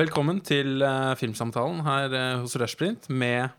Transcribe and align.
Velkommen 0.00 0.38
til 0.40 0.80
uh, 0.80 1.12
filmsamtalen 1.18 1.82
her 1.84 2.14
uh, 2.14 2.38
hos 2.40 2.54
Rushprint 2.56 3.10
med 3.12 3.50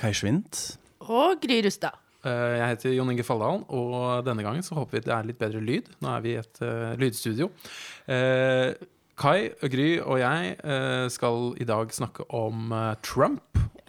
Kai 0.00 0.10
Schwint. 0.10 0.80
Og 1.04 1.36
Gry 1.44 1.60
Rustad. 1.62 1.94
Uh, 2.24 2.56
Jeg 2.56 2.72
heter 2.72 2.94
Jon 2.96 3.12
Inge 3.12 3.22
Falldalen, 3.22 3.62
og 3.70 4.24
denne 4.26 4.42
gangen 4.42 4.66
så 4.66 4.74
håper 4.80 4.96
vi 4.96 5.04
det 5.04 5.12
er 5.14 5.28
litt 5.28 5.38
bedre 5.38 5.60
lyd. 5.62 5.92
Nå 6.02 6.10
er 6.10 6.24
vi 6.24 6.32
i 6.32 6.40
et 6.40 6.62
eh, 6.64 6.96
lydstudio. 6.98 7.52
Kai, 9.20 9.50
Gry 9.70 9.90
og 10.02 10.18
jeg 10.18 10.56
eh, 10.58 11.06
skal 11.14 11.52
i 11.62 11.66
dag 11.68 11.92
snakke 11.94 12.26
om 12.34 12.72
eh, 12.74 12.94
Trump 13.06 13.42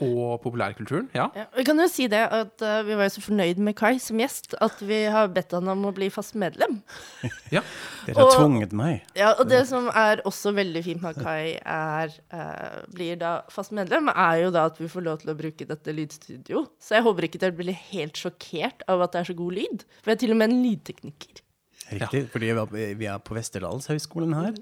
og 0.04 0.42
populærkulturen. 0.44 1.05
Ja. 1.16 1.30
Ja, 1.38 1.46
vi 1.55 1.64
kan 1.64 1.80
jo 1.80 1.86
si 1.88 2.05
det 2.12 2.20
at 2.36 2.62
eh, 2.62 2.82
vi 2.84 2.98
var 3.00 3.07
jo 3.07 3.14
så 3.14 3.21
fornøyd 3.24 3.61
med 3.64 3.78
Kai 3.80 3.93
som 4.04 4.19
gjest 4.19 4.52
at 4.61 4.82
vi 4.83 4.97
har 5.10 5.30
bedt 5.32 5.56
han 5.56 5.71
om 5.71 5.86
å 5.88 5.93
bli 5.96 6.10
fast 6.11 6.36
medlem. 6.38 6.82
ja. 7.56 7.64
Dere 8.06 8.18
har 8.19 8.28
Og- 8.28 8.36
tvunget 8.36 8.75
meg. 8.75 9.06
Ja, 9.18 9.32
og 9.39 9.47
det 9.50 9.64
som 9.71 9.88
er 9.93 10.19
også 10.28 10.52
veldig 10.57 10.83
fint 10.86 11.02
med 11.02 11.16
at 11.16 11.24
Kai 11.24 11.55
er, 11.64 12.11
uh, 12.36 12.83
blir 12.94 13.16
da 13.24 13.38
fast 13.54 13.71
medlem, 13.75 14.11
er 14.11 14.44
jo 14.44 14.52
da 14.54 14.68
at 14.69 14.78
vi 14.83 14.92
får 14.92 15.07
lov 15.07 15.24
til 15.24 15.32
å 15.32 15.38
bruke 15.39 15.69
dette 15.71 15.96
lydstudio. 15.96 16.66
Så 16.78 17.00
jeg 17.00 17.07
håper 17.07 17.30
ikke 17.30 17.42
dere 17.46 17.55
blir 17.55 17.80
helt 17.96 18.19
sjokkert 18.19 18.83
av 18.92 19.07
at 19.07 19.16
det 19.16 19.24
er 19.24 19.32
så 19.32 19.39
god 19.39 19.57
lyd. 19.61 19.88
For 20.04 20.11
jeg 20.11 20.19
er 20.19 20.24
til 20.28 20.36
og 20.36 20.42
med 20.44 20.52
en 20.52 20.61
lydtekniker. 20.68 21.42
Riktig, 21.92 22.30
fordi 22.32 22.52
vi 22.71 22.84
er- 22.86 22.96
vi 22.96 23.06
på 23.20 23.36
Westerdalshøgskolen 23.36 24.34
her, 24.34 24.54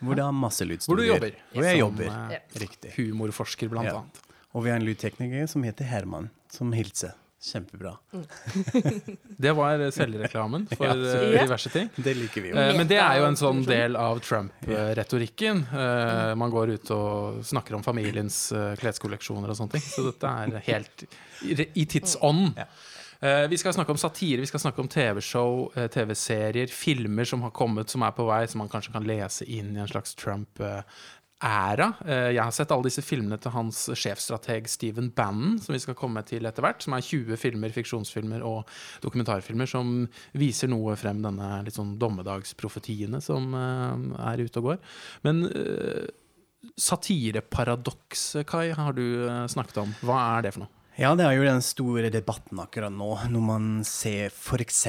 hvor 0.00 0.14
det 0.14 0.24
er 0.24 0.32
masse 0.32 0.60
lydstudier. 0.64 0.86
Hvor 0.86 0.96
du 0.96 1.02
jobber. 1.06 1.32
Hvor 1.54 1.64
jeg 1.64 1.78
jobber, 1.78 2.32
eh, 2.32 2.38
riktig. 2.60 2.92
Humorforsker, 2.96 3.68
blant 3.68 3.86
Ja. 3.86 3.94
annet. 3.98 4.20
Og 4.54 4.62
vi 4.64 4.70
har 4.70 4.76
en 4.76 4.86
lydtekniker 4.86 5.48
som 5.48 5.62
heter 5.64 5.84
Herman, 5.84 6.30
som 6.50 6.72
hilser. 6.72 7.12
Kjempebra. 7.40 7.96
Det 9.38 9.52
var 9.54 9.78
selvreklamen 9.94 10.66
for 10.76 10.86
Ja, 10.88 10.94
eh, 10.94 11.38
diverse 11.46 11.70
ting. 11.70 11.88
Det 12.02 12.16
liker 12.16 12.42
vi 12.42 12.48
jo. 12.50 12.56
Eh, 12.58 12.76
Men 12.76 12.88
det 12.90 12.98
er 12.98 13.20
jo 13.20 13.26
en 13.28 13.36
sånn 13.38 13.64
del 13.64 13.94
av 13.94 14.18
Trump-retorikken. 14.20 15.62
Eh, 15.72 16.34
Man 16.34 16.50
går 16.50 16.72
ut 16.74 16.90
og 16.90 17.44
snakker 17.46 17.74
om 17.78 17.82
familiens 17.86 18.50
eh, 18.52 18.74
kleskolleksjoner 18.80 19.48
og 19.50 19.56
sånne 19.56 19.70
ting. 19.76 19.80
Så 19.86 20.04
dette 20.10 20.26
er 20.26 20.58
helt 20.66 21.04
i. 21.42 21.54
Ja. 21.54 22.64
Eh, 22.64 22.66
Vi 23.20 23.58
skal 23.58 23.74
snakke 23.74 23.90
om 23.90 23.98
satire, 23.98 24.40
vi 24.40 24.46
skal 24.46 24.60
snakke 24.62 24.78
om 24.78 24.88
TV-show, 24.88 25.72
eh, 25.74 25.88
TV-serier, 25.90 26.70
filmer 26.70 27.26
som 27.26 27.42
har 27.42 27.50
kommet, 27.50 27.90
som 27.90 28.04
er 28.06 28.12
på 28.14 28.26
vei, 28.28 28.44
som 28.46 28.60
man 28.62 28.68
kanskje 28.70 28.92
kan 28.94 29.02
lese 29.08 29.42
inn 29.50 29.72
i 29.74 29.80
en 29.82 29.88
slags 29.90 30.14
Trump-æra. 30.14 31.88
Eh, 32.06 32.28
Jeg 32.36 32.42
har 32.44 32.52
sett 32.54 32.70
alle 32.70 32.86
disse 32.86 33.02
filmene 33.02 33.40
til 33.42 33.50
hans 33.50 33.88
sjefstrateg 33.90 34.68
Steven 34.70 35.10
Bannon, 35.10 35.58
som 35.58 35.74
vi 35.74 35.80
skal 35.82 35.98
komme 35.98 36.22
til 36.30 36.46
etter 36.46 36.62
hvert. 36.62 36.80
Som 36.86 36.94
er 36.94 37.02
20 37.02 37.36
filmer, 37.42 37.74
fiksjonsfilmer 37.74 38.46
og 38.46 38.70
dokumentarfilmer 39.02 39.66
som 39.66 40.08
viser 40.38 40.70
noe 40.70 40.94
frem 40.94 41.20
denne 41.20 41.64
litt 41.66 41.74
sånn 41.74 41.98
dommedagsprofetiene 41.98 43.18
som 43.20 43.50
eh, 43.52 44.30
er 44.30 44.46
ute 44.46 44.62
og 44.62 44.70
går. 44.70 44.78
Men 45.26 45.42
eh, 45.50 46.06
satireparadokset, 46.78 48.46
Kai, 48.46 48.68
har 48.78 48.92
du 48.94 49.26
eh, 49.26 49.46
snakket 49.50 49.82
om. 49.82 49.94
Hva 50.06 50.22
er 50.38 50.46
det 50.46 50.54
for 50.54 50.68
noe? 50.68 50.77
Ja, 50.98 51.12
det 51.14 51.22
er 51.28 51.36
jo 51.36 51.44
den 51.46 51.60
store 51.62 52.08
debatten 52.10 52.58
akkurat 52.58 52.90
nå, 52.90 53.06
når 53.30 53.42
man 53.46 53.66
ser 53.86 54.32
f.eks. 54.34 54.80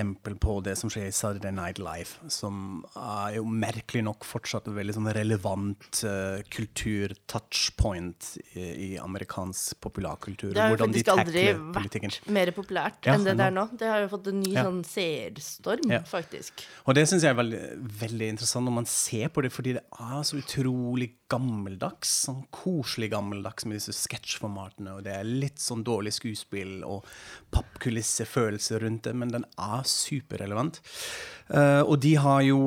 på 0.41 0.55
det 0.65 0.73
som 0.79 0.89
skjer 0.89 1.05
i 1.05 1.13
Saturday 1.13 1.53
Night 1.53 1.77
Live, 1.77 2.15
som 2.33 2.79
er 2.97 3.35
jo 3.35 3.43
merkelig 3.45 4.01
nok 4.07 4.25
fortsatt 4.25 4.65
en 4.71 4.73
veldig 4.79 4.95
sånn 4.97 5.09
relevant 5.13 5.99
uh, 6.09 6.41
kultur-touchpoint 6.49 8.31
i, 8.55 8.65
i 8.87 8.89
amerikansk 8.97 9.77
populærkultur. 9.85 10.49
Det 10.57 10.63
har 10.63 10.73
jo 10.73 10.79
faktisk 10.81 11.13
aldri 11.13 11.45
vært 11.77 12.19
mer 12.33 12.53
populært 12.57 13.05
Ja, 13.05 13.13
enn 13.13 13.29
det 13.29 13.35
det 13.37 13.43
der 13.43 13.55
nå. 13.59 13.67
Det 13.77 13.93
har 13.93 14.01
jo 14.07 14.09
fått 14.15 14.31
en 14.33 14.41
ny 14.41 14.55
Ja. 14.57 14.65
sånn 14.65 14.81
seerstorm, 14.89 15.93
Ja. 15.93 16.01
faktisk. 16.09 16.65
Og 16.89 16.97
det 16.97 17.05
syns 17.05 17.21
jeg 17.21 17.35
er 17.35 17.41
veldig, 17.43 17.61
veldig 18.01 18.33
interessant 18.33 18.65
når 18.65 18.79
man 18.81 18.89
ser 18.89 19.29
på 19.29 19.45
det, 19.45 19.53
fordi 19.53 19.77
det 19.77 19.85
er 19.93 20.25
så 20.25 20.41
utrolig 20.41 21.11
gammeldags. 21.31 22.11
Sånn 22.25 22.43
koselig 22.53 23.11
gammeldags 23.13 23.67
med 23.67 23.79
disse 23.79 23.95
sketsjformatene, 23.95 24.97
og 24.97 25.05
det 25.07 25.15
er 25.15 25.27
litt 25.27 25.61
sånn 25.61 25.83
dårlig 25.87 26.15
skuespill 26.17 26.81
og 26.87 27.07
pappkulissefølelse 27.53 28.81
rundt 28.83 29.07
det, 29.07 29.15
men 29.17 29.33
den 29.33 29.47
er 29.55 29.85
superrelevant. 29.89 30.81
Uh, 31.49 31.81
og 31.81 31.97
de 32.03 32.13
har 32.21 32.43
jo, 32.45 32.59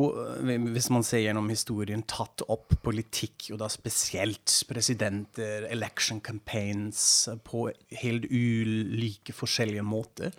eh, 0.42 0.56
hvis 0.74 0.88
man 0.90 1.04
ser 1.06 1.22
gjennom 1.22 1.50
historien, 1.52 2.02
tatt 2.10 2.42
opp 2.50 2.74
politikk, 2.82 3.52
og 3.54 3.60
da 3.62 3.70
spesielt 3.70 4.56
presidenter, 4.66 5.68
election 5.70 6.18
campaigns, 6.24 7.28
på 7.46 7.68
helt 8.02 8.26
ulike 8.30 9.34
forskjellige 9.36 9.86
måter. 9.86 10.34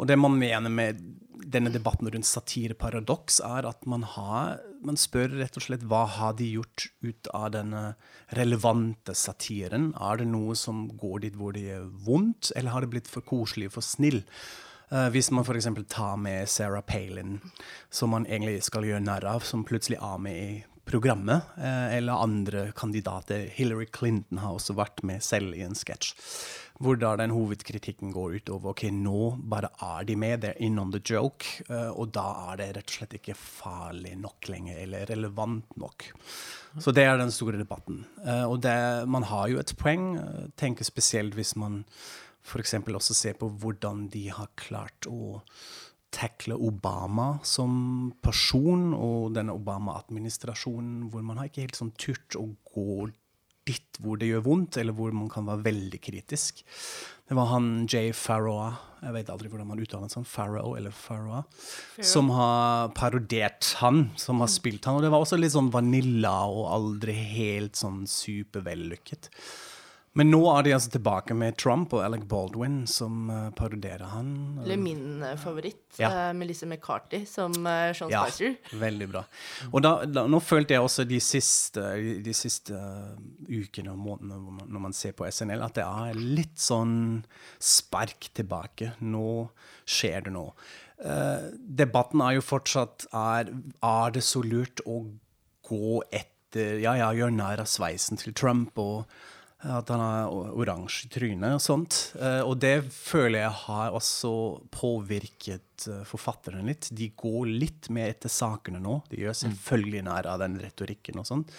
Og 0.00 0.08
det 0.10 0.16
man 0.18 0.38
mener 0.38 0.72
med 0.72 1.02
denne 1.54 1.70
debatten 1.72 2.08
rundt 2.10 2.26
satireparadoks, 2.26 3.40
er 3.44 3.68
at 3.68 3.86
man, 3.90 4.04
har, 4.14 4.58
man 4.84 4.98
spør 4.98 5.36
rett 5.38 5.58
og 5.58 5.66
slett 5.66 5.86
hva 5.90 6.04
har 6.16 6.36
de 6.38 6.48
gjort 6.56 6.88
ut 7.04 7.30
av 7.36 7.52
denne 7.54 7.84
relevante 8.38 9.14
satiren? 9.18 9.92
Er 10.00 10.20
det 10.20 10.28
noe 10.30 10.56
som 10.58 10.86
går 10.98 11.26
dit 11.26 11.38
hvor 11.38 11.54
det 11.54 11.66
gjør 11.68 11.88
vondt, 12.06 12.52
eller 12.56 12.74
har 12.74 12.84
det 12.84 12.92
blitt 12.94 13.10
for 13.10 13.26
koselig, 13.26 13.70
og 13.70 13.78
for 13.78 13.86
snill? 13.86 14.22
Uh, 14.92 15.08
hvis 15.14 15.30
man 15.34 15.46
f.eks. 15.46 15.70
tar 15.90 16.18
med 16.20 16.48
Sarah 16.50 16.84
Palin, 16.84 17.38
som 17.90 18.12
man 18.14 18.26
egentlig 18.28 18.62
skal 18.66 18.86
gjøre 18.86 19.04
narr 19.04 19.26
av, 19.36 19.46
som 19.46 19.66
plutselig 19.66 20.00
er 20.00 20.22
med 20.22 20.40
i 20.40 20.62
programmet, 20.94 21.42
eh, 21.58 21.96
eller 21.96 22.22
andre 22.22 22.72
kandidater. 22.72 23.48
Hillary 23.50 23.86
Clinton 23.86 24.38
har 24.38 24.54
også 24.54 24.76
vært 24.78 25.02
med 25.02 25.22
selv 25.26 25.56
i 25.56 25.64
en 25.66 25.74
sketsj. 25.74 26.14
Hvor 26.82 26.98
da 26.98 27.12
den 27.18 27.30
hovedkritikken 27.34 28.12
går 28.14 28.36
ut 28.38 28.50
over 28.54 28.72
ok, 28.72 28.84
nå 28.94 29.34
bare 29.50 29.70
er 29.82 30.06
de 30.06 30.16
med, 30.18 30.42
they're 30.42 30.58
in 30.62 30.78
on 30.78 30.92
the 30.94 31.02
joke, 31.02 31.46
eh, 31.68 31.90
og 31.90 32.12
da 32.14 32.26
er 32.52 32.60
det 32.60 32.68
rett 32.76 32.90
og 32.92 32.98
slett 32.98 33.16
ikke 33.18 33.38
farlig 33.38 34.14
nok 34.22 34.50
lenger, 34.50 34.78
eller 34.86 35.06
relevant 35.10 35.78
nok. 35.82 36.12
Så 36.78 36.94
det 36.94 37.06
er 37.06 37.18
den 37.18 37.34
store 37.34 37.58
debatten. 37.58 38.04
Eh, 38.26 38.44
og 38.46 38.60
det, 38.62 38.76
man 39.10 39.26
har 39.30 39.50
jo 39.50 39.62
et 39.62 39.74
poeng, 39.78 40.12
tenker 40.58 40.86
spesielt 40.86 41.34
hvis 41.34 41.56
man 41.58 41.82
f.eks. 42.44 42.74
også 42.76 43.16
ser 43.16 43.38
på 43.40 43.48
hvordan 43.48 44.08
de 44.12 44.28
har 44.34 44.52
klart 44.60 45.08
å 45.08 45.40
tackle 46.14 46.56
Obama 46.56 47.34
som 47.46 48.12
person, 48.22 48.92
og 48.94 49.34
denne 49.36 49.56
Obama-administrasjonen, 49.56 51.10
hvor 51.10 51.26
man 51.26 51.40
har 51.40 51.50
ikke 51.50 51.66
helt 51.66 51.78
sånn 51.80 51.94
turt 51.98 52.38
å 52.38 52.46
gå 52.74 53.10
dit 53.64 53.98
hvor 54.02 54.18
det 54.20 54.28
gjør 54.28 54.44
vondt, 54.44 54.78
eller 54.80 54.96
hvor 54.96 55.14
man 55.16 55.30
kan 55.32 55.46
være 55.48 55.64
veldig 55.64 56.00
kritisk. 56.04 56.60
Det 57.24 57.36
var 57.38 57.48
han 57.54 57.86
Jay 57.88 58.12
Farrow, 58.16 58.74
jeg 59.00 59.14
vet 59.16 59.30
aldri 59.32 59.48
hvordan 59.52 59.70
man 59.70 59.80
uttaler 59.80 60.10
sånn, 60.12 60.26
Farrow 60.28 60.74
eller 60.76 60.92
Farrow, 60.92 61.46
som 62.04 62.28
har 62.36 62.92
parodert 62.96 63.70
han, 63.80 64.10
som 64.20 64.44
har 64.44 64.52
spilt 64.52 64.84
han. 64.84 64.98
Og 64.98 65.06
det 65.06 65.12
var 65.14 65.24
også 65.24 65.40
litt 65.40 65.54
sånn 65.56 65.72
vanilla 65.72 66.36
og 66.50 66.68
aldri 66.76 67.16
helt 67.16 67.80
sånn 67.80 68.04
supervellykket. 68.10 69.30
Men 70.14 70.28
nå 70.30 70.38
er 70.52 70.62
de 70.62 70.72
altså 70.76 70.92
tilbake 70.94 71.34
med 71.34 71.56
Trump 71.58 71.90
og 71.96 72.04
Alec 72.06 72.22
Baldwin, 72.30 72.84
som 72.86 73.26
uh, 73.32 73.48
paroderer 73.58 74.04
han. 74.12 74.28
Eller 74.62 74.78
min 74.78 75.22
eh, 75.26 75.34
favoritt, 75.42 75.80
Ja. 75.98 76.10
uh, 76.30 76.36
Melissa 76.38 76.68
McCarthy, 76.70 77.24
som 77.26 77.50
uh, 77.66 77.90
Sean 77.96 78.12
Ja, 78.12 78.20
Spicer. 78.28 78.54
veldig 78.78 79.08
bra. 79.10 79.24
Og 79.72 79.82
da, 79.82 79.92
da, 80.06 80.24
nå 80.30 80.38
følte 80.38 80.76
jeg 80.76 80.86
også 80.86 81.06
de 81.10 81.18
siste, 81.18 81.82
de 82.22 82.34
siste 82.36 82.78
ukene 83.50 83.90
og 83.96 83.98
månedene 84.04 84.68
når 84.70 84.84
man 84.86 84.94
ser 84.94 85.16
på 85.18 85.26
SNL, 85.26 85.66
at 85.66 85.74
det 85.80 85.88
er 85.88 86.22
litt 86.38 86.62
sånn 86.62 87.24
spark 87.58 88.30
tilbake. 88.38 88.92
Nå 89.02 89.48
skjer 89.84 90.28
det 90.28 90.36
noe. 90.38 90.54
Debatten 91.58 92.22
er 92.22 92.36
jo 92.38 92.44
fortsatt 92.46 93.08
er, 93.10 93.50
er 93.82 94.14
det 94.14 94.22
så 94.24 94.44
lurt 94.46 94.78
å 94.86 95.00
gå 95.66 95.98
etter 96.14 96.78
Ja, 96.78 96.94
ja, 96.94 97.10
gjøre 97.10 97.34
narr 97.34 97.58
av 97.64 97.66
sveisen 97.66 98.14
til 98.20 98.30
Trump 98.38 98.78
og 98.78 99.08
at 99.64 99.88
han 99.88 100.00
har 100.00 100.32
oransje 100.52 101.08
tryne 101.12 101.54
og 101.56 101.62
sånt. 101.62 102.00
Eh, 102.20 102.42
og 102.44 102.58
det 102.62 102.76
føler 102.92 103.44
jeg 103.44 103.60
har 103.64 103.96
også 103.96 104.34
påvirket 104.74 105.60
forfatterne 106.04 106.34
forfatteren 106.34 106.66
litt. 106.66 106.88
De 106.90 107.10
går 107.16 107.46
litt 107.46 107.88
mer 107.90 108.12
etter 108.12 108.28
sakene 108.28 108.80
nå. 108.82 109.02
De 109.10 109.20
gjør 109.22 109.36
selvfølgelig 109.36 110.02
nær 110.06 110.26
av 110.26 110.40
den 110.42 110.58
retorikken 110.60 111.18
og 111.20 111.26
sånt. 111.26 111.52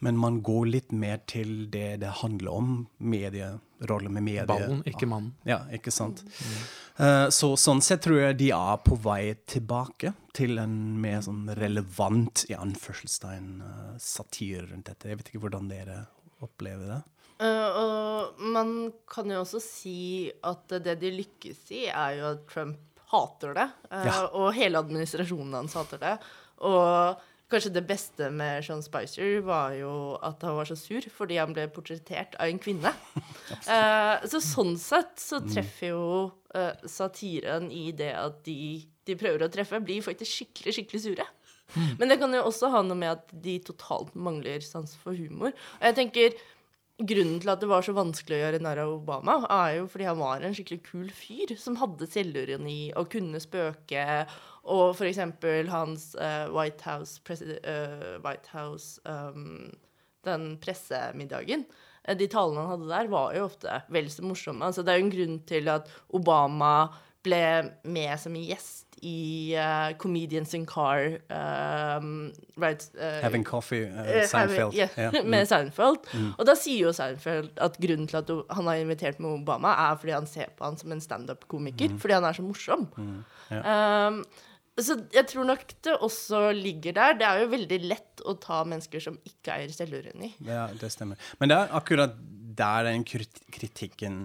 Men 0.00 0.16
man 0.16 0.40
går 0.42 0.66
litt 0.66 0.92
mer 0.92 1.20
til 1.26 1.68
det 1.70 2.00
det 2.00 2.12
handler 2.22 2.52
om. 2.52 2.86
Medie, 2.98 3.58
rolle 3.88 4.08
med 4.08 4.22
medier. 4.22 4.46
Ballen, 4.46 4.82
ikke 4.86 5.08
mannen. 5.08 5.34
Ja, 5.44 5.64
ikke 5.72 5.90
sant. 5.90 6.22
Mm. 6.22 7.30
så 7.30 7.50
sånn 7.60 7.82
sett 7.84 8.04
tror 8.06 8.20
jeg 8.22 8.38
de 8.40 8.50
er 8.56 8.78
på 8.84 8.96
vei 8.96 9.34
tilbake 9.46 10.14
til 10.36 10.58
en 10.58 10.96
mer 11.00 11.20
sånn 11.24 11.50
relevant, 11.56 12.46
i 12.48 12.56
anførselstegn, 12.56 13.50
satire 14.00 14.66
rundt 14.70 14.88
dette. 14.88 15.10
Jeg 15.10 15.20
vet 15.20 15.32
ikke 15.32 15.44
hvordan 15.44 15.68
dere 15.72 16.04
opplever 16.44 16.88
det. 16.94 17.02
Eh, 17.42 17.78
og 17.80 18.42
man 18.54 18.74
kan 19.10 19.30
jo 19.30 19.42
også 19.42 19.60
si 19.62 20.32
at 20.46 20.76
det 20.84 20.98
de 21.02 21.12
lykkes 21.18 21.62
i, 21.76 21.86
er 21.90 22.18
jo 22.20 22.28
at 22.34 22.44
Trump 22.50 22.82
hater 23.12 23.54
det. 23.54 23.70
Uh, 23.90 24.04
Ja. 24.08 24.18
Og 24.34 24.52
hele 24.56 24.82
administrasjonen 24.82 25.54
hans 25.54 25.76
hater 25.78 26.00
det. 26.02 26.16
Og 26.66 27.20
kanskje 27.52 27.70
det 27.76 27.84
beste 27.86 28.30
med 28.34 28.64
Sean 28.66 28.82
Spicer 28.82 29.38
var 29.46 29.76
jo 29.78 30.16
at 30.26 30.42
han 30.42 30.56
var 30.56 30.66
så 30.66 30.74
sur 30.74 31.04
fordi 31.14 31.36
han 31.38 31.54
ble 31.54 31.68
portrettert 31.70 32.34
av 32.40 32.50
en 32.50 32.58
kvinne. 32.58 32.90
uh, 32.90 34.24
så 34.32 34.42
sånn 34.42 34.74
sett 34.80 35.14
så 35.22 35.42
treffer 35.46 35.92
jo 35.92 36.10
satiren 36.88 37.66
i 37.68 37.90
det 37.92 38.14
at 38.16 38.38
de 38.46 38.86
de 39.06 39.16
prøver 39.18 39.44
å 39.46 39.50
treffe, 39.52 39.80
blir 39.82 40.04
faktisk 40.04 40.40
skikkelig, 40.40 40.74
skikkelig 40.78 41.02
sure. 41.04 41.26
Men 41.98 42.10
det 42.10 42.18
kan 42.20 42.34
jo 42.34 42.44
også 42.46 42.70
ha 42.70 42.82
noe 42.86 42.98
med 42.98 43.16
at 43.16 43.32
de 43.42 43.56
totalt 43.66 44.14
mangler 44.14 44.62
sans 44.64 44.92
for 45.02 45.18
humor. 45.18 45.54
Og 45.78 45.88
jeg 45.88 45.96
tenker 45.98 46.36
Grunnen 46.96 47.42
til 47.42 47.50
at 47.52 47.60
det 47.60 47.68
var 47.68 47.84
så 47.84 47.92
vanskelig 47.92 48.38
å 48.38 48.40
gjøre 48.40 48.58
narr 48.64 48.78
av 48.86 48.92
Obama, 48.94 49.34
er 49.52 49.82
jo 49.82 49.88
fordi 49.92 50.06
han 50.08 50.16
var 50.16 50.40
en 50.40 50.54
skikkelig 50.56 50.78
kul 50.86 51.10
fyr 51.12 51.52
som 51.60 51.76
hadde 51.76 52.08
selvironi 52.08 52.94
og 52.96 53.10
kunne 53.12 53.40
spøke. 53.42 54.04
Og 54.64 54.94
for 54.96 55.04
eksempel 55.04 55.68
hans 55.68 56.14
uh, 56.16 56.48
White 56.54 56.86
House, 56.88 57.20
uh, 57.20 58.16
White 58.24 58.48
House 58.54 58.96
um, 59.04 59.74
Den 60.24 60.56
pressemiddagen. 60.62 61.66
Uh, 62.08 62.16
de 62.16 62.30
talene 62.32 62.64
han 62.64 62.72
hadde 62.78 62.88
der, 62.94 63.12
var 63.12 63.36
jo 63.36 63.44
ofte 63.50 63.76
vel 63.92 64.08
så 64.08 64.24
morsomme. 64.24 64.64
Altså, 64.64 64.80
det 64.80 64.94
er 64.94 65.02
jo 65.02 65.06
en 65.06 65.14
grunn 65.18 65.38
til 65.52 65.68
at 65.76 65.92
Obama 66.16 66.72
ble 67.26 67.42
med 67.84 68.14
som 68.22 68.36
gjest 68.38 68.86
i 69.04 69.52
uh, 69.58 69.92
Comedians 70.00 70.54
in 70.56 70.64
Car 70.66 71.18
um, 71.28 72.32
right, 72.56 72.80
uh, 72.96 73.20
Having 73.22 73.44
Coffee, 73.44 73.84
uh, 73.84 74.24
Seinfeld. 74.24 74.74
Yeah, 74.74 74.88
yeah. 74.96 75.24
med 75.34 75.48
Seinfeld. 75.48 76.06
Mm. 76.14 76.32
Og 76.38 76.48
da 76.48 76.56
sier 76.56 76.88
jo 76.88 76.94
Seinfeld 76.96 77.52
at 77.60 77.76
grunnen 77.82 78.08
til 78.08 78.22
at 78.22 78.32
han 78.56 78.70
har 78.70 78.80
invitert 78.80 79.20
med 79.20 79.42
Obama, 79.42 79.74
er 79.90 80.00
fordi 80.00 80.16
han 80.16 80.28
ser 80.30 80.52
på 80.56 80.64
han 80.64 80.80
som 80.80 80.96
en 80.96 81.04
standup-komiker. 81.04 81.92
Mm. 81.92 82.00
Fordi 82.02 82.16
han 82.16 82.28
er 82.28 82.38
så 82.38 82.46
morsom. 82.46 82.88
Mm. 82.96 83.16
Yeah. 83.52 84.12
Um, 84.16 84.22
så 84.76 84.98
jeg 85.12 85.24
tror 85.30 85.46
nok 85.48 85.62
det 85.84 85.94
også 86.04 86.50
ligger 86.52 86.96
der. 86.96 87.14
Det 87.16 87.28
er 87.28 87.42
jo 87.42 87.52
veldig 87.52 87.78
lett 87.88 88.24
å 88.28 88.34
ta 88.40 88.60
mennesker 88.68 89.00
som 89.00 89.16
ikke 89.24 89.54
eier 89.54 89.72
selvironi. 89.72 90.34
Ja, 90.44 90.66
det 90.68 90.90
stemmer. 90.92 91.20
Men 91.40 91.52
det 91.52 91.56
er 91.62 91.72
akkurat 91.78 92.18
der 92.58 92.88
den 92.88 93.04
kritikken 93.06 94.18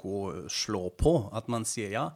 går, 0.00 0.46
slår 0.52 0.90
på. 1.00 1.16
At 1.36 1.50
man 1.52 1.68
sier 1.68 1.92
ja 1.92 2.08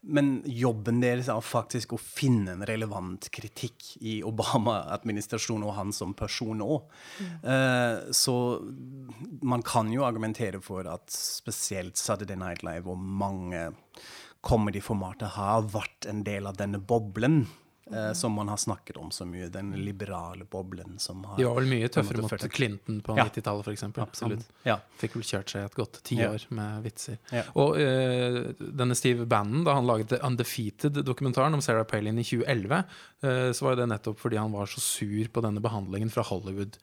men 0.00 0.42
jobben 0.46 1.00
deres 1.02 1.28
er 1.28 1.42
faktisk 1.42 1.96
å 1.96 1.98
finne 1.98 2.54
en 2.54 2.64
relevant 2.68 3.26
kritikk 3.34 3.96
i 3.98 4.18
Obama-administrasjonen 4.26 5.66
og 5.66 5.74
han 5.74 5.90
som 5.94 6.14
person 6.16 6.62
òg. 6.62 6.86
Mm. 7.18 7.32
Uh, 7.42 8.12
så 8.14 8.36
man 9.42 9.64
kan 9.66 9.90
jo 9.92 10.06
argumentere 10.06 10.62
for 10.62 10.86
at 10.88 11.10
spesielt 11.12 11.98
Saturday 11.98 12.38
Night 12.38 12.62
Live 12.66 12.86
og 12.90 13.02
mange 13.02 13.72
comedy-formater 14.46 15.34
har 15.34 15.66
vært 15.66 16.06
en 16.08 16.22
del 16.26 16.46
av 16.46 16.60
denne 16.60 16.78
boblen 16.78 17.42
eh, 17.92 18.12
som 18.12 18.32
man 18.32 18.48
har 18.48 18.56
snakket 18.56 18.96
om 18.96 19.10
så 19.10 19.26
mye. 19.28 19.48
Den 19.52 19.72
liberale 19.80 20.44
boblen 20.44 20.98
som 20.98 21.24
har 21.24 21.36
De 21.38 21.46
var 21.48 21.58
vel 21.60 21.68
mye 21.70 21.88
tøffere 21.92 22.24
mot 22.24 22.46
Clinton 22.52 23.00
på 23.04 23.16
ja. 23.18 23.26
90-tallet, 23.28 23.68
f.eks. 23.68 23.84
Absolutt. 24.04 24.46
Han 24.62 24.72
ja. 24.72 24.78
fikk 25.00 25.18
vel 25.18 25.26
kjørt 25.30 25.54
seg 25.54 25.66
et 25.66 25.76
godt 25.78 26.00
tiår 26.08 26.46
ja. 26.46 26.54
med 26.60 26.86
vitser. 26.86 27.18
Ja. 27.34 27.44
Og 27.60 27.80
eh, 27.82 28.40
denne 28.58 28.96
Steve 28.98 29.26
Bannon, 29.28 29.66
da 29.66 29.78
han 29.78 29.88
laget 29.88 30.16
Undefeated-dokumentaren 30.18 31.58
om 31.58 31.64
Sarah 31.64 31.86
Palin 31.88 32.20
i 32.20 32.26
2011, 32.26 32.82
eh, 33.24 33.50
så 33.56 33.68
var 33.68 33.78
det 33.80 33.90
nettopp 33.92 34.20
fordi 34.22 34.40
han 34.40 34.54
var 34.54 34.70
så 34.70 34.82
sur 34.84 35.32
på 35.32 35.44
denne 35.44 35.62
behandlingen 35.64 36.12
fra 36.12 36.26
Hollywood 36.28 36.80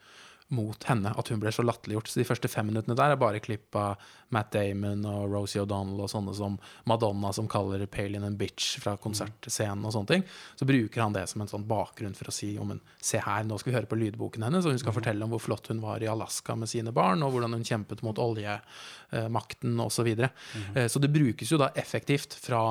mot 0.54 0.84
henne 0.86 1.10
at 1.10 1.30
hun 1.32 1.40
ble 1.42 1.50
så 1.54 1.64
latterliggjort. 1.66 2.12
Så 2.12 2.20
de 2.22 2.28
første 2.28 2.50
fem 2.52 2.68
minuttene 2.70 2.98
der 2.98 3.16
er 3.16 3.22
bare 3.22 3.42
klipp 3.42 3.74
av 3.80 4.02
Matt 4.36 4.52
Damon 4.54 5.02
og 5.10 5.32
Rosie 5.32 5.64
O'Donnell 5.64 6.04
og 6.06 6.12
sånne 6.12 6.36
som 6.38 6.60
Madonna 6.90 7.32
som 7.34 7.48
kaller 7.50 7.82
Palin 7.90 8.28
en 8.28 8.38
bitch 8.38 8.78
fra 8.84 8.94
konsertscenen 9.02 9.86
og 9.86 9.96
sånne 9.96 10.12
ting. 10.12 10.26
Så 10.60 10.68
bruker 10.70 11.02
han 11.02 11.16
det 11.16 11.26
som 11.32 11.42
en 11.42 11.50
sånn 11.50 11.66
bakgrunn 11.70 12.14
for 12.18 12.30
å 12.30 12.36
si 12.36 12.52
om 12.62 12.76
men 12.76 12.82
se 13.02 13.22
her, 13.22 13.46
nå 13.46 13.58
skal 13.62 13.72
vi 13.72 13.78
høre 13.78 13.90
på 13.90 13.98
lydboken 14.00 14.46
hennes, 14.46 14.66
og 14.66 14.74
hun 14.74 14.82
skal 14.82 14.94
mm. 14.94 14.98
fortelle 15.00 15.26
om 15.26 15.34
hvor 15.34 15.44
flott 15.44 15.70
hun 15.72 15.82
var 15.84 16.04
i 16.04 16.10
Alaska 16.10 16.56
med 16.58 16.70
sine 16.72 16.94
barn, 16.96 17.24
og 17.26 17.36
hvordan 17.36 17.58
hun 17.58 17.66
kjempet 17.68 18.02
mot 18.06 18.20
oljemakten 18.22 19.76
eh, 19.76 19.86
osv. 19.86 19.96
Så, 19.96 20.06
videre. 20.06 20.30
mm. 20.54 20.78
eh, 20.78 20.88
så 20.92 21.02
det 21.02 21.10
brukes 21.14 21.52
jo 21.52 21.58
da 21.62 21.72
effektivt 21.78 22.36
fra 22.42 22.64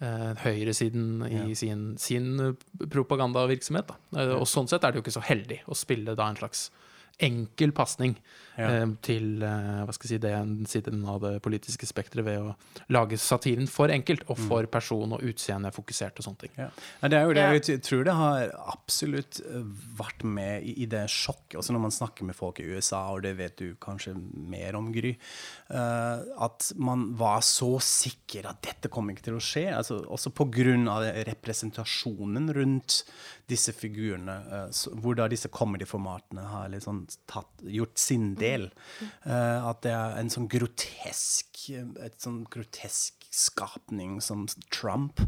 eh, 0.00 0.30
høyresiden 0.44 1.24
i 1.28 1.40
ja. 1.40 1.46
sin, 1.58 1.88
sin 2.00 2.56
propagandavirksomhet. 2.78 3.90
Da. 3.90 4.28
Og 4.38 4.46
sånn 4.48 4.68
sett 4.70 4.84
er 4.84 4.92
det 4.92 5.00
jo 5.00 5.06
ikke 5.06 5.18
så 5.18 5.24
heldig 5.26 5.62
å 5.68 5.76
spille 5.76 6.16
da 6.16 6.28
en 6.30 6.38
slags 6.38 6.68
enkel 7.18 7.72
pasning 7.74 8.14
ja. 8.58 8.68
eh, 8.68 8.86
til 9.04 9.42
eh, 9.42 9.80
hva 9.86 9.94
skal 9.94 10.08
jeg 10.08 10.18
si, 10.18 10.22
den 10.22 10.52
siden 10.70 11.02
av 11.08 11.20
det 11.24 11.32
politiske 11.44 11.86
spekteret 11.88 12.26
ved 12.26 12.42
å 12.42 12.54
lage 12.94 13.18
satiren 13.20 13.68
for 13.70 13.90
enkelt 13.92 14.24
og 14.28 14.38
for 14.38 14.66
mm. 14.66 14.70
person- 14.72 15.16
og 15.16 15.24
utseende 15.26 15.72
fokusert 15.74 16.18
og 16.18 16.26
sånne 16.26 16.44
ting. 16.44 16.54
Ja. 16.58 16.68
det 17.10 17.18
er 17.18 17.26
jo 17.26 17.36
det. 17.36 17.46
Jeg 17.68 17.82
tror 17.86 18.04
det 18.06 18.16
har 18.18 18.54
absolutt 18.74 19.40
eh, 19.44 19.66
vært 19.98 20.24
med 20.26 20.66
i, 20.66 20.76
i 20.84 20.88
det 20.90 21.04
sjokket, 21.12 21.58
også 21.60 21.74
når 21.74 21.84
man 21.88 21.96
snakker 21.98 22.28
med 22.28 22.38
folk 22.38 22.62
i 22.62 22.68
USA, 22.68 23.04
og 23.14 23.24
det 23.26 23.34
vet 23.38 23.58
du 23.58 23.74
kanskje 23.82 24.14
mer 24.14 24.78
om, 24.78 24.88
Gry, 24.88 25.10
uh, 25.68 26.22
at 26.40 26.70
man 26.80 27.10
var 27.18 27.42
så 27.44 27.74
sikker 27.84 28.46
at 28.48 28.62
dette 28.64 28.88
kom 28.92 29.10
ikke 29.12 29.26
til 29.26 29.36
å 29.36 29.42
skje. 29.42 29.66
Altså, 29.74 29.98
også 30.08 30.32
pga. 30.32 30.46
representasjonen 31.28 32.48
rundt 32.56 33.02
disse 33.50 33.74
figurene, 33.76 34.38
uh, 34.48 34.94
hvor 35.02 35.18
da 35.18 35.28
disse 35.28 35.50
comedy-formatene 35.52 36.46
har 36.54 36.72
liksom 36.72 37.04
tatt, 37.30 37.50
gjort 37.62 37.98
sin 37.98 38.34
del. 38.38 38.68
Uh, 39.26 39.68
at 39.70 39.82
det 39.86 39.94
er 39.94 40.18
en 40.20 40.32
sånn 40.32 40.48
grotesk 40.50 41.48
et 41.76 42.20
sånn 42.22 42.44
grotesk 42.50 43.26
skapning 43.34 44.18
som 44.24 44.46
Trump. 44.72 45.20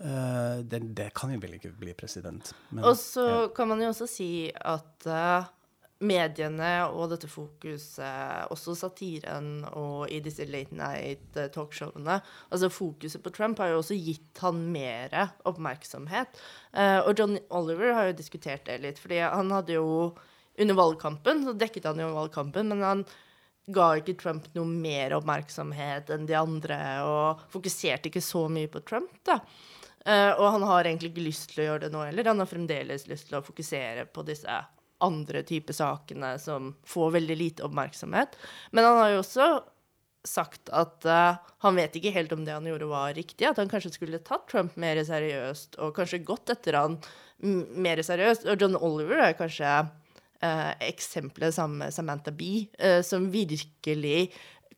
Uh, 0.00 0.62
det, 0.66 0.80
det, 0.98 1.10
kan 1.14 1.32
jo 1.34 1.40
vel 1.42 1.58
ikke 1.58 1.74
bli 1.78 1.94
president. 1.96 2.54
og 2.80 2.96
så 2.98 3.26
ja. 3.28 3.42
kan 3.54 3.70
man 3.70 3.82
jo 3.82 3.92
også 3.92 4.08
si 4.10 4.30
at 4.50 5.06
uh, 5.06 5.46
mediene 6.04 6.72
og 6.90 7.12
dette 7.12 7.30
fokuset, 7.30 8.50
også 8.52 8.74
satiren 8.76 9.62
og 9.70 10.10
i 10.12 10.18
disse 10.24 10.44
late 10.50 10.74
night 10.76 11.38
talkshowene 11.54 12.18
Altså 12.50 12.68
fokuset 12.68 13.22
på 13.22 13.32
Trump 13.32 13.62
har 13.62 13.72
jo 13.72 13.78
også 13.80 13.96
gitt 13.96 14.42
han 14.42 14.58
mer 14.74 15.14
oppmerksomhet. 15.48 16.34
Og 17.06 17.14
John 17.16 17.38
Oliver 17.54 17.94
har 17.94 18.10
jo 18.10 18.18
diskutert 18.18 18.66
det 18.66 18.80
litt, 18.82 19.00
fordi 19.00 19.22
han 19.22 19.54
hadde 19.54 19.78
jo 19.78 19.86
under 20.58 20.74
valgkampen 20.78 21.44
så 21.44 21.54
dekket 21.58 21.88
han 21.90 22.02
jo 22.02 22.12
valgkampen, 22.14 22.68
men 22.70 22.82
han 22.84 23.04
ga 23.74 23.94
ikke 23.96 24.16
Trump 24.20 24.50
noe 24.56 24.68
mer 24.68 25.14
oppmerksomhet 25.16 26.10
enn 26.12 26.26
de 26.28 26.36
andre, 26.36 26.78
og 27.06 27.44
fokuserte 27.52 28.10
ikke 28.10 28.22
så 28.24 28.44
mye 28.52 28.70
på 28.70 28.84
Trump, 28.86 29.16
da. 29.26 29.40
Uh, 30.04 30.36
og 30.36 30.50
han 30.58 30.64
har 30.68 30.84
egentlig 30.84 31.14
ikke 31.14 31.24
lyst 31.24 31.54
til 31.54 31.62
å 31.62 31.68
gjøre 31.70 31.86
det 31.86 31.94
nå 31.94 32.02
heller. 32.04 32.28
Han 32.28 32.42
har 32.42 32.48
fremdeles 32.50 33.06
lyst 33.08 33.30
til 33.30 33.38
å 33.38 33.44
fokusere 33.44 34.04
på 34.12 34.24
disse 34.28 34.58
andre 35.04 35.40
typer 35.48 35.76
sakene 35.76 36.34
som 36.40 36.74
får 36.88 37.14
veldig 37.16 37.36
lite 37.40 37.64
oppmerksomhet. 37.64 38.36
Men 38.76 38.84
han 38.84 39.00
har 39.00 39.14
jo 39.14 39.22
også 39.22 39.48
sagt 40.28 40.68
at 40.76 41.08
uh, 41.08 41.40
han 41.64 41.80
vet 41.80 41.96
ikke 41.96 42.12
helt 42.12 42.32
om 42.36 42.44
det 42.44 42.52
han 42.52 42.68
gjorde, 42.68 42.90
var 42.92 43.16
riktig. 43.16 43.48
At 43.48 43.60
han 43.60 43.72
kanskje 43.72 43.94
skulle 43.96 44.20
tatt 44.24 44.44
Trump 44.52 44.76
mer 44.80 45.00
seriøst, 45.08 45.80
og 45.80 45.96
kanskje 45.96 46.24
gått 46.28 46.52
etter 46.52 46.76
han 46.76 46.98
mer 47.40 48.04
seriøst. 48.04 48.44
Og 48.52 48.60
John 48.60 48.76
Oliver 48.76 49.24
er 49.24 49.38
kanskje 49.40 49.72
eh, 50.44 50.72
eksempelet 50.90 51.58
med 51.72 51.94
Samantha 51.94 52.34
Bee, 52.34 52.68
eh, 52.78 53.00
som 53.06 53.30
virkelig 53.32 54.28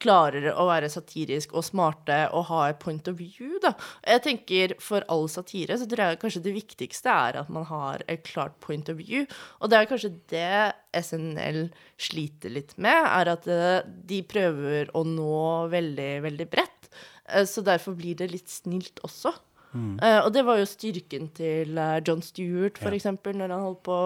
klarer 0.02 0.50
å 0.52 0.66
være 0.68 0.90
satirisk 0.92 1.54
og 1.56 1.64
smarte 1.66 2.18
og 2.36 2.46
ha 2.50 2.62
et 2.68 2.80
point 2.82 3.08
of 3.10 3.18
view, 3.18 3.56
da. 3.62 3.72
Jeg 4.04 4.24
tenker 4.26 4.74
For 4.82 5.04
all 5.12 5.26
satire 5.32 5.78
så 5.78 5.88
tror 5.88 6.12
jeg 6.12 6.20
kanskje 6.22 6.44
det 6.44 6.54
viktigste 6.56 7.12
er 7.12 7.40
at 7.40 7.50
man 7.52 7.66
har 7.70 8.04
et 8.10 8.24
klart 8.26 8.58
point 8.64 8.88
of 8.92 9.00
view. 9.00 9.26
Og 9.60 9.72
det 9.72 9.80
er 9.80 9.90
kanskje 9.90 10.12
det 10.32 10.50
SNL 10.96 11.62
sliter 12.00 12.52
litt 12.52 12.76
med, 12.76 12.96
er 12.96 13.32
at 13.36 13.48
eh, 13.50 13.80
de 13.86 14.22
prøver 14.28 14.92
å 14.96 15.04
nå 15.08 15.42
veldig, 15.72 16.12
veldig 16.26 16.48
bredt. 16.52 16.90
Eh, 17.32 17.46
så 17.48 17.64
derfor 17.64 17.96
blir 17.98 18.18
det 18.18 18.32
litt 18.34 18.52
snilt 18.52 19.02
også. 19.06 19.34
Mm. 19.76 19.98
Uh, 20.00 20.20
og 20.24 20.30
det 20.34 20.42
var 20.46 20.60
jo 20.60 20.68
styrken 20.68 21.28
til 21.36 21.76
uh, 21.78 21.98
John 22.06 22.22
Stewart, 22.24 22.80
for 22.80 22.94
ja. 22.94 22.98
eksempel, 22.98 23.36
når 23.36 23.52
han 23.54 23.64
holdt 23.66 23.82
på, 23.86 23.98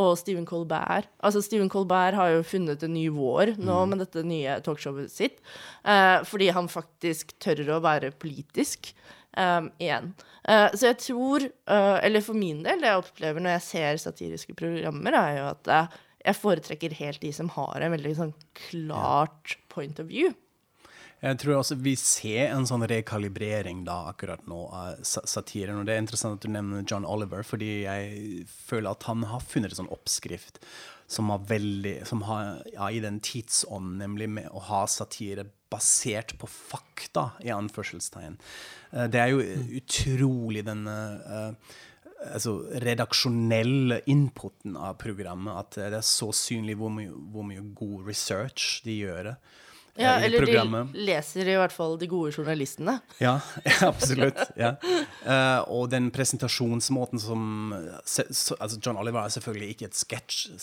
og 0.00 0.10
Stephen 0.18 0.46
Colbert. 0.48 1.08
Altså, 1.22 1.42
Stephen 1.44 1.70
Colbert 1.72 2.18
har 2.18 2.34
jo 2.34 2.44
funnet 2.46 2.82
en 2.82 2.94
ny 2.96 3.06
vår 3.14 3.54
nå 3.58 3.78
mm. 3.78 3.92
med 3.92 4.04
dette 4.04 4.26
nye 4.26 4.58
talkshowet 4.66 5.12
sitt, 5.12 5.40
uh, 5.86 6.20
fordi 6.28 6.50
han 6.56 6.70
faktisk 6.72 7.36
tør 7.42 7.64
å 7.78 7.82
være 7.84 8.14
politisk. 8.22 8.94
Um, 9.32 9.70
igjen. 9.80 10.10
så 10.44 10.90
jeg 10.90 10.96
tror, 11.00 11.44
eller 11.64 12.20
for 12.20 12.36
min 12.36 12.58
del, 12.66 12.82
det 12.82 12.90
jeg 12.90 13.00
opplever 13.00 13.40
når 13.40 13.54
jeg 13.54 13.62
ser 13.64 14.00
satiriske 14.02 14.52
programmer, 14.58 15.16
er 15.16 15.38
jo 15.38 15.46
at 15.54 15.70
jeg 16.26 16.36
foretrekker 16.36 16.98
helt 16.98 17.22
de 17.24 17.30
som 17.32 17.48
har 17.54 17.80
en 17.80 17.94
veldig 17.94 18.12
sånn 18.18 18.34
klart 18.68 19.56
point 19.72 20.02
of 20.02 20.10
view. 20.10 20.34
Jeg 21.22 21.38
tror 21.38 21.60
også 21.60 21.76
vi 21.78 21.92
ser 21.98 22.50
en 22.50 22.64
sånn 22.66 22.82
rekalibrering 22.90 23.84
da 23.86 24.08
akkurat 24.10 24.42
nå 24.50 24.64
av 24.74 25.04
satiren. 25.06 25.78
Og 25.78 25.86
det 25.86 25.94
er 25.94 26.02
interessant 26.02 26.40
at 26.40 26.42
du 26.42 26.50
nevner 26.50 26.82
John 26.82 27.06
Oliver, 27.06 27.44
fordi 27.46 27.84
jeg 27.84 28.42
føler 28.50 28.90
at 28.90 29.06
han 29.06 29.22
har 29.30 29.44
funnet 29.46 29.70
en 29.70 29.84
sånn 29.84 29.94
oppskrift 29.94 30.58
som 31.12 31.28
har 31.28 31.42
veldig 31.44 32.06
Som 32.08 32.22
har 32.24 32.62
ja, 32.72 32.90
i 32.90 33.00
den 33.04 33.20
tidsånden, 33.20 33.98
nemlig 34.00 34.30
med 34.32 34.48
å 34.50 34.62
ha 34.70 34.86
satire 34.88 35.44
basert 35.72 36.34
på 36.40 36.48
fakta, 36.48 37.30
i 37.44 37.52
anførselstegn. 37.52 38.38
Eh, 38.92 39.08
det 39.12 39.20
er 39.20 39.32
jo 39.32 39.42
utrolig 39.78 40.64
denne 40.66 40.96
uh, 41.24 41.74
altså, 42.32 42.58
redaksjonelle 42.84 44.02
inputen 44.12 44.76
av 44.76 44.98
programmet. 45.00 45.54
At 45.54 45.78
det 45.92 46.00
er 46.00 46.06
så 46.06 46.32
synlig 46.36 46.78
hvor 46.80 46.92
mye, 46.94 47.12
hvor 47.12 47.46
mye 47.48 47.64
god 47.76 48.08
research 48.08 48.80
de 48.86 48.98
gjør. 49.02 49.34
Ja, 49.94 50.20
eller 50.24 50.38
programmet. 50.40 50.92
de 50.92 50.98
leser 51.04 51.48
i 51.52 51.56
hvert 51.60 51.72
fall 51.72 51.98
de 52.00 52.06
gode 52.08 52.32
journalistene. 52.32 52.94
Ja, 53.20 53.40
absolutt. 53.84 54.40
Ja. 54.56 54.76
Uh, 55.26 55.60
og 55.68 55.90
den 55.92 56.10
presentasjonsmåten 56.14 57.18
som 57.20 57.72
altså 57.76 58.78
John 58.78 58.96
Oliver 58.96 59.26
er 59.26 59.30
selvfølgelig 59.34 59.68
ikke 59.74 59.86
et 59.90 59.96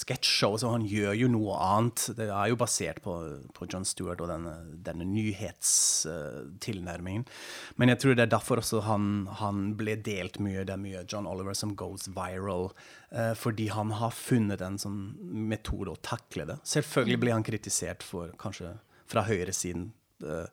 sketsjshow, 0.01 0.57
så 0.57 0.69
han 0.73 0.81
gjør 0.89 1.13
jo 1.19 1.27
noe 1.29 1.53
annet. 1.61 2.09
Det 2.17 2.25
er 2.25 2.47
jo 2.49 2.57
basert 2.57 3.01
på, 3.05 3.37
på 3.53 3.69
John 3.69 3.85
Stewart 3.85 4.17
og 4.25 4.33
denne, 4.33 4.65
denne 4.89 5.05
nyhetstilnærmingen. 5.11 7.29
Uh, 7.29 7.77
Men 7.77 7.93
jeg 7.93 8.01
tror 8.01 8.17
det 8.17 8.25
er 8.25 8.33
derfor 8.33 8.57
også 8.63 8.81
han, 8.89 9.29
han, 9.43 9.77
ble 9.77 9.93
delt 10.01 10.41
mye. 10.41 10.65
Det 10.65 10.73
er 10.73 10.81
mye 10.81 11.05
John 11.05 11.29
Oliver 11.29 11.53
som 11.53 11.77
goes 11.77 12.09
viral. 12.17 12.73
Uh, 13.13 13.37
fordi 13.37 13.69
han 13.77 13.93
har 14.01 14.09
funnet 14.09 14.57
en 14.65 14.81
sånn 14.81 15.13
metode 15.21 15.93
å 15.93 16.01
takle 16.01 16.49
det. 16.49 16.57
Selvfølgelig 16.65 17.21
blir 17.21 17.37
han 17.37 17.45
kritisert 17.45 18.01
for 18.05 18.29
kanskje 18.41 18.73
fra 19.09 19.25
høyresiden 19.27 19.89
uh, 20.23 20.45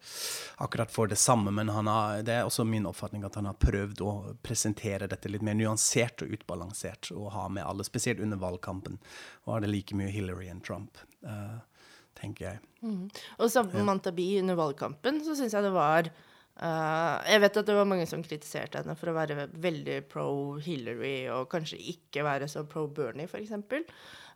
akkurat 0.65 0.93
for 0.93 1.11
det 1.11 1.19
samme, 1.21 1.53
men 1.55 1.69
har, 1.69 2.23
det 2.27 2.35
er 2.35 2.49
også 2.49 2.65
min 2.69 2.87
oppfatning 2.89 3.25
at 3.27 3.39
han 3.39 3.49
har 3.51 3.59
prøvd 3.61 4.03
å 4.05 4.13
presentere 4.45 5.09
dette 5.11 5.31
litt 5.33 5.45
mer 5.47 5.59
nyansert 5.59 6.25
og 6.25 6.37
utbalansert, 6.39 7.11
og 7.15 7.33
ha 7.37 7.49
med 7.53 7.67
alle, 7.67 7.87
spesielt 7.87 8.23
under 8.25 8.41
valgkampen. 8.41 9.01
Var 9.49 9.65
det 9.65 9.73
like 9.73 9.99
mye 9.99 10.13
Hillary 10.13 10.51
enn 10.53 10.63
Trump, 10.65 11.03
uh, 11.27 11.59
tenker 12.19 12.51
jeg. 12.51 12.63
Mm. 12.87 13.05
Og 13.41 13.51
Samantha 13.53 13.83
ja. 13.83 13.91
Mantabi 13.91 14.31
under 14.41 14.59
valgkampen, 14.59 15.21
så 15.27 15.37
syns 15.39 15.57
jeg 15.57 15.67
det 15.67 15.77
var 15.77 16.13
Uh, 16.57 17.21
jeg 17.29 17.43
vet 17.43 17.57
at 17.61 17.67
det 17.69 17.75
var 17.77 17.89
mange 17.89 18.07
som 18.09 18.23
kritiserte 18.25 18.81
henne 18.81 18.95
for 18.97 19.13
å 19.13 19.17
være 19.19 19.51
veldig 19.61 19.99
pro 20.09 20.29
Hillary 20.65 21.27
og 21.29 21.51
kanskje 21.53 21.77
ikke 21.93 22.25
være 22.25 22.49
så 22.49 22.63
pro 22.65 22.87
Bernie, 22.89 23.29
f.eks. 23.29 23.53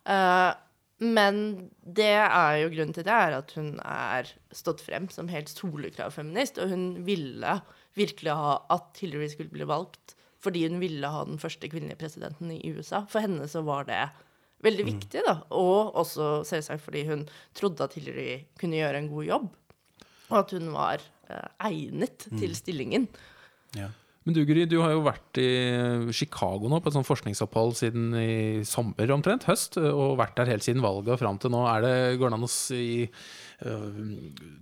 Uh, 0.04 0.52
men 1.00 1.36
det 1.80 2.12
er 2.20 2.56
jo 2.60 2.70
grunnen 2.74 2.94
til 2.96 3.06
det 3.06 3.16
er 3.16 3.36
at 3.38 3.52
hun 3.56 3.74
er 3.80 4.28
stått 4.52 4.82
frem 4.84 5.08
som 5.12 5.30
helt 5.32 5.48
soleklar 5.48 6.12
feminist, 6.12 6.60
og 6.60 6.72
hun 6.74 6.88
ville 7.06 7.54
virkelig 7.96 8.34
ha 8.36 8.58
at 8.72 9.00
Hillary 9.00 9.30
skulle 9.32 9.52
bli 9.52 9.68
valgt 9.68 10.16
fordi 10.40 10.64
hun 10.66 10.80
ville 10.80 11.08
ha 11.12 11.22
den 11.28 11.40
første 11.40 11.68
kvinnelige 11.68 12.00
presidenten 12.00 12.52
i 12.54 12.72
USA. 12.72 13.02
For 13.08 13.20
henne 13.20 13.44
så 13.50 13.60
var 13.64 13.84
det 13.90 13.98
veldig 14.64 14.86
mm. 14.86 14.90
viktig, 14.94 15.24
da. 15.26 15.34
Og 15.52 15.96
også 16.00 16.30
selvsagt 16.48 16.84
fordi 16.84 17.04
hun 17.10 17.26
trodde 17.56 17.84
at 17.84 17.96
Hillary 17.98 18.46
kunne 18.60 18.80
gjøre 18.80 19.02
en 19.02 19.10
god 19.12 19.26
jobb, 19.28 19.50
og 20.30 20.38
at 20.38 20.54
hun 20.56 20.70
var 20.72 21.04
eh, 21.28 21.48
egnet 21.68 22.24
mm. 22.30 22.38
til 22.40 22.56
stillingen. 22.56 23.08
Ja. 23.76 23.90
Men 24.30 24.36
du 24.36 24.44
Gry, 24.46 24.62
du 24.70 24.76
har 24.78 24.92
jo 24.94 25.00
vært 25.02 25.38
i 25.42 25.50
Chicago 26.14 26.68
nå 26.70 26.78
på 26.78 26.86
et 26.86 26.94
sånt 26.94 27.08
forskningsopphold 27.08 27.72
siden 27.80 28.12
i 28.14 28.62
sommer 28.62 29.10
omtrent, 29.10 29.42
høst, 29.48 29.74
og 29.74 30.20
vært 30.20 30.36
der 30.38 30.52
helt 30.52 30.62
siden 30.62 30.84
valget 30.84 31.16
og 31.16 31.18
fram 31.18 31.40
til 31.42 31.50
nå. 31.50 31.64
Er 31.66 31.82
det, 31.82 31.94
går 32.20 32.30
det 32.30 32.36
an 32.38 32.46
å 32.46 32.50
si 32.52 32.84
uh, 33.08 33.88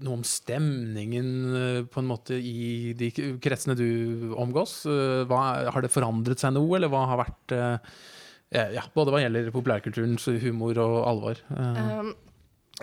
noe 0.00 0.14
om 0.14 0.22
stemningen 0.24 1.28
uh, 1.52 1.80
på 1.84 2.00
en 2.00 2.08
måte 2.08 2.38
i 2.40 2.94
de 2.96 3.10
kretsene 3.44 3.76
du 3.76 4.32
omgås? 4.40 4.78
Uh, 4.88 5.26
hva, 5.28 5.42
har 5.68 5.84
det 5.84 5.92
forandret 5.92 6.40
seg 6.40 6.56
noe, 6.56 6.70
eller 6.78 6.88
hva 6.94 7.04
har 7.10 7.20
vært 7.26 7.58
ja, 8.48 8.86
Både 8.94 9.12
hva 9.12 9.20
gjelder 9.20 9.52
populærkulturens 9.52 10.24
humor 10.40 10.80
og 10.80 10.96
alvor? 11.10 11.44
Um, 11.52 12.14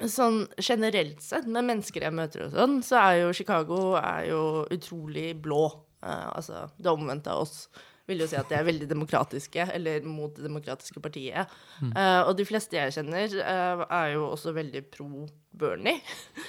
sånn 0.06 0.44
generelt 0.62 1.25
sett, 1.25 1.50
med 1.50 1.65
mennesker 1.65 2.06
jeg 2.06 2.13
møter 2.13 2.46
og 2.46 2.54
sånn, 2.54 2.77
så 2.86 3.01
er 3.01 3.24
jo 3.24 3.34
Chicago 3.34 3.96
er 3.98 4.30
jo 4.30 4.44
utrolig 4.70 5.32
blå. 5.42 5.63
Uh, 6.06 6.30
altså 6.38 6.68
det 6.78 6.92
omvendte 6.92 7.34
av 7.34 7.46
oss 7.48 7.66
vil 8.06 8.20
jo 8.22 8.28
si 8.30 8.38
at 8.38 8.52
de 8.52 8.54
er 8.60 8.68
veldig 8.68 8.86
demokratiske, 8.86 9.64
eller 9.74 10.04
mot 10.06 10.30
det 10.36 10.44
demokratiske 10.46 11.02
partiet. 11.02 11.50
Mm. 11.82 11.90
Uh, 11.96 12.22
og 12.28 12.36
de 12.38 12.46
fleste 12.46 12.78
jeg 12.78 12.94
kjenner, 13.00 13.34
uh, 13.42 13.82
er 13.90 14.12
jo 14.14 14.28
også 14.28 14.54
veldig 14.54 14.84
pro 14.94 15.26
Bernie. 15.56 15.98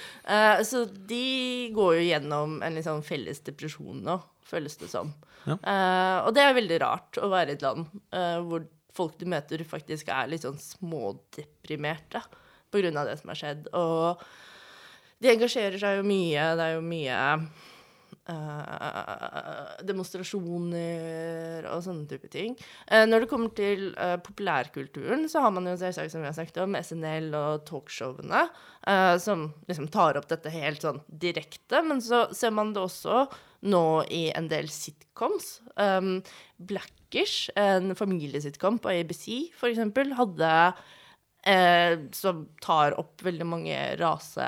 så 0.69 0.83
de 1.09 1.71
går 1.73 1.93
jo 1.97 2.05
gjennom 2.11 2.57
en 2.61 2.77
liksom 2.77 3.01
felles 3.07 3.41
depresjon 3.47 4.03
nå, 4.05 4.19
føles 4.45 4.77
det 4.77 4.91
som. 4.91 5.13
Ja. 5.47 5.55
og 6.27 6.33
det 6.35 6.41
er 6.43 6.57
veldig 6.57 6.77
rart 6.83 7.17
å 7.23 7.29
være 7.31 7.53
i 7.53 7.55
et 7.55 7.61
land 7.63 7.85
hvor 8.49 8.65
folk 8.97 9.15
du 9.15 9.23
møter, 9.31 9.61
faktisk 9.63 10.09
er 10.11 10.27
litt 10.27 10.43
sånn 10.43 10.59
smådeprimerte 10.59 12.19
på 12.67 12.81
grunn 12.81 12.99
av 12.99 13.07
det 13.07 13.15
som 13.21 13.31
har 13.31 13.39
skjedd. 13.39 13.69
Og 13.77 14.27
de 15.23 15.31
engasjerer 15.31 15.79
seg 15.81 16.01
jo 16.01 16.05
mye. 16.07 16.49
Det 16.57 16.65
er 16.65 16.75
jo 16.75 16.83
mye 16.85 17.17
Uh, 18.27 19.77
demonstrasjoner 19.87 21.63
og 21.71 21.79
sånne 21.85 22.09
type 22.09 22.27
ting. 22.33 22.57
Uh, 22.89 23.05
når 23.07 23.23
det 23.23 23.29
kommer 23.31 23.53
til 23.55 23.93
uh, 23.95 24.17
populærkulturen, 24.19 25.23
så 25.31 25.45
har 25.45 25.53
man 25.55 25.69
jo 25.69 25.77
selvsagt, 25.79 26.11
som 26.11 26.25
vi 26.25 26.27
har 26.27 26.35
snakket 26.35 26.59
om, 26.65 26.75
SNL 26.75 27.29
og 27.37 27.63
talkshowene, 27.69 28.47
som 29.19 29.49
liksom 29.67 29.89
tar 29.91 30.15
opp 30.15 30.29
dette 30.29 30.51
helt 30.51 30.83
sånn 30.83 31.01
direkte. 31.07 31.81
Men 31.83 31.99
så 32.03 32.25
ser 32.35 32.53
man 32.55 32.69
det 32.75 32.83
også 32.83 33.25
nå 33.67 33.87
i 34.11 34.27
en 34.35 34.47
del 34.51 34.69
sitcoms. 34.71 35.57
Um, 35.75 36.21
Blackish, 36.55 37.49
en 37.59 37.95
familiesitcom 37.99 38.79
på 38.83 38.93
ABC, 38.93 39.27
for 39.59 39.71
eksempel, 39.71 40.15
hadde 40.19 40.53
Som 42.17 42.47
tar 42.59 42.95
opp 42.99 43.21
veldig 43.23 43.45
mange 43.47 43.75
rase 44.01 44.47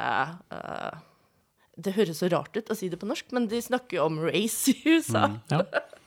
det 1.85 1.95
høres 1.95 2.21
så 2.23 2.29
rart 2.31 2.57
ut 2.57 2.71
å 2.71 2.77
si 2.77 2.89
det 2.91 2.99
på 2.99 3.09
norsk, 3.09 3.31
men 3.35 3.47
de 3.51 3.61
snakker 3.63 3.99
jo 3.99 4.09
om 4.09 4.19
race 4.27 4.73
i 4.73 4.97
USA. 4.97 5.29
Mm, 5.31 5.39
ja. 5.53 5.63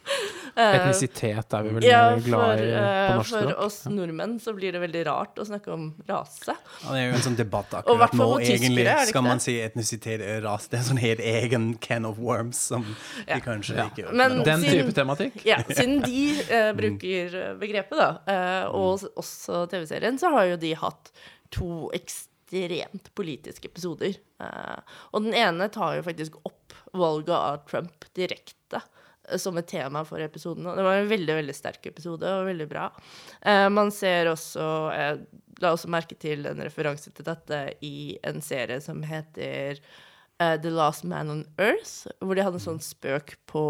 Etnisitet 0.53 1.55
er 1.57 1.63
vi 1.65 1.71
vel 1.77 1.85
ja, 1.87 2.01
glad 2.21 2.61
i 2.61 2.65
på 2.67 2.81
eh, 2.81 3.13
norsk 3.17 3.31
språk. 3.31 3.45
For 3.47 3.61
oss 3.65 3.77
nordmenn 3.89 4.35
så 4.43 4.53
blir 4.57 4.75
det 4.75 4.83
veldig 4.83 5.05
rart 5.09 5.39
å 5.41 5.47
snakke 5.49 5.71
om 5.73 5.87
rase. 6.09 6.53
Ja, 6.53 6.89
det 6.91 6.99
er 6.99 7.07
jo 7.07 7.15
en 7.17 7.25
sånn 7.25 7.39
debatt 7.39 7.77
akkurat 7.79 8.17
nå, 8.19 8.27
egentlig. 8.45 8.85
Skal 9.09 9.25
man 9.25 9.41
si 9.41 9.55
etnisitet 9.65 10.25
og 10.27 10.43
rase? 10.45 10.69
Det 10.73 10.79
er 10.79 10.83
en 10.83 10.89
sånn 10.91 11.01
helt 11.01 11.23
egen 11.33 11.69
can 11.85 12.09
of 12.09 12.21
worms 12.21 12.61
som 12.73 12.85
ja. 13.25 13.39
de 13.39 13.41
kanskje 13.47 13.79
ja. 13.79 13.87
ikke 13.89 14.13
men, 14.13 14.43
Den 14.45 14.67
siden, 14.67 14.83
type 14.83 14.97
tematikk? 14.99 15.39
Ja, 15.49 15.63
siden 15.71 16.03
de 16.05 16.27
uh, 16.51 16.73
bruker 16.77 17.39
begrepet, 17.63 17.97
da, 18.03 18.11
uh, 18.29 18.77
og 18.77 19.09
også 19.23 19.65
TV-serien, 19.73 20.21
så 20.21 20.35
har 20.37 20.51
jo 20.53 20.61
de 20.61 20.75
hatt 20.83 21.15
to 21.53 21.89
ekstremt 21.97 22.32
ekstremt 22.53 23.15
politiske 23.15 23.69
episoder. 23.69 24.15
Uh, 24.41 24.81
og 25.13 25.25
den 25.25 25.35
ene 25.35 25.69
tar 25.73 25.97
jo 25.97 26.07
faktisk 26.07 26.37
opp 26.45 26.75
valget 26.93 27.35
av 27.35 27.63
Trump 27.69 28.05
direkte 28.15 28.81
uh, 28.81 29.37
som 29.39 29.57
et 29.59 29.69
tema 29.69 30.05
for 30.05 30.21
episoden. 30.21 30.67
Og 30.67 30.77
det 30.77 30.85
var 30.85 31.01
en 31.01 31.11
veldig 31.11 31.39
veldig 31.41 31.57
sterk 31.57 31.87
episode 31.87 32.29
og 32.29 32.47
veldig 32.51 32.69
bra. 32.69 32.91
Uh, 33.47 33.69
man 33.73 33.93
ser 33.95 34.33
også 34.33 34.69
La 35.63 35.71
også 35.77 35.87
merke 35.93 36.17
til 36.19 36.49
en 36.49 36.59
referanse 36.59 37.13
til 37.15 37.23
dette 37.23 37.59
i 37.87 38.17
en 38.27 38.41
serie 38.43 38.81
som 38.83 39.03
heter 39.07 39.79
The 40.41 40.73
Last 40.75 41.05
Man 41.07 41.31
on 41.31 41.43
Earth, 41.61 42.09
hvor 42.19 42.35
de 42.35 42.43
hadde 42.43 42.59
en 42.59 42.65
sånn 42.65 42.81
spøk 42.83 43.37
på 43.47 43.63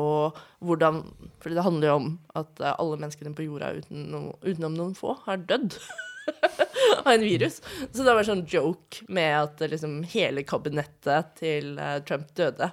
hvordan 0.65 1.03
For 1.43 1.53
det 1.53 1.67
handler 1.67 1.91
jo 1.91 1.97
om 1.99 2.09
at 2.39 2.63
alle 2.71 2.97
menneskene 3.03 3.35
på 3.37 3.45
jorda 3.45 3.75
utenom, 3.77 4.31
utenom 4.41 4.79
noen 4.79 4.97
få 4.97 5.19
har 5.27 5.45
dødd. 5.51 5.77
av 7.05 7.13
en 7.13 7.25
virus. 7.25 7.61
Så 7.93 8.03
det 8.03 8.15
var 8.15 8.27
sånn 8.27 8.47
joke 8.49 9.05
med 9.13 9.37
at 9.39 9.63
liksom 9.73 10.03
hele 10.13 10.45
kabinettet 10.47 11.33
til 11.41 11.77
uh, 11.81 11.99
Trump 12.09 12.33
døde. 12.39 12.73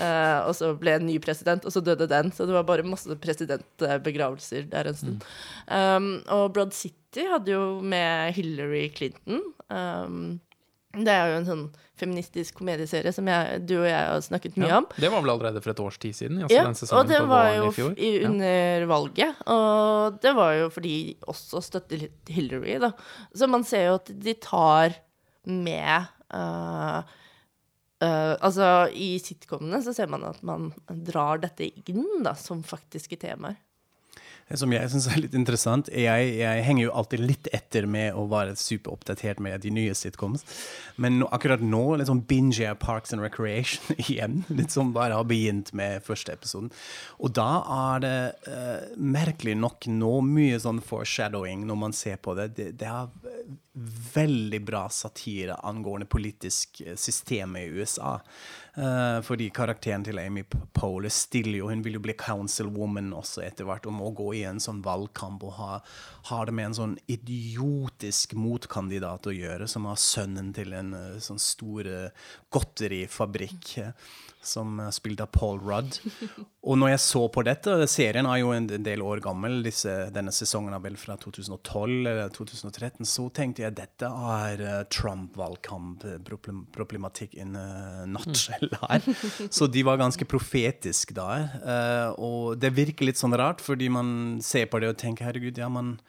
Uh, 0.00 0.46
og 0.46 0.54
så 0.56 0.70
ble 0.78 0.94
en 0.96 1.08
ny 1.08 1.18
president, 1.22 1.66
og 1.66 1.74
så 1.74 1.82
døde 1.84 2.08
den. 2.10 2.30
Så 2.32 2.46
det 2.48 2.56
var 2.56 2.68
bare 2.68 2.86
masse 2.86 3.16
presidentbegravelser 3.20 4.68
der 4.72 4.90
en 4.90 5.00
stund. 5.00 5.26
Mm. 5.66 5.74
Um, 5.74 6.12
og 6.36 6.52
Broad 6.56 6.76
City 6.76 7.26
hadde 7.30 7.56
jo 7.56 7.64
med 7.82 8.36
Hillary 8.36 8.86
Clinton. 8.96 9.42
Um, 9.68 10.38
det 10.90 11.12
er 11.14 11.28
jo 11.30 11.34
en 11.38 11.46
sånn 11.46 11.64
feministisk 12.00 12.56
komedieserie 12.58 13.12
som 13.14 13.28
jeg, 13.30 13.60
du 13.68 13.76
og 13.76 13.86
jeg 13.86 13.98
har 13.98 14.22
snakket 14.24 14.56
mye 14.58 14.70
ja, 14.72 14.80
om. 14.80 14.88
Det 14.96 15.10
var 15.12 15.22
vel 15.22 15.32
allerede 15.36 15.62
for 15.62 15.70
et 15.70 15.82
års 15.84 15.98
tid 16.02 16.16
siden? 16.16 16.40
Altså 16.42 16.56
ja, 16.56 16.96
og 16.98 17.10
det 17.10 17.20
var 17.30 17.50
jo 17.54 17.68
i, 17.94 18.10
under 18.26 18.82
ja. 18.82 18.88
valget. 18.90 19.44
Og 19.54 20.18
det 20.24 20.32
var 20.38 20.56
jo 20.58 20.66
fordi 20.74 20.96
de 21.00 21.30
også 21.30 21.62
støtter 21.62 22.08
Hillary, 22.32 22.80
da. 22.82 22.90
Så 23.36 23.46
man 23.50 23.66
ser 23.68 23.86
jo 23.86 23.96
at 24.00 24.10
de 24.26 24.34
tar 24.42 24.98
med 25.46 26.10
uh, 26.34 27.00
uh, 28.02 28.34
Altså, 28.40 28.90
i 28.90 29.14
sitcomene 29.22 29.78
så 29.84 29.94
ser 29.96 30.10
man 30.10 30.26
at 30.26 30.42
man 30.46 30.72
drar 31.06 31.44
dette 31.44 31.70
inn 31.70 32.24
da, 32.26 32.34
som 32.34 32.64
faktiske 32.66 33.20
temaer. 33.20 33.60
Det 34.50 34.58
som 34.58 34.72
jeg 34.74 34.90
syns 34.90 35.06
er 35.06 35.20
litt 35.22 35.34
interessant, 35.38 35.88
jeg, 35.94 36.30
jeg, 36.40 36.62
henger 36.66 36.88
jo 36.88 36.94
alltid 36.98 37.20
litt 37.22 37.48
etter 37.54 37.86
med 37.86 38.16
å 38.18 38.24
være 38.30 38.56
superoppdatert 38.58 39.38
med 39.38 39.62
de 39.62 39.70
nye 39.74 39.94
sitcoms. 39.94 40.42
Men 40.98 41.22
akkurat 41.30 41.62
nå 41.62 41.84
liksom 42.00 42.24
binger 42.26 42.64
jeg 42.64 42.80
Parks 42.82 43.14
and 43.14 43.22
Recreation 43.22 43.94
igjen. 44.08 44.40
Litt 44.50 44.74
som 44.74 44.90
bare 44.96 45.14
har 45.14 45.28
begynt 45.30 45.70
med 45.78 46.02
første 46.02 46.34
episoden. 46.34 46.72
Og 47.22 47.36
da 47.38 47.48
er 47.76 48.02
det 48.02 48.16
uh, 48.50 48.90
merkelig 48.98 49.54
nok 49.60 49.86
nå 49.86 50.16
mye 50.26 50.58
sånn 50.58 50.82
foreshadowing 50.82 51.62
når 51.70 51.80
man 51.86 51.94
ser 51.94 52.18
på 52.18 52.34
det. 52.34 52.50
Det, 52.58 52.72
det 52.82 52.90
er 52.90 53.39
veldig 54.14 54.60
bra 54.66 54.88
satire 54.90 55.54
angående 55.54 56.06
politisk 56.06 56.80
eh, 56.80 56.96
system 56.96 57.56
i 57.56 57.64
USA. 57.66 58.20
Uh, 58.76 59.18
fordi 59.26 59.48
karakteren 59.50 60.04
til 60.06 60.18
Amy 60.22 60.44
Poehler 60.46 61.10
stiller 61.10 61.58
jo 61.58 61.70
Hun 61.72 61.82
vil 61.82 61.96
jo 61.98 62.02
bli 62.04 62.14
councilwoman 62.14 63.10
også 63.16 63.42
etter 63.42 63.66
hvert, 63.66 63.88
og 63.90 63.96
må 63.98 64.12
gå 64.14 64.28
i 64.38 64.44
en 64.46 64.62
sånn 64.62 64.78
valgkamp 64.84 65.42
og 65.48 65.56
ha, 65.58 65.80
ha, 66.30 66.40
det 66.46 66.54
med 66.54 66.70
en 66.70 66.78
sånn 66.78 66.96
idiotisk 67.10 68.36
motkandidat 68.38 69.26
å 69.26 69.34
gjøre, 69.34 69.66
som 69.68 69.90
har 69.90 69.98
sønnen 69.98 70.54
til 70.56 70.76
en 70.78 70.94
uh, 70.94 71.18
sånn 71.22 71.42
stor 71.42 71.90
godterifabrikk. 72.54 73.74
Som 74.42 74.80
er 74.80 74.90
spilte 74.94 75.22
av 75.26 75.30
Paul 75.34 75.58
Rudd. 75.60 75.98
Og 76.64 76.78
når 76.80 76.88
jeg 76.94 77.00
så 77.04 77.28
på 77.32 77.42
dette 77.46 77.86
Serien 77.90 78.26
er 78.28 78.38
jo 78.40 78.52
en 78.54 78.66
del 78.70 79.02
år 79.04 79.20
gammel. 79.24 79.62
Disse, 79.64 80.10
denne 80.14 80.32
sesongen 80.34 80.74
er 80.76 80.80
vel 80.84 80.96
fra 81.00 81.16
2012 81.20 82.08
eller 82.08 82.28
2013. 82.36 83.06
Så 83.08 83.28
tenkte 83.36 83.62
jeg 83.64 83.78
dette 83.78 84.06
er 84.06 84.60
uh, 84.64 84.84
Trump-valgkamp-problematikk 84.92 87.30
in 87.40 87.56
a 87.56 88.04
nutshell 88.08 88.68
her. 88.82 89.00
Så 89.48 89.66
de 89.72 89.82
var 89.86 89.96
ganske 90.00 90.24
profetiske 90.28 91.14
der. 91.16 91.40
Uh, 91.64 92.08
og 92.20 92.60
det 92.60 92.76
virker 92.76 93.04
litt 93.08 93.20
sånn 93.20 93.38
rart, 93.40 93.60
fordi 93.64 93.88
man 93.92 94.40
ser 94.44 94.66
på 94.70 94.78
det 94.80 94.88
og 94.92 94.98
tenker 95.00 95.24
herregud, 95.28 95.58
ja, 95.60 95.68
man 95.68 96.00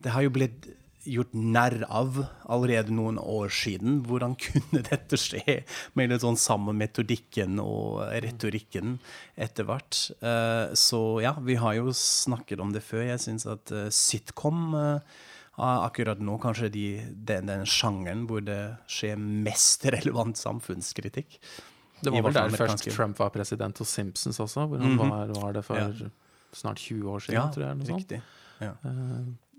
Det 0.00 0.10
har 0.14 0.22
jo 0.24 0.30
blitt 0.32 0.66
gjort 1.08 1.32
narr 1.32 1.84
av 1.88 2.18
allerede 2.50 2.92
noen 2.92 3.18
år 3.20 3.48
siden. 3.54 4.00
Hvordan 4.06 4.36
kunne 4.40 4.82
dette 4.90 5.18
skje 5.20 5.60
med 5.98 6.12
litt 6.12 6.24
sånn 6.24 6.38
samme 6.40 6.74
metodikken 6.76 7.60
og 7.62 8.02
retorikken 8.24 8.98
etter 9.40 9.68
hvert? 9.68 10.02
Uh, 10.20 10.72
så 10.76 11.20
ja, 11.24 11.34
vi 11.40 11.58
har 11.60 11.78
jo 11.78 11.94
snakket 11.96 12.62
om 12.62 12.74
det 12.76 12.84
før. 12.84 13.06
Jeg 13.08 13.24
syns 13.24 13.48
at 13.50 13.72
uh, 13.74 13.88
sitcom 13.94 14.74
uh, 14.76 15.18
akkurat 15.60 16.20
nå 16.24 16.38
kanskje 16.40 16.70
de, 16.72 16.86
den, 17.12 17.50
den 17.50 17.66
sjangeren 17.68 18.26
hvor 18.28 18.44
det 18.44 18.60
skjer 18.90 19.20
mest 19.20 19.86
relevant 19.96 20.40
samfunnskritikk. 20.40 21.40
Det 22.00 22.12
var 22.14 22.24
vel 22.24 22.36
der 22.36 22.54
først 22.56 22.86
Trump 22.88 23.18
var 23.20 23.28
president 23.34 23.76
hos 23.76 23.90
Simpsons 23.92 24.38
også, 24.40 24.64
hvor 24.70 24.80
han 24.80 24.96
-hmm. 24.96 25.10
var, 25.10 25.32
var, 25.36 25.52
det 25.52 25.64
for 25.64 25.76
ja. 25.76 26.08
snart 26.52 26.78
20 26.78 27.10
år 27.10 27.18
siden, 27.18 27.34
ja, 27.40 27.50
tror 27.52 27.66
jeg. 27.66 27.88
Riktig. 27.88 28.22
Ja. 28.60 28.72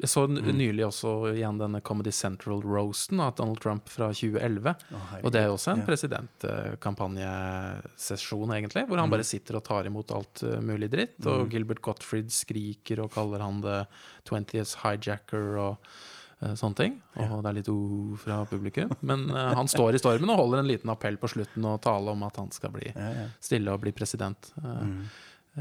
Jeg 0.01 0.09
så 0.09 0.23
nylig 0.25 0.81
også 0.87 1.11
igjen 1.35 1.59
denne 1.61 1.77
Comedy 1.85 2.09
Central-roasten 2.15 3.19
av 3.21 3.35
Donald 3.37 3.59
Trump 3.61 3.89
fra 3.91 4.07
2011. 4.09 4.73
Oh, 4.97 5.11
og 5.21 5.29
det 5.33 5.41
er 5.43 5.47
jo 5.51 5.57
også 5.59 5.71
en 5.75 5.83
presidentkampanjesesjon, 5.85 8.53
egentlig, 8.55 8.83
hvor 8.89 8.97
han 8.97 9.07
mm. 9.11 9.13
bare 9.13 9.27
sitter 9.27 9.57
og 9.59 9.65
tar 9.67 9.85
imot 9.89 10.13
alt 10.17 10.37
uh, 10.47 10.55
mulig 10.65 10.89
dritt. 10.93 11.17
Mm. 11.21 11.27
Og 11.35 11.41
Gilbert 11.53 11.81
Gottfried 11.85 12.29
skriker 12.33 12.97
og 13.05 13.09
kaller 13.13 13.39
han 13.45 13.57
the 13.61 13.77
20th 14.25 14.73
hijacker 14.81 15.45
og 15.67 15.73
uh, 15.77 16.55
sånne 16.57 16.77
ting. 16.81 16.93
Og 17.19 17.25
ja. 17.27 17.37
det 17.37 17.49
er 17.51 17.57
litt 17.59 17.69
o 17.69 17.77
fra 18.25 18.37
publikum. 18.49 18.89
Men 19.05 19.29
uh, 19.29 19.53
han 19.59 19.69
står 19.69 19.93
i 19.93 20.01
stormen 20.01 20.33
og 20.33 20.41
holder 20.41 20.57
en 20.63 20.71
liten 20.73 20.89
appell 20.93 21.17
på 21.21 21.29
slutten 21.35 21.61
og 21.69 21.83
taler 21.85 22.09
om 22.17 22.21
at 22.25 22.35
han 22.41 22.49
skal 22.55 22.71
bli 22.73 22.87
ja, 22.89 23.29
stille 23.37 23.69
og 23.69 23.81
bli 23.85 23.93
president. 23.93 24.41
Mm. 24.57 25.05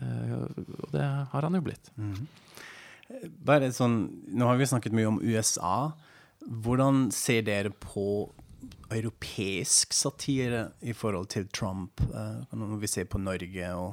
og 0.00 0.88
det 0.94 1.04
har 1.04 1.42
han 1.44 1.52
jo 1.58 1.62
blitt. 1.66 1.92
Mm. 2.00 2.24
Bare 3.18 3.72
sånn, 3.74 4.04
Nå 4.30 4.46
har 4.46 4.60
vi 4.60 4.68
snakket 4.70 4.94
mye 4.96 5.08
om 5.10 5.18
USA. 5.22 5.92
Hvordan 6.40 7.08
ser 7.14 7.42
dere 7.48 7.72
på 7.74 8.30
europeisk 8.90 9.94
satire 9.94 10.70
i 10.82 10.94
forhold 10.96 11.30
til 11.34 11.48
Trump, 11.54 12.00
uh, 12.14 12.42
når 12.56 12.80
vi 12.82 12.90
ser 12.90 13.06
på 13.10 13.20
Norge 13.22 13.68
og 13.78 13.92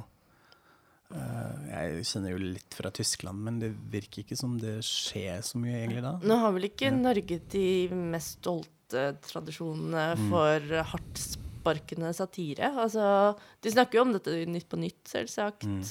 uh, 1.14 1.54
Jeg 1.68 2.06
kjenner 2.08 2.34
jo 2.34 2.40
litt 2.42 2.78
fra 2.78 2.90
Tyskland, 2.94 3.42
men 3.46 3.60
det 3.62 3.72
virker 3.92 4.24
ikke 4.24 4.38
som 4.38 4.56
det 4.60 4.78
skjer 4.86 5.42
så 5.46 5.60
mye 5.60 5.76
egentlig 5.82 6.04
da. 6.06 6.16
Nå 6.22 6.40
har 6.42 6.56
vel 6.56 6.70
ikke 6.70 6.90
ja. 6.90 6.96
Norge 6.96 7.40
de 7.54 7.68
mest 7.94 8.40
stolte 8.40 9.06
tradisjonene 9.28 10.08
mm. 10.16 10.26
for 10.32 10.74
hardtsparkende 10.92 12.12
satire. 12.16 12.72
Altså, 12.74 13.36
de 13.62 13.74
snakker 13.74 14.00
jo 14.00 14.06
om 14.08 14.14
dette 14.16 14.42
Nytt 14.48 14.68
på 14.70 14.80
Nytt, 14.80 15.02
selvsagt. 15.10 15.68
Mm. 15.68 15.82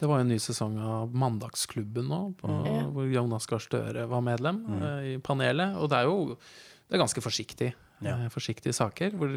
Det 0.00 0.08
var 0.08 0.22
en 0.22 0.30
ny 0.32 0.38
sesong 0.40 0.78
av 0.80 1.12
Mandagsklubben 1.12 2.06
nå, 2.08 2.20
på, 2.40 2.48
mm. 2.48 2.90
hvor 2.94 3.08
Jonas 3.12 3.46
Gahr 3.50 3.60
Støre 3.60 4.06
var 4.08 4.22
medlem 4.24 4.62
mm. 4.64 4.76
uh, 4.80 5.00
i 5.10 5.14
panelet. 5.20 5.76
Og 5.76 5.90
det 5.92 5.98
er 5.98 6.08
jo 6.08 6.18
det 6.30 6.96
er 6.96 7.02
ganske 7.02 7.22
forsiktig. 7.22 7.68
Ja. 8.00 8.14
Uh, 8.16 8.30
forsiktige 8.32 8.72
saker. 8.76 9.12
Hvor 9.20 9.34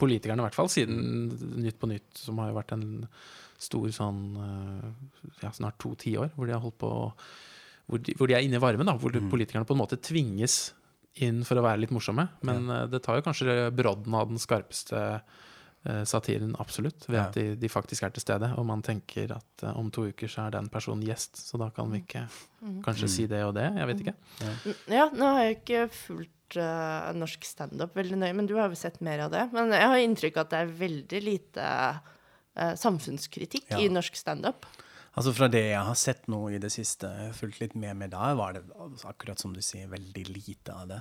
politikerne, 0.00 0.40
i 0.40 0.46
hvert 0.46 0.56
fall 0.56 0.72
siden 0.72 1.28
Nytt 1.60 1.76
på 1.82 1.90
Nytt, 1.90 2.08
som 2.16 2.40
har 2.40 2.48
jo 2.48 2.56
vært 2.56 2.72
en 2.78 2.88
stor 3.60 3.92
sånn 3.92 4.22
uh, 4.40 4.88
ja, 5.42 5.52
snart 5.52 5.76
to 5.84 5.92
tiår, 6.00 6.32
hvor 6.32 6.48
de 6.48 6.56
har 6.56 6.64
holdt 6.64 6.80
på 6.80 6.94
hvor 7.86 8.00
de, 8.02 8.16
hvor 8.18 8.26
de, 8.26 8.34
er 8.34 8.42
inne 8.42 8.58
i 8.58 8.62
varmen, 8.62 8.88
da, 8.88 8.96
hvor 8.98 9.14
mm. 9.14 9.28
politikerne 9.30 9.68
på 9.68 9.76
en 9.76 9.84
måte 9.84 10.00
tvinges 10.02 10.72
inn 11.22 11.44
for 11.46 11.60
å 11.60 11.62
være 11.64 11.84
litt 11.84 11.92
morsomme. 11.94 12.24
Men 12.44 12.72
ja. 12.72 12.80
det 12.90 13.04
tar 13.04 13.20
jo 13.20 13.26
kanskje 13.28 13.68
brodden 13.76 14.16
av 14.16 14.32
den 14.32 14.40
skarpeste 14.42 14.96
Eh, 14.96 15.20
satiren, 16.08 16.54
absolutt, 16.58 17.04
ved 17.08 17.18
at 17.20 17.36
de, 17.36 17.54
de, 17.60 17.68
faktisk 17.70 18.06
er 18.06 18.14
til 18.14 18.24
stede. 18.24 18.48
Og 18.58 18.66
man 18.66 18.82
tenker 18.84 19.36
at 19.36 19.66
uh, 19.66 19.74
om 19.78 19.90
to 19.94 20.06
uker 20.10 20.30
så 20.30 20.46
er 20.46 20.56
den 20.56 20.70
personen 20.72 21.04
gjest, 21.06 21.38
så 21.42 21.60
da 21.60 21.68
kan 21.74 21.90
vi 21.92 22.02
ikke 22.02 22.24
mm. 22.26 22.80
kanskje 22.86 23.08
mm. 23.08 23.12
si 23.16 23.26
det 23.30 23.42
og 23.46 23.54
det. 23.58 23.68
Jeg 23.76 23.90
vet 23.90 24.02
ikke. 24.04 24.16
Ja, 24.40 24.54
ja 24.96 25.10
nå 25.14 25.28
har 25.36 25.46
jeg 25.46 25.58
ikke 25.60 25.84
fulgt 25.94 26.58
uh, 26.60 27.12
norsk 27.16 27.46
standup 27.46 27.94
veldig 27.98 28.18
nøye, 28.22 28.34
men 28.38 28.50
du 28.50 28.56
har 28.58 28.72
jo 28.72 28.80
sett 28.80 28.98
mer 29.04 29.26
av 29.26 29.34
det. 29.34 29.46
Men 29.54 29.74
jeg 29.76 29.92
har 29.92 30.02
inntrykk 30.06 30.40
av 30.40 30.48
at 30.48 30.56
det 30.56 30.64
er 30.64 30.74
veldig 30.82 31.22
lite 31.26 31.68
uh, 31.68 32.74
samfunnskritikk 32.86 33.70
ja. 33.76 33.84
i 33.84 33.92
norsk 33.92 34.18
standup. 34.18 34.68
Altså 35.16 35.32
Fra 35.32 35.46
det 35.48 35.62
jeg 35.70 35.80
har 35.80 35.96
sett 35.96 36.26
nå 36.28 36.42
i 36.52 36.58
det 36.60 36.68
siste, 36.74 37.08
fulgt 37.38 37.62
litt 37.62 37.76
med 37.78 37.96
med 37.96 38.10
da, 38.12 38.34
var 38.36 38.52
det 38.52 38.66
akkurat 39.08 39.40
som 39.40 39.54
du 39.54 39.62
sier, 39.64 39.88
veldig 39.88 40.26
lite 40.28 40.74
av 40.74 40.90
det. 40.90 40.98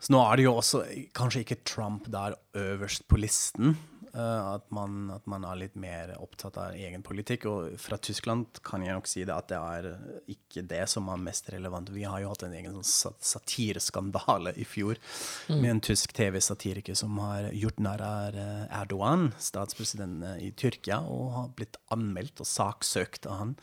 Så 0.00 0.14
nå 0.14 0.22
er 0.24 0.40
det 0.40 0.46
jo 0.46 0.54
også 0.56 0.80
kanskje 1.12 1.42
ikke 1.44 1.58
Trump 1.68 2.08
der 2.14 2.38
øverst 2.56 3.04
på 3.12 3.20
listen, 3.20 3.74
Eh, 4.01 4.01
at 4.20 4.66
man, 4.74 5.10
at 5.14 5.24
man, 5.30 5.44
er 5.48 5.56
litt 5.56 5.76
mer 5.78 6.12
opptatt 6.20 6.58
av 6.60 6.76
egen 6.76 7.02
politikk. 7.04 7.46
Og 7.48 7.78
fra 7.80 7.96
Tyskland 7.96 8.60
kan 8.64 8.84
jeg 8.84 8.96
nok 8.96 9.08
si 9.08 9.24
det 9.24 9.34
at 9.34 9.48
det 9.52 9.60
er 9.60 9.88
ikke 10.34 10.64
det 10.68 10.82
som 10.92 11.08
er 11.12 11.22
mest 11.22 11.48
relevant. 11.54 11.92
Vi 11.94 12.04
har 12.04 12.20
jo 12.22 12.32
hatt 12.32 12.44
en 12.46 12.56
egen 12.56 12.76
sånn 12.84 13.16
satireskandale 13.22 14.54
i 14.60 14.66
fjor 14.68 15.00
mm. 15.48 15.56
med 15.56 15.70
en 15.70 15.84
tysk 15.88 16.12
TV-satiriker 16.16 16.98
som 16.98 17.16
har 17.24 17.48
gjort 17.56 17.80
narr 17.82 18.04
av 18.04 18.36
eh, 18.36 18.66
Erdogan, 18.82 19.30
statspresidenten 19.40 20.42
i 20.42 20.52
Tyrkia, 20.56 21.00
og 21.08 21.32
har 21.36 21.48
blitt 21.56 21.80
anmeldt 21.94 22.44
og 22.44 22.48
saksøkt 22.48 23.30
av 23.30 23.40
han. 23.40 23.56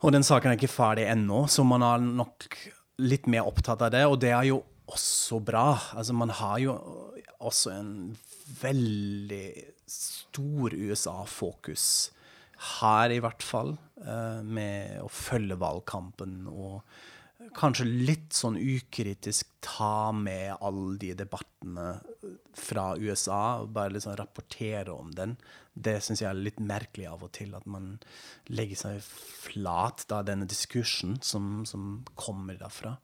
Og 0.00 0.14
den 0.14 0.24
saken 0.26 0.50
er 0.50 0.58
ikke 0.58 0.72
ferdig 0.72 1.06
ennå, 1.12 1.44
så 1.52 1.62
man 1.66 1.84
er 1.84 2.02
nok 2.02 2.46
litt 3.00 3.28
mer 3.30 3.48
opptatt 3.48 3.82
av 3.84 3.92
det. 3.94 4.02
Og 4.08 4.18
det 4.22 4.32
er 4.32 4.48
jo 4.48 4.62
også 4.90 5.40
bra. 5.44 5.74
Altså, 5.94 6.16
man 6.16 6.32
har 6.34 6.58
jo 6.62 6.76
også 7.38 7.72
en 7.76 7.92
veldig 8.60 9.44
stor 9.90 10.74
USA-fokus 10.74 11.86
her, 12.80 13.12
i 13.14 13.20
hvert 13.22 13.44
fall, 13.44 13.76
eh, 14.04 14.42
med 14.44 15.00
å 15.00 15.08
følge 15.08 15.56
valgkampen 15.60 16.44
og 16.50 16.82
kanskje 17.56 17.86
litt 17.88 18.34
sånn 18.36 18.58
ukritisk 18.60 19.48
ta 19.64 20.12
med 20.12 20.52
alle 20.60 20.98
de 21.00 21.14
debattene 21.16 21.86
fra 22.56 22.92
USA 23.00 23.62
og 23.62 23.72
bare 23.74 23.94
liksom 23.96 24.16
rapportere 24.18 24.92
om 24.92 25.12
den. 25.16 25.36
Det 25.72 25.96
syns 26.04 26.20
jeg 26.20 26.28
er 26.30 26.40
litt 26.40 26.60
merkelig 26.60 27.08
av 27.08 27.24
og 27.24 27.32
til, 27.36 27.54
at 27.56 27.66
man 27.70 27.94
legger 28.52 28.82
seg 28.82 29.00
flat 29.04 30.04
da 30.10 30.20
denne 30.26 30.48
diskursen 30.50 31.16
som, 31.24 31.62
som 31.68 32.02
kommer 32.18 32.60
derfra. 32.60 32.98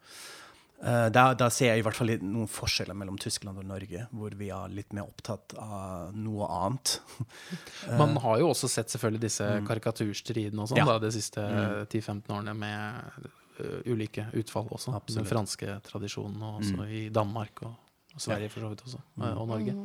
Uh, 0.77 1.07
da, 1.09 1.31
da, 1.33 1.47
ser 1.49 1.71
jeg 1.71 1.81
i 1.81 1.85
hvert 1.87 1.97
fall 1.97 2.11
noen 2.21 2.49
forskjeller 2.53 2.97
mellom 2.99 3.17
Tyskland 3.21 3.57
og 3.63 3.65
Norge, 3.65 4.03
hvor 4.13 4.35
vi 4.37 4.51
er 4.53 4.75
litt 4.75 4.93
mer 4.97 5.07
opptatt 5.09 5.55
av 5.57 6.13
noe 6.13 6.49
annet. 6.53 6.99
Man 8.01 8.13
har 8.21 8.43
jo 8.43 8.51
også 8.53 8.69
sett 8.69 8.93
selvfølgelig 8.93 9.23
disse 9.25 9.47
mm. 9.49 9.65
karikaturstridene 9.71 10.63
og 10.63 10.71
sånn 10.71 10.83
ja. 10.83 10.99
de 11.01 11.11
siste 11.15 11.41
mm. 11.41 11.89
10-15 11.89 12.37
årene 12.37 12.55
med 12.61 13.17
uh, 13.23 13.81
ulike 13.89 14.29
utfall 14.37 14.69
også. 14.69 14.93
Absolutt. 14.99 15.23
Den 15.23 15.31
franske 15.33 15.79
tradisjonen, 15.89 16.45
og 16.45 16.61
også 16.61 16.77
mm. 16.77 16.85
i 17.01 17.03
Danmark 17.23 17.65
og, 17.65 17.73
og 18.13 18.27
Sverige 18.29 18.53
for 18.53 18.67
så 18.67 18.75
vidt 18.75 18.85
også, 18.85 19.03
mm. 19.17 19.27
og 19.33 19.51
Norge. 19.55 19.79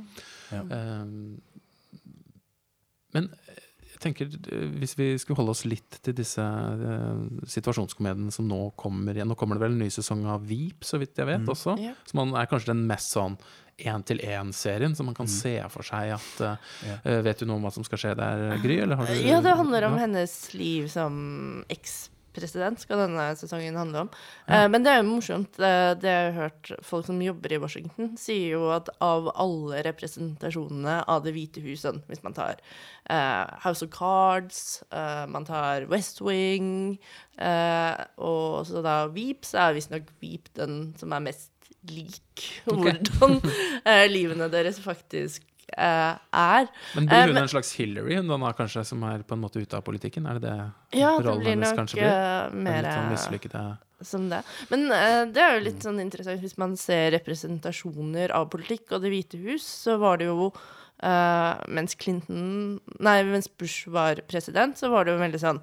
Ja. 0.52 0.64
men 3.16 3.32
tenker, 4.02 4.30
eh, 4.52 4.68
Hvis 4.82 4.96
vi 5.00 5.08
skulle 5.22 5.40
holde 5.40 5.56
oss 5.56 5.64
litt 5.70 6.00
til 6.04 6.16
disse 6.18 6.44
uh, 6.44 7.24
situasjonskomediene 7.48 8.34
som 8.34 8.48
nå 8.50 8.62
kommer 8.80 9.18
igjen 9.18 9.30
Nå 9.32 9.38
kommer 9.40 9.58
det 9.58 9.66
vel 9.66 9.76
en 9.78 9.84
ny 9.86 9.90
sesong 9.94 10.26
av 10.32 10.46
Veep, 10.48 10.86
så 10.88 11.00
vidt 11.02 11.18
jeg 11.18 11.30
vet, 11.30 11.44
mm. 11.44 11.52
også. 11.54 11.76
Yeah. 11.82 11.98
Som 12.10 12.24
er 12.34 12.50
kanskje 12.52 12.74
den 12.74 12.86
mest 12.90 13.14
sånn 13.16 13.38
én-til-én-serien, 13.82 14.94
så 14.94 15.06
man 15.08 15.16
kan 15.18 15.26
mm. 15.26 15.34
se 15.34 15.56
for 15.74 15.88
seg 15.88 16.14
at 16.18 16.42
uh, 16.46 16.72
yeah. 16.86 17.22
Vet 17.26 17.42
du 17.42 17.48
noe 17.50 17.58
om 17.58 17.66
hva 17.66 17.74
som 17.74 17.86
skal 17.88 18.02
skje 18.02 18.16
der, 18.20 18.48
Gry? 18.62 18.82
ja, 18.84 19.42
det 19.42 19.58
handler 19.58 19.90
om 19.90 19.98
ja. 19.98 20.06
hennes 20.06 20.36
liv 20.54 20.90
som 20.92 21.16
eks 21.72 22.04
president 22.36 22.82
skal 22.82 23.04
denne 23.04 23.26
sesongen 23.40 23.78
handle 23.80 24.06
om. 24.06 24.12
Ja. 24.46 24.64
Uh, 24.64 24.68
men 24.74 24.86
det 24.86 24.94
er 24.94 25.02
jo 25.02 25.08
morsomt. 25.10 25.58
Det, 25.58 25.68
har 25.68 26.06
jeg 26.06 26.34
har 26.34 26.38
hørt 26.38 26.72
folk 26.86 27.08
som 27.08 27.22
jobber 27.24 27.56
i 27.56 27.60
Washington, 27.62 28.14
sier 28.20 28.58
jo 28.58 28.72
at 28.76 28.92
av 29.04 29.32
alle 29.36 29.84
representasjonene 29.88 31.02
av 31.12 31.24
Det 31.26 31.36
hvite 31.36 31.64
huset, 31.66 32.02
hvis 32.10 32.24
man 32.26 32.36
tar 32.38 32.60
uh, 33.12 33.46
House 33.66 33.86
of 33.86 33.92
Cards, 33.94 34.82
man 35.32 35.46
tar 35.48 35.88
West 35.92 36.22
Wing, 36.24 36.98
og 37.38 38.68
så 38.68 38.84
da 38.86 38.96
Veep, 39.14 39.46
så 39.48 39.66
er 39.66 39.78
visstnok 39.78 40.10
Veep 40.22 40.52
den 40.58 40.92
som 41.00 41.14
er 41.16 41.24
mest 41.32 41.52
lik 41.90 42.44
okay. 42.70 43.00
hvordan 43.00 43.40
livene 44.16 44.50
deres 44.54 44.80
faktisk 44.84 45.46
uh, 45.76 46.18
er. 46.18 46.68
Men 46.96 47.08
blir 47.10 47.32
hun 47.32 47.38
uh, 47.38 47.44
en 47.44 47.54
slags 47.54 47.72
Hillary, 47.78 48.18
hun 48.20 48.32
da 48.32 48.52
kanskje, 48.58 48.84
som 48.88 49.06
er 49.08 49.24
på 49.28 49.38
en 49.38 49.44
måte 49.44 49.62
ute 49.62 49.80
av 49.80 49.86
politikken? 49.88 50.28
Er 50.30 50.40
det 50.40 50.50
det 50.50 51.00
ja, 51.02 51.14
rollen 51.18 51.46
det 51.46 51.56
hennes 51.56 51.78
kanskje 51.78 52.02
blir? 52.02 52.12
Uh, 52.12 52.60
mer 52.68 52.92
sånn 53.22 53.74
som 54.02 54.30
det. 54.32 54.42
Men 54.72 54.88
det 55.30 55.42
er 55.44 55.60
jo 55.60 55.66
litt 55.68 55.84
sånn 55.86 56.00
interessant 56.02 56.42
hvis 56.42 56.58
man 56.58 56.72
ser 56.80 57.12
representasjoner 57.14 58.32
av 58.34 58.48
politikk 58.50 58.96
og 58.96 59.04
Det 59.04 59.12
hvite 59.14 59.38
hus, 59.44 59.68
så 59.84 60.00
var 60.02 60.18
det 60.18 60.32
jo 60.32 60.48
Eh, 61.02 61.54
mens 61.68 61.96
Clinton 61.98 62.78
Nei, 63.02 63.24
mens 63.26 63.50
Bush 63.58 63.90
var 63.90 64.22
president, 64.30 64.78
så 64.78 64.92
var 64.94 65.06
det 65.06 65.16
jo 65.16 65.22
veldig 65.22 65.40
sånn 65.42 65.62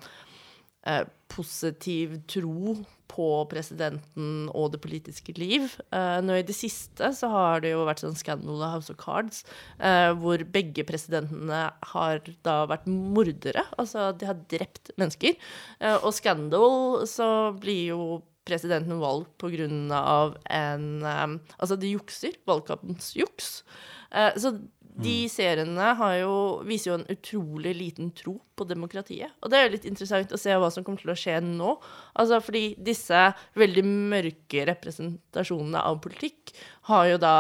eh, 0.88 1.05
positiv 1.29 2.16
tro 2.31 2.79
på 3.09 3.29
presidenten 3.51 4.48
og 4.57 4.72
det 4.74 4.81
politiske 4.85 5.35
liv. 5.38 5.66
Eh, 5.94 6.18
nå 6.24 6.38
i 6.38 6.46
det 6.46 6.57
siste 6.57 7.11
så 7.16 7.31
har 7.33 7.64
det 7.64 7.72
jo 7.72 7.87
vært 7.88 8.05
sånn 8.05 8.16
scandal 8.18 8.62
av 8.62 8.77
House 8.77 8.92
of 8.92 8.98
Cards, 9.01 9.42
eh, 9.81 10.12
hvor 10.20 10.44
begge 10.55 10.85
presidentene 10.88 11.62
har 11.92 12.22
da 12.46 12.59
vært 12.70 12.88
mordere. 12.88 13.64
Altså 13.81 14.11
de 14.18 14.29
har 14.29 14.40
drept 14.53 14.92
mennesker. 15.01 15.38
Eh, 15.81 15.98
og 15.98 16.14
scandal 16.16 17.07
så 17.11 17.29
blir 17.59 17.94
jo 17.94 18.03
presidenten 18.48 19.01
valgt 19.03 19.44
av 19.92 20.37
en 20.48 20.87
um, 21.05 21.40
Altså 21.59 21.77
de 21.77 21.92
jukser. 21.92 22.38
Valgkampens 22.48 23.12
juks. 23.18 23.62
Uh, 24.09 24.33
så 24.40 24.55
de 24.98 25.14
seriene 25.30 25.92
har 25.98 26.14
jo, 26.18 26.34
viser 26.66 26.90
jo 26.90 26.96
en 26.98 27.08
utrolig 27.12 27.74
liten 27.78 28.11
tro 28.16 28.34
på 28.58 28.66
demokratiet. 28.66 29.30
Og 29.42 29.52
det 29.52 29.58
er 29.58 29.66
jo 29.66 29.74
litt 29.76 29.87
interessant 29.87 30.34
å 30.34 30.40
se 30.40 30.56
hva 30.58 30.70
som 30.74 30.87
kommer 30.87 31.02
til 31.04 31.12
å 31.14 31.18
skje 31.18 31.37
nå. 31.44 31.76
Altså 32.18 32.40
fordi 32.42 32.72
disse 32.82 33.28
veldig 33.58 33.84
mørke 33.87 34.64
representasjonene 34.72 35.84
av 35.87 36.00
politikk 36.02 36.54
har 36.90 37.12
jo 37.12 37.20
da 37.22 37.37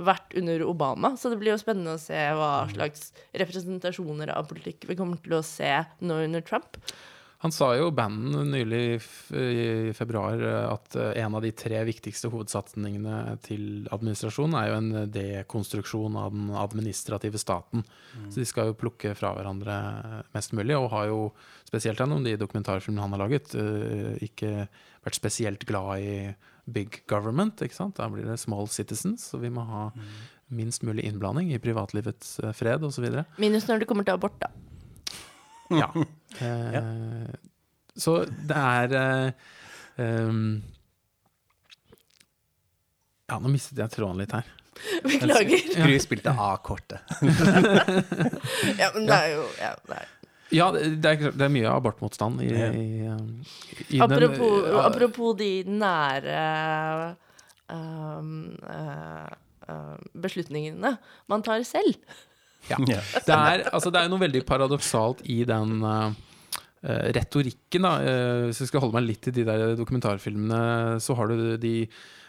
vært 0.00 0.36
under 0.38 0.62
Obama, 0.68 1.14
så 1.18 1.32
det 1.32 1.40
blir 1.40 1.54
jo 1.54 1.60
spennende 1.60 1.96
å 1.96 2.00
se 2.00 2.18
hva 2.36 2.68
slags 2.70 3.10
representasjoner 3.36 4.30
av 4.32 4.46
politikk 4.48 4.86
vi 4.88 4.96
kommer 4.98 5.18
til 5.24 5.38
å 5.40 5.44
se 5.44 5.72
nå 6.04 6.20
under 6.26 6.44
Trump. 6.46 6.78
Han 7.40 7.52
sa 7.56 7.70
jo 7.72 7.86
banden 7.96 8.50
nylig 8.52 8.80
i 9.32 9.92
februar 9.96 10.42
eh, 10.44 10.66
at 10.68 10.96
eh, 11.00 11.22
en 11.22 11.38
av 11.38 11.40
de 11.40 11.52
tre 11.56 11.78
viktigste 11.88 12.28
hovedsatsingene 12.28 13.38
til 13.46 13.86
administrasjonen 13.96 14.58
er 14.60 14.68
jo 14.68 14.74
en 14.76 14.90
dekonstruksjon 15.14 16.18
av 16.20 16.36
den 16.36 16.52
administrative 16.52 17.40
staten. 17.40 17.86
Så 18.28 18.42
de 18.42 18.46
skal 18.48 18.68
jo 18.68 18.76
plukke 18.76 19.14
fra 19.16 19.32
hverandre 19.38 19.78
mest 20.36 20.52
mulig, 20.52 20.76
og 20.76 20.90
har 20.92 21.08
jo, 21.08 21.22
spesielt 21.70 22.02
gjennom 22.02 22.26
de 22.26 22.36
dokumentarfilmene 22.36 23.08
han 23.08 23.16
har 23.16 23.24
laget, 23.24 23.56
eh, 23.56 24.20
ikke 24.28 24.68
vært 25.00 25.16
spesielt 25.22 25.64
glad 25.64 26.04
i 26.04 26.14
big 26.68 27.00
government. 27.08 27.64
ikke 27.64 27.78
sant? 27.78 27.96
Da 27.96 28.10
blir 28.12 28.28
det 28.28 28.36
small 28.42 28.68
citizens, 28.68 29.30
så 29.32 29.40
vi 29.40 29.48
må 29.48 29.64
ha 29.64 29.88
minst 30.52 30.84
mulig 30.84 31.08
innblanding 31.08 31.54
i 31.54 31.62
privatlivets 31.62 32.36
fred 32.58 32.84
osv. 32.84 33.08
Minus 33.40 33.64
når 33.70 33.80
det 33.80 33.88
kommer 33.88 34.04
til 34.04 34.20
abort, 34.20 34.36
da. 34.42 34.52
Ja. 35.70 35.88
ja. 36.76 36.82
Så 38.00 38.20
det 38.26 38.56
er 38.56 38.94
eh, 39.00 39.50
um, 40.00 40.62
Ja, 43.30 43.38
nå 43.38 43.50
mistet 43.52 43.78
jeg 43.78 43.92
tråden 43.94 44.22
litt 44.22 44.32
her. 44.34 44.46
Beklager. 45.04 45.66
Gry 45.76 45.98
spilte 46.02 46.32
A-kortet. 46.32 47.04
Ja, 48.80 48.90
men 48.94 49.06
det 49.06 49.16
er 49.16 49.28
jo 49.34 49.44
ja, 49.60 49.74
det 49.86 49.98
er. 49.98 50.08
Ja, 50.50 50.66
det 50.74 51.06
er, 51.06 51.28
det 51.30 51.44
er 51.46 51.52
mye 51.52 51.70
abortmotstand 51.70 52.40
i, 52.42 52.48
i, 52.50 52.86
um, 53.06 53.28
i 53.86 54.00
Apropos, 54.02 54.64
den, 54.64 54.72
uh, 54.74 54.80
apropos 54.82 55.36
de 55.38 55.50
nære 55.70 56.40
um, 57.70 58.32
uh, 58.66 59.28
uh, 59.68 59.94
beslutningene 60.18 60.96
man 61.30 61.46
tar 61.46 61.62
selv. 61.68 61.94
Ja. 62.68 62.76
Det 62.84 63.34
er, 63.34 63.64
altså, 63.72 63.90
det 63.90 64.02
er 64.02 64.10
noe 64.12 64.22
veldig 64.22 64.44
paradoksalt 64.46 65.24
i 65.30 65.40
den 65.48 65.80
uh, 65.82 66.10
retorikken. 66.82 67.84
Da. 67.84 67.96
Uh, 68.00 68.46
hvis 68.48 68.62
jeg 68.62 68.70
skal 68.70 68.84
holde 68.84 68.96
meg 68.96 69.08
litt 69.08 69.26
til 69.26 69.36
de 69.36 69.44
der 69.48 69.76
dokumentarfilmene, 69.78 70.96
så 71.02 71.18
har 71.18 71.28
du 71.30 71.56
de 71.60 71.74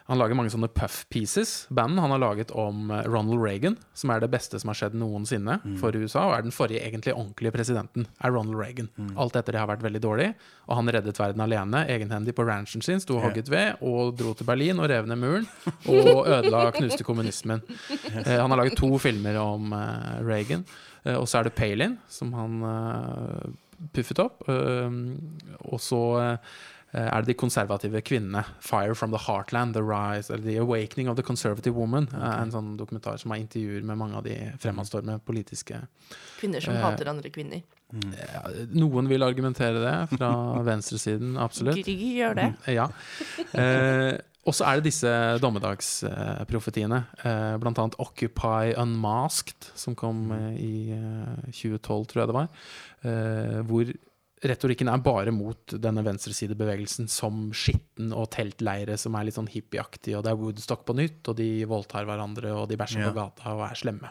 Han 0.10 0.18
lager 0.20 0.36
mange 0.36 0.52
sånne 0.52 0.68
puff 0.68 1.06
pieces. 1.14 1.68
Banden 1.72 2.02
han 2.02 2.12
har 2.12 2.20
laget 2.20 2.50
om 2.52 2.90
uh, 2.92 2.98
Ronald 3.08 3.40
Reagan, 3.40 3.78
som 3.96 4.12
er 4.12 4.20
det 4.20 4.32
beste 4.34 4.60
som 4.60 4.68
har 4.68 4.76
skjedd 4.76 4.98
noensinne 5.00 5.56
for 5.80 5.96
USA, 5.96 6.26
og 6.28 6.34
er 6.36 6.44
den 6.44 6.52
forrige 6.52 6.82
egentlig 6.84 7.14
ordentlige 7.14 7.54
presidenten, 7.56 8.10
er 8.20 8.34
Ronald 8.34 8.60
Reagan. 8.60 8.90
Alt 9.16 9.38
etter 9.40 9.56
det 9.56 9.62
har 9.62 9.70
vært 9.72 9.86
veldig 9.86 10.02
dårlig, 10.04 10.28
og 10.68 10.76
han 10.82 10.92
reddet 10.92 11.22
verden 11.22 11.46
alene, 11.46 11.86
egenhendig 11.94 12.36
på 12.36 12.44
ranchen 12.50 12.84
sin, 12.84 13.00
sto 13.00 13.22
og 13.22 13.30
hogget 13.30 13.54
ved, 13.54 13.80
og 13.88 14.18
dro 14.20 14.34
til 14.36 14.50
Berlin 14.50 14.82
og 14.82 14.90
rev 14.92 15.08
ned 15.08 15.22
muren, 15.22 15.48
og 15.86 16.28
ødela 16.36 16.68
og 16.68 16.76
knuste 16.82 17.08
kommunismen. 17.08 17.64
Eh, 17.92 18.36
han 18.36 18.52
har 18.52 18.58
laget 18.66 18.80
to 18.82 18.92
filmer 19.00 19.40
om 19.40 19.72
eh, 19.78 20.18
Reagan. 20.28 20.66
Eh, 21.04 21.16
og 21.16 21.28
så 21.30 21.40
er 21.40 21.50
det 21.50 21.56
Palin, 21.58 21.98
som 22.12 22.34
han 22.36 22.62
puffet 23.94 24.20
opp. 24.20 24.44
Eh, 24.50 24.90
og 25.72 25.80
så 25.80 26.02
eh, 26.22 26.38
er 26.94 27.22
det 27.22 27.28
de 27.32 27.34
konservative 27.40 28.02
kvinnene. 28.04 28.44
'Fire 28.60 28.94
from 28.96 29.12
the 29.12 29.18
Heartland', 29.18 29.74
'The 29.74 29.82
Rise', 29.82 30.30
eller 30.34 30.44
'The 30.44 30.58
Awakening 30.60 31.10
of 31.10 31.16
the 31.16 31.24
Conservative 31.24 31.74
Woman'. 31.76 32.10
eh, 32.14 32.42
En 32.42 32.52
sånn 32.52 32.78
dokumentar 32.78 33.18
som 33.18 33.32
har 33.32 33.38
intervjuer 33.40 33.84
med 33.84 33.98
mange 33.98 34.16
av 34.18 34.24
de 34.24 34.52
fremadstormende 34.60 35.20
politiske 35.26 35.88
Kvinner 36.40 36.60
som 36.62 36.74
Eh, 36.76 36.82
hater 36.82 37.08
andre 37.08 37.30
kvinner. 37.30 37.62
ja, 37.94 38.42
Noen 38.72 39.08
vil 39.08 39.22
argumentere 39.24 39.80
det, 39.80 40.18
fra 40.18 40.32
venstresiden, 40.64 41.38
absolutt. 41.38 41.76
Grieg 41.84 42.18
gjør 42.18 42.36
det. 42.36 42.54
Ja. 42.74 42.90
Eh, 43.54 44.18
og 44.42 44.56
så 44.58 44.66
er 44.66 44.80
det 44.80 44.90
disse 44.90 45.10
dommedagsprofetiene. 45.42 47.04
Eh, 47.22 47.58
blant 47.62 47.78
annet 47.78 47.98
'Occupy 48.00 48.74
Unmasked', 48.74 49.72
som 49.76 49.96
kom 49.96 50.32
eh, 50.32 50.56
i 50.58 50.92
eh, 50.98 51.52
2012, 51.52 52.06
tror 52.08 52.22
jeg 52.22 52.28
det 52.28 52.40
var. 52.40 52.48
Eh, 53.06 53.62
hvor 53.62 53.94
retorikken 54.42 54.90
er 54.90 55.02
bare 55.06 55.32
mot 55.34 55.74
denne 55.78 56.02
venstresidebevegelsen 56.06 57.08
som 57.12 57.52
skitten 57.54 58.10
og 58.18 58.30
teltleire 58.34 58.96
som 58.98 59.14
er 59.16 59.28
litt 59.28 59.36
sånn 59.38 59.50
hippieaktig, 59.52 60.16
og 60.18 60.24
det 60.26 60.32
er 60.32 60.40
Woodstock 60.40 60.82
på 60.88 60.96
nytt, 60.98 61.30
og 61.30 61.38
de 61.38 61.50
voldtar 61.70 62.08
hverandre, 62.10 62.52
og 62.58 62.68
de 62.72 62.78
bæsjer 62.80 63.04
Ja. 63.04 63.12
på 63.12 63.20
gata 63.20 63.54
og 63.54 63.62
er 63.70 63.76
slemme. 63.76 64.10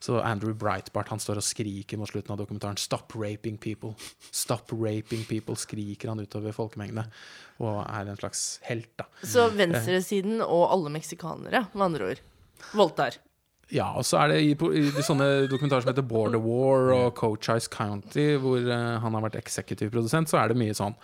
Så 0.00 0.18
Andrew 0.22 0.52
Breitbart 0.54 1.08
han 1.14 1.18
står 1.22 1.36
og 1.36 1.46
skriker 1.46 1.96
mot 1.98 2.08
slutten 2.10 2.32
av 2.32 2.38
dokumentaren 2.38 2.76
'Stop 2.76 3.12
raping 3.14 3.58
people'. 3.58 3.94
Stop 4.32 4.72
raping 4.72 5.24
people, 5.28 5.54
skriker 5.54 6.08
han 6.08 6.18
utover 6.20 6.52
folkemengdene. 6.52 7.06
Og 7.60 7.86
er 7.86 8.08
en 8.08 8.16
slags 8.16 8.58
helt, 8.62 8.96
da. 8.96 9.04
Så 9.22 9.48
venstresiden 9.54 10.40
og 10.40 10.70
alle 10.72 10.90
meksikanere, 10.90 11.68
med 11.74 11.82
andre 11.82 12.10
ord, 12.10 12.20
voldtar. 12.74 13.16
Ja, 13.72 13.88
og 13.96 14.04
så 14.04 14.18
er 14.20 14.34
det 14.34 14.40
i, 14.44 14.52
i 14.52 15.04
sånne 15.04 15.48
dokumentarer 15.48 15.84
som 15.84 15.92
heter 15.94 16.04
Border 16.04 16.42
War 16.44 16.90
og 16.92 17.14
Cochise 17.16 17.70
County, 17.72 18.34
hvor 18.42 18.60
eh, 18.60 18.98
han 19.00 19.16
har 19.16 19.24
vært 19.24 19.38
eksekutiv 19.40 19.92
produsent, 19.94 20.28
så 20.28 20.42
er 20.42 20.52
det 20.52 20.60
mye 20.60 20.76
sånn 20.76 20.96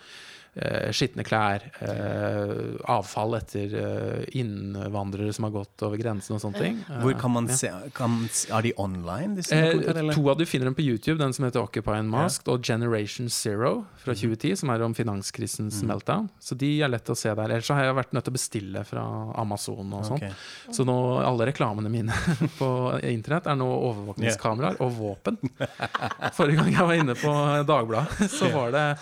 eh, 0.55 0.89
skitne 0.95 1.23
klær, 1.23 1.61
eh, 1.81 2.77
avfall 2.89 3.35
etter 3.37 3.73
eh, 3.79 4.25
innvandrere 4.39 5.33
som 5.33 5.43
har 5.47 5.51
gått 5.51 5.83
over 5.85 5.97
grensen 6.01 6.35
og 6.35 6.41
sånne 6.43 6.59
ting. 6.59 6.79
Hvor 7.01 7.13
kan 7.19 7.31
man 7.31 7.47
Ja. 7.47 7.55
se 7.55 7.71
kan, 7.93 8.29
Er 8.51 8.61
de 8.61 8.73
online, 8.77 9.35
disse? 9.35 9.51
Eh, 9.53 9.77
eller? 9.95 10.13
to 10.13 10.29
av 10.29 10.37
dem 10.37 10.45
finner 10.47 10.65
dem 10.65 10.75
på 10.75 10.83
YouTube, 10.83 11.17
den 11.19 11.33
som 11.33 11.45
heter 11.45 11.61
Occupy 11.61 11.91
and 11.91 12.07
Unmasked, 12.09 12.47
og 12.47 12.61
Generation 12.63 13.29
Zero 13.29 13.85
fra 13.97 14.13
Mhm. 14.13 14.19
2010, 14.37 14.55
som 14.57 14.69
er 14.69 14.81
om 14.83 14.93
finanskrisens 14.93 15.83
meltdown. 15.83 16.29
Så 16.41 16.57
de 16.57 16.81
er 16.81 16.87
lett 16.89 17.05
å 17.05 17.15
se 17.15 17.29
der. 17.33 17.43
Ellers 17.49 17.67
har 17.69 17.83
jeg 17.83 17.95
vært 17.95 18.13
nødt 18.13 18.23
til 18.25 18.33
å 18.33 18.37
bestille 18.37 18.85
fra 18.85 19.33
Amazon 19.35 19.93
og 19.93 20.03
sånn. 20.05 20.15
Okay. 20.17 20.31
Så 20.71 20.85
nå, 20.85 21.19
alle 21.23 21.45
reklamene 21.51 21.89
mine 21.89 22.11
på 22.59 22.99
internett 23.03 23.47
er 23.47 23.55
nå 23.55 23.65
overvåkningskameraer 23.69 24.77
og 24.81 24.91
våpen. 24.97 25.37
Forrige 26.37 26.57
gang 26.57 26.71
jeg 26.73 26.87
var 26.87 26.93
inne 26.99 27.15
på 27.15 27.65
Dagbladet, 27.65 28.29
så 28.29 28.51
var 28.53 28.71
det 28.71 28.97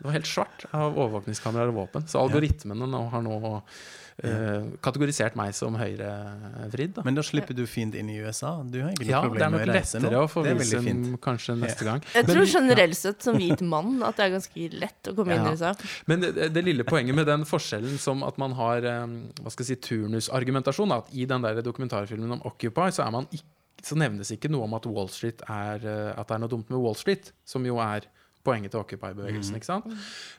det 0.00 0.06
var 0.08 0.14
helt 0.16 0.28
svart 0.28 0.62
av 0.72 0.94
overvåkningskameraer 0.96 1.68
og 1.68 1.82
våpen. 1.82 2.06
Så 2.08 2.16
algoritmene 2.22 2.86
nå 2.88 3.00
har 3.12 3.20
nå 3.20 3.34
uh, 3.44 4.62
kategorisert 4.80 5.34
meg 5.36 5.52
som 5.52 5.74
høyrevridd. 5.76 7.02
Men 7.04 7.18
da 7.18 7.24
slipper 7.26 7.52
du 7.58 7.66
fint 7.68 7.98
inn 8.00 8.08
i 8.08 8.16
USA? 8.24 8.54
Du 8.64 8.78
har 8.80 8.94
ikke 8.94 9.04
noe 9.04 9.10
Ja, 9.10 9.20
problem 9.26 9.52
med 9.58 9.66
å 9.66 9.74
reise 9.74 10.00
nå? 10.00 10.08
nå? 10.08 10.08
er 10.08 10.16
nok 10.16 10.16
lettere 10.16 10.22
å 10.24 10.30
få 10.32 10.44
visum 10.46 10.88
fint. 10.88 11.20
kanskje 11.26 11.58
neste 11.60 11.84
gang. 11.84 12.00
Jeg 12.16 12.30
tror 12.30 12.48
generelt 12.48 12.96
sett 12.96 13.28
som 13.28 13.36
hvit 13.36 13.60
mann 13.60 14.00
at 14.08 14.16
det 14.16 14.24
er 14.24 14.32
ganske 14.38 14.68
lett 14.86 15.10
å 15.12 15.14
komme 15.18 15.36
inn 15.36 15.50
i 15.50 15.52
USA. 15.52 15.74
Men 16.08 16.24
det, 16.24 16.48
det 16.56 16.64
lille 16.64 16.86
poenget 16.88 17.18
med 17.20 17.28
den 17.28 17.44
forskjellen 17.48 18.00
som 18.00 18.24
at 18.24 18.40
man 18.40 18.56
har 18.56 18.88
um, 19.04 19.18
hva 19.42 19.52
skal 19.52 19.68
jeg 19.68 19.74
si, 19.74 19.82
turnusargumentasjon, 19.90 20.96
at 20.96 21.12
i 21.12 21.28
den 21.28 21.44
der 21.44 21.60
dokumentarfilmen 21.66 22.38
om 22.38 22.46
Occupy 22.48 22.88
så, 22.88 23.04
er 23.04 23.18
man 23.20 23.28
ikke 23.28 23.48
så 23.84 23.96
nevnes 23.96 24.32
ikke 24.34 24.48
noe 24.52 24.64
om 24.66 24.74
at 24.76 24.88
Wall 24.88 25.12
Street 25.12 25.44
er, 25.48 25.84
eh, 25.84 26.08
at 26.12 26.28
det 26.28 26.36
er 26.36 26.42
noe 26.42 26.52
dumt 26.52 26.72
med 26.72 26.80
Wall 26.82 26.96
Street, 26.98 27.30
som 27.48 27.64
jo 27.64 27.78
er 27.80 28.04
poenget 28.46 28.72
til 28.72 28.80
Occupy-bevegelsen. 28.80 29.56
ikke 29.58 29.68
sant? 29.68 29.88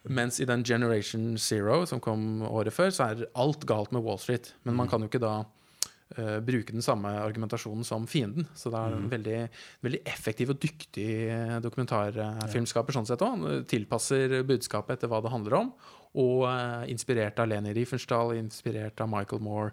Mens 0.10 0.40
i 0.42 0.48
den 0.50 0.66
Generation 0.66 1.38
Zero, 1.38 1.84
som 1.86 2.02
kom 2.04 2.44
året 2.50 2.74
før, 2.74 2.92
så 2.94 3.10
er 3.12 3.26
alt 3.36 3.66
galt 3.70 3.94
med 3.94 4.06
Wall 4.06 4.20
Street. 4.22 4.54
Men 4.64 4.80
man 4.80 4.90
kan 4.92 5.04
jo 5.04 5.10
ikke 5.12 5.22
da 5.22 5.36
uh, 5.44 6.40
bruke 6.46 6.74
den 6.74 6.86
samme 6.86 7.14
argumentasjonen 7.22 7.86
som 7.88 8.08
fienden. 8.10 8.50
Så 8.58 8.74
det 8.74 8.82
er 8.82 8.98
en 8.98 9.10
veldig, 9.12 9.40
veldig 9.86 10.04
effektiv 10.10 10.56
og 10.56 10.62
dyktig 10.62 11.10
eh, 11.30 11.58
dokumentarfilmskaper 11.64 12.98
sånn 12.98 13.10
sett 13.10 13.26
òg. 13.26 13.48
Tilpasser 13.70 14.42
budskapet 14.50 14.98
etter 14.98 15.12
hva 15.12 15.22
det 15.24 15.34
handler 15.34 15.60
om. 15.62 15.74
Og 16.14 16.42
uh, 16.44 16.84
inspirert 16.92 17.40
av 17.40 17.48
Leni 17.48 17.72
Riefenstahl, 17.74 18.34
inspirert 18.36 19.00
av 19.00 19.08
Michael 19.08 19.40
Moore. 19.42 19.72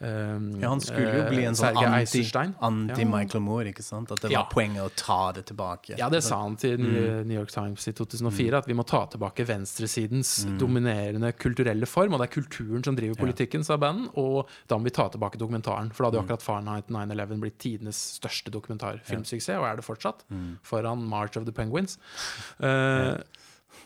Um, 0.00 0.60
Ja, 0.60 0.68
han 0.68 0.80
skulle 0.84 1.14
jo 1.16 1.22
bli 1.30 1.40
en 1.42 1.54
eh, 1.54 1.58
sånn 1.58 1.74
anti-Michael 1.80 2.52
anti-Michael 2.60 3.40
Moore, 3.42 3.70
ikke 3.72 3.82
sant? 3.82 4.12
At 4.12 4.20
det 4.20 4.30
Ja. 4.30 4.42
var 4.44 4.50
poenget 4.52 4.82
å 4.84 4.90
ta 4.94 5.32
det 5.32 5.46
tilbake. 5.46 5.96
Ja, 5.98 6.08
det 6.10 6.22
sa 6.22 6.42
han 6.42 6.56
til 6.56 6.76
Mm. 6.78 7.26
New 7.26 7.34
York 7.38 7.50
Times 7.50 7.88
i 7.88 7.92
2004, 7.92 8.58
at 8.58 8.66
vi 8.68 8.74
må 8.74 8.84
ta 8.86 9.06
tilbake 9.06 9.44
venstresidens 9.46 10.44
Mm. 10.44 10.58
dominerende 10.58 11.32
kulturelle 11.32 11.86
form. 11.86 12.12
Og 12.14 12.20
det 12.20 12.28
er 12.30 12.40
kulturen 12.42 12.84
som 12.84 12.94
driver 12.94 13.14
politikken, 13.16 13.64
sa 13.64 13.76
banden. 13.78 14.10
Og 14.14 14.46
da 14.68 14.76
må 14.76 14.84
vi 14.84 14.90
ta 14.90 15.08
tilbake 15.08 15.38
dokumentaren. 15.38 15.90
For 15.92 16.04
da 16.04 16.10
hadde 16.10 16.20
jo 16.20 16.22
Mm. 16.22 16.28
akkurat 16.28 16.42
Fahrenheit 16.42 16.86
9-11 16.90 17.40
blitt 17.40 17.58
tidenes 17.58 18.20
største 18.20 18.50
dokumentarfilmsuksess, 18.52 19.56
og 19.58 19.64
er 19.64 19.76
det 19.76 19.84
fortsatt. 19.86 20.20
Mm. 20.30 20.58
Foran 20.62 21.02
March 21.02 21.36
of 21.36 21.44
the 21.46 21.52
Penguins. 21.52 21.96
Eh, 22.60 23.16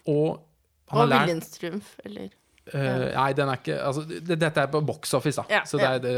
og 0.09 0.41
Og 0.93 1.09
Viljens 1.11 1.51
triumf, 1.59 1.97
eller 2.05 2.31
Uh, 2.63 3.09
Nei, 3.11 3.33
den 3.35 3.49
er 3.51 3.59
ikke 3.59 3.75
altså, 3.83 4.05
det, 4.07 4.37
Dette 4.39 4.61
er 4.63 4.69
på 4.71 4.79
box 4.87 5.11
office, 5.19 5.35
da. 5.43 5.43
Ja, 5.51 5.63
så 5.67 5.81
det 5.81 5.83
ja. 5.89 5.97
er 5.97 6.03
det, 6.05 6.13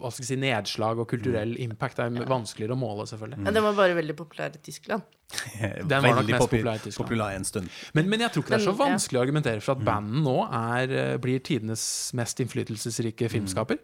hva 0.00 0.08
skal 0.08 0.22
jeg 0.24 0.28
si, 0.30 0.36
nedslag 0.40 1.02
og 1.02 1.04
kulturell 1.10 1.50
Mm. 1.52 1.58
impact 1.66 1.98
er 2.00 2.08
vanskeligere 2.24 2.72
å 2.72 2.78
måle, 2.80 3.04
selvfølgelig. 3.10 3.44
ja, 3.44 3.52
Den 3.52 3.62
var 3.66 3.74
bare 3.76 3.98
veldig 3.98 4.16
populær 4.16 4.56
i 4.56 4.62
Tyskland. 4.64 5.04
Den 5.92 6.06
var 6.06 6.16
nok 6.22 6.30
mest 6.30 6.40
popu- 6.40 6.56
populær 6.56 6.80
i 6.80 6.84
Tyskland. 6.86 6.96
populær 7.04 7.36
en 7.36 7.44
stund. 7.44 7.68
Men, 7.92 8.08
men 8.08 8.24
jeg 8.24 8.32
tror 8.32 8.46
ikke 8.46 8.54
det 8.54 8.60
er 8.62 8.64
så 8.64 8.76
vanskelig 8.80 9.20
å 9.20 9.24
argumentere 9.26 9.60
for 9.60 9.76
at 9.76 9.84
bandet 9.84 10.24
nå 10.24 10.36
er, 10.48 10.96
eh, 11.04 11.16
blir 11.28 11.44
tidenes 11.44 11.84
mest 12.16 12.40
innflytelsesrike 12.40 13.28
filmskaper. 13.36 13.76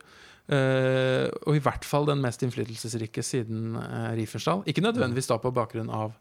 Uh, 0.49 1.29
og 1.47 1.55
i 1.55 1.61
hvert 1.63 1.85
fall 1.87 2.09
den 2.09 2.19
mest 2.25 2.43
innflytelsesrike 2.43 3.23
siden 3.23 3.77
uh, 3.77 4.09
Riefenstahl. 4.17 4.65
Ikke 4.67 4.83
nødvendigvis 4.83 5.29
da 5.31 5.37
på 5.39 5.53
bakgrunn 5.55 5.93
av 5.93 6.17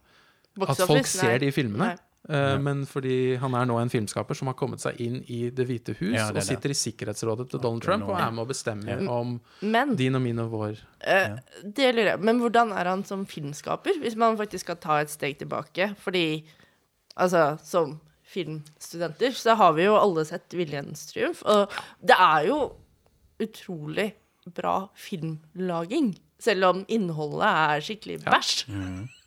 at 0.67 0.84
folk 0.86 1.08
ser 1.10 1.39
de 1.41 1.50
filmene, 1.56 1.93
Nei. 1.95 2.08
Eh, 2.32 2.58
men 2.63 2.86
fordi 2.89 3.36
han 3.41 3.54
er 3.60 3.65
nå 3.70 3.78
en 3.82 3.89
filmskaper 3.91 4.38
som 4.39 4.48
har 4.52 4.56
kommet 4.60 4.80
seg 4.84 5.00
inn 5.04 5.20
i 5.28 5.50
Det 5.52 5.65
hvite 5.67 5.96
hus 6.00 6.15
Ja, 6.15 6.30
det 6.32 6.41
og 6.44 6.48
sitter 6.48 6.72
i 6.74 6.78
sikkerhetsrådet 6.80 7.50
til 7.52 7.60
Donald 7.63 7.84
Trump 7.86 8.08
og 8.10 8.15
er 8.20 8.32
med 8.32 8.46
å 8.46 8.48
bestemme 8.50 8.98
om 9.12 9.36
Men 9.62 9.96
din 10.00 10.15
og 10.15 10.22
min 10.26 10.39
og 10.39 10.50
vår 10.56 10.78
Eh, 11.02 11.36
Det 11.63 11.91
lurer 11.96 12.12
jeg. 12.15 12.20
Men 12.22 12.39
hvordan 12.39 12.72
er 12.78 12.86
han 12.91 13.04
som 13.04 13.26
filmskaper, 13.26 14.00
hvis 14.02 14.15
man 14.15 14.38
faktisk 14.38 14.65
skal 14.67 14.78
ta 14.78 15.00
et 15.02 15.10
steg 15.10 15.38
tilbake? 15.39 15.96
Fordi 16.00 16.44
altså, 17.17 17.58
som 17.65 18.00
filmstudenter 18.32 19.34
så 19.36 19.56
har 19.60 19.74
vi 19.74 19.84
jo 19.89 19.96
alle 19.98 20.24
sett 20.26 20.50
'Viljens 20.54 21.08
triumf', 21.12 21.41
og 21.46 21.70
det 22.02 22.15
er 22.17 22.46
jo 22.48 22.60
utrolig 23.41 24.13
bra 24.56 24.88
filmlaging. 24.96 26.13
Selv 26.39 26.63
om 26.65 26.86
innholdet 26.88 27.50
er 27.50 27.82
skikkelig 27.86 28.20
bæsj. 28.26 28.65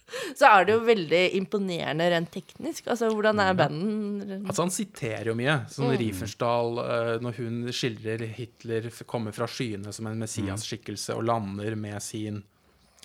Så 0.39 0.49
er 0.49 0.67
det 0.67 0.75
jo 0.75 0.85
veldig 0.85 1.23
imponerende 1.39 2.07
rent 2.13 2.31
teknisk. 2.35 2.89
Altså, 2.93 3.09
hvordan 3.13 3.41
er 3.43 3.57
banden 3.59 4.45
Altså 4.45 4.67
Han 4.67 4.75
siterer 4.75 5.31
jo 5.31 5.37
mye. 5.39 5.57
Mm. 5.65 5.71
Sånn 5.73 5.93
mm. 5.95 6.81
eh, 6.85 7.13
når 7.25 7.39
hun 7.41 7.61
skildrer 7.73 8.27
Hitler 8.37 8.91
komme 8.93 9.13
kommer 9.15 9.37
fra 9.37 9.49
skyene 9.49 9.93
som 9.95 10.09
en 10.11 10.21
Messias-skikkelse 10.21 11.17
og 11.17 11.25
lander 11.29 11.77
med 11.79 12.03
sin, 12.03 12.43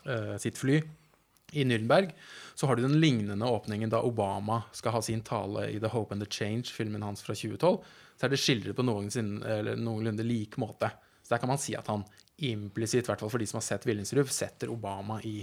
uh, 0.07 0.35
sitt 0.41 0.57
fly 0.59 0.79
i 1.55 1.63
Nürnberg, 1.65 2.11
så 2.57 2.67
har 2.67 2.75
du 2.75 2.83
den 2.83 2.99
lignende 2.99 3.47
åpningen 3.47 3.89
da 3.89 4.01
Obama 4.05 4.63
skal 4.75 4.97
ha 4.97 5.01
sin 5.05 5.21
tale 5.25 5.69
i 5.71 5.79
The 5.79 5.91
Hope 5.93 6.13
and 6.13 6.21
the 6.21 6.29
Change, 6.29 6.73
filmen 6.73 7.05
hans 7.05 7.23
fra 7.25 7.33
2012. 7.33 7.79
Så 8.19 8.27
er 8.27 8.33
det 8.33 8.41
skildret 8.41 8.75
på 8.75 8.83
noenlunde 8.83 10.25
lik 10.27 10.59
måte. 10.59 10.91
Så 11.23 11.33
der 11.33 11.41
kan 11.41 11.49
man 11.49 11.61
si 11.61 11.77
at 11.77 11.87
han 11.87 12.03
implisitt, 12.49 13.07
i 13.07 13.11
hvert 13.11 13.23
fall 13.23 13.31
for 13.31 13.41
de 13.41 13.47
som 13.47 13.61
har 13.61 13.65
sett 13.65 13.87
Viljens 13.87 14.11
Ruf, 14.17 14.31
setter 14.33 14.71
Obama 14.73 15.21
i 15.23 15.39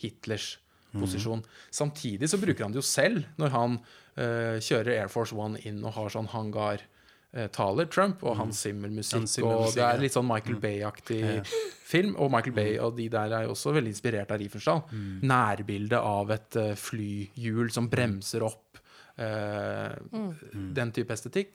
Hitlers 0.00 0.54
posisjon. 0.92 1.42
Samtidig 1.70 2.28
så 2.28 2.38
bruker 2.42 2.64
han 2.64 2.72
det 2.72 2.80
jo 2.80 2.86
selv 2.86 3.24
når 3.38 3.50
han 3.54 3.76
uh, 4.18 4.56
kjører 4.58 4.96
Air 4.98 5.08
Force 5.08 5.34
One 5.36 5.58
inn 5.68 5.84
og 5.84 5.92
har 5.94 6.08
sånn 6.10 6.26
hangar-taler, 6.32 7.86
Trump, 7.86 8.24
og 8.26 8.36
Hans 8.40 8.62
Zimmer-musikk. 8.64 9.42
Og 9.46 9.74
det 9.76 9.84
er 9.86 10.00
litt 10.02 10.16
sånn 10.16 10.26
Michael 10.26 10.58
Bay-aktig 10.62 11.20
film. 11.90 12.16
Og 12.18 12.30
Michael 12.34 12.54
Bay 12.56 12.78
og 12.82 12.96
de 12.98 13.08
der 13.12 13.30
er 13.38 13.44
jo 13.46 13.52
også 13.54 13.72
veldig 13.76 13.92
inspirert 13.94 14.30
av 14.34 14.40
Riefenstahl. 14.42 14.82
Nærbildet 15.22 15.98
av 16.00 16.30
et 16.34 16.56
uh, 16.58 16.72
flyhjul 16.74 17.70
som 17.70 17.88
bremser 17.92 18.42
opp. 18.46 18.80
eh, 19.20 19.92
Den 20.74 20.90
type 20.96 21.12
estetikk. 21.12 21.50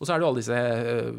Og 0.00 0.06
så 0.06 0.14
er 0.14 0.18
det 0.18 0.24
jo 0.24 0.28
alle 0.30 0.40
disse 0.40 0.56
eh, 0.56 1.12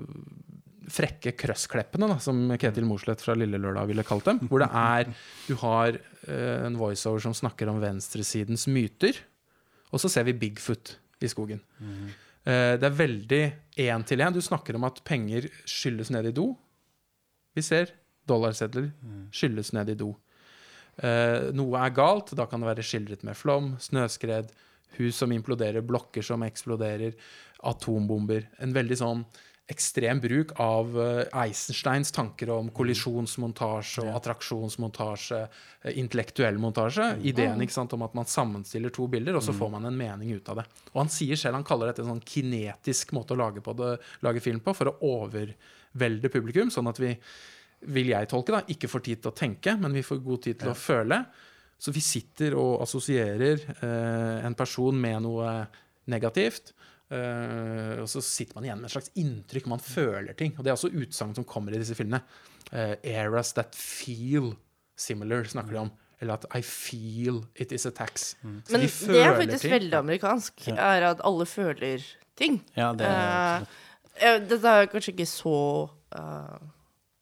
frekke 0.91 1.33
krøsskleppene, 1.39 2.09
da, 2.11 2.17
som 2.23 2.39
Ketil 2.59 2.87
Mossleth 2.87 3.23
fra 3.25 3.35
Lille 3.37 3.59
Lørdag 3.61 3.89
ville 3.91 4.05
kalt 4.07 4.27
dem. 4.27 4.41
Hvor 4.49 4.63
det 4.63 4.69
er 4.71 5.11
Du 5.47 5.55
har 5.63 5.95
eh, 5.97 6.65
en 6.67 6.79
voiceover 6.79 7.23
som 7.23 7.35
snakker 7.37 7.71
om 7.71 7.79
venstresidens 7.83 8.67
myter, 8.71 9.17
og 9.91 10.03
så 10.03 10.11
ser 10.11 10.27
vi 10.27 10.37
Bigfoot 10.37 10.95
i 11.21 11.29
skogen. 11.31 11.61
Eh, 12.43 12.75
det 12.81 12.87
er 12.87 12.99
veldig 12.99 13.41
én 13.85 14.05
til 14.07 14.23
én. 14.23 14.33
Du 14.33 14.41
snakker 14.41 14.77
om 14.77 14.87
at 14.87 15.01
penger 15.07 15.49
skylles 15.65 16.11
ned 16.13 16.31
i 16.31 16.35
do. 16.35 16.51
Vi 17.55 17.63
ser 17.65 17.91
dollarsedler 18.29 18.91
skylles 19.35 19.73
ned 19.75 19.91
i 19.93 19.97
do. 19.99 20.13
Eh, 21.01 21.51
noe 21.55 21.79
er 21.81 21.95
galt, 21.95 22.33
da 22.37 22.47
kan 22.49 22.61
det 22.61 22.69
være 22.71 22.85
skildret 22.85 23.23
med 23.27 23.37
flom, 23.37 23.75
snøskred, 23.81 24.51
hus 24.97 25.21
som 25.21 25.31
imploderer, 25.31 25.83
blokker 25.87 26.25
som 26.25 26.43
eksploderer, 26.45 27.15
atombomber. 27.67 28.47
En 28.63 28.73
veldig 28.75 28.97
sånn 28.99 29.23
ekstrem 29.71 30.19
bruk 30.21 30.53
av 30.61 30.95
eh, 30.99 31.41
Eisensteins 31.43 32.11
tanker 32.13 32.51
om 32.53 32.69
kollisjonsmontasje 32.75 34.03
og 34.05 34.17
attraksjonsmontasje, 34.19 35.39
eh, 35.83 35.99
intellektuell 36.01 36.59
montasje. 36.61 37.07
Ideen 37.31 37.61
ikke 37.63 37.77
sant, 37.77 37.95
om 37.97 38.03
at 38.05 38.17
man 38.17 38.29
sammenstiller 38.29 38.93
to 38.93 39.07
bilder, 39.11 39.39
og 39.39 39.45
så 39.45 39.55
får 39.55 39.71
man 39.73 39.87
en 39.89 39.97
mening 39.97 40.35
ut 40.35 40.51
av 40.51 40.61
det. 40.61 40.67
Og 40.91 41.03
han 41.03 41.13
sier 41.13 41.39
selv, 41.39 41.59
han 41.59 41.67
kaller 41.67 41.91
dette 41.91 42.05
en 42.05 42.13
sånn 42.13 42.25
kinetisk 42.33 43.15
måte 43.17 43.35
å 43.35 43.41
lage, 43.41 43.63
på 43.63 43.75
det, 43.79 43.95
lage 44.25 44.43
film 44.43 44.61
på, 44.63 44.75
for 44.77 44.91
å 44.91 44.97
overvelde 45.21 46.33
publikum, 46.33 46.73
sånn 46.73 46.91
at 46.91 47.01
vi 47.01 47.15
vil 47.91 48.11
jeg 48.11 48.29
tolke, 48.29 48.53
da, 48.53 48.61
ikke 48.69 48.89
får 48.91 49.05
tid 49.07 49.23
til 49.23 49.31
å 49.31 49.37
tenke, 49.37 49.73
men 49.79 49.95
vi 49.95 50.05
får 50.05 50.21
god 50.21 50.43
tid 50.45 50.59
til 50.61 50.73
å 50.73 50.77
føle. 50.77 51.23
Så 51.81 51.93
vi 51.95 52.03
sitter 52.05 52.53
og 52.59 52.83
assosierer 52.83 53.63
eh, 53.73 54.45
en 54.45 54.57
person 54.57 54.97
med 55.01 55.23
noe 55.25 55.55
negativt. 56.11 56.75
Eh, 57.13 58.01
og 58.01 58.07
så 58.11 58.23
sitter 58.25 58.57
man 58.57 58.67
igjen 58.67 58.81
med 58.81 58.89
et 58.89 58.95
slags 58.95 59.11
inntrykk. 59.19 59.69
Man 59.71 59.83
føler 59.83 60.37
ting. 60.37 60.55
Og 60.57 60.63
det 60.63 60.71
er 60.71 60.77
også 60.77 60.91
utsagn 60.91 61.35
som 61.37 61.47
kommer 61.47 61.75
i 61.75 61.81
disse 61.81 61.97
filmene. 61.97 62.23
Eh, 62.71 62.95
eras 63.13 63.53
that 63.57 63.75
feel 63.77 64.53
similar, 64.99 65.45
snakker 65.49 65.75
de 65.75 65.83
om. 65.85 65.93
Eller 66.21 66.37
at 66.37 66.45
I 66.53 66.61
feel 66.61 67.41
it 67.55 67.71
is 67.73 67.87
a 67.89 67.91
tax. 67.91 68.35
Mm. 68.43 68.59
Men 68.69 68.83
de 68.83 68.89
det 69.09 69.21
er 69.23 69.37
faktisk 69.39 69.65
ting. 69.65 69.73
veldig 69.73 69.97
amerikansk, 69.97 70.67
er 70.75 71.07
at 71.09 71.23
alle 71.25 71.47
føler 71.49 72.03
ting. 72.37 72.61
Ja, 72.77 72.91
det 72.93 73.07
er 73.07 73.65
uh, 73.65 73.79
eh, 74.21 74.37
Dette 74.45 74.75
er 74.75 74.91
kanskje 74.91 75.15
ikke 75.15 75.29
så 75.29 75.55
uh, 75.89 76.59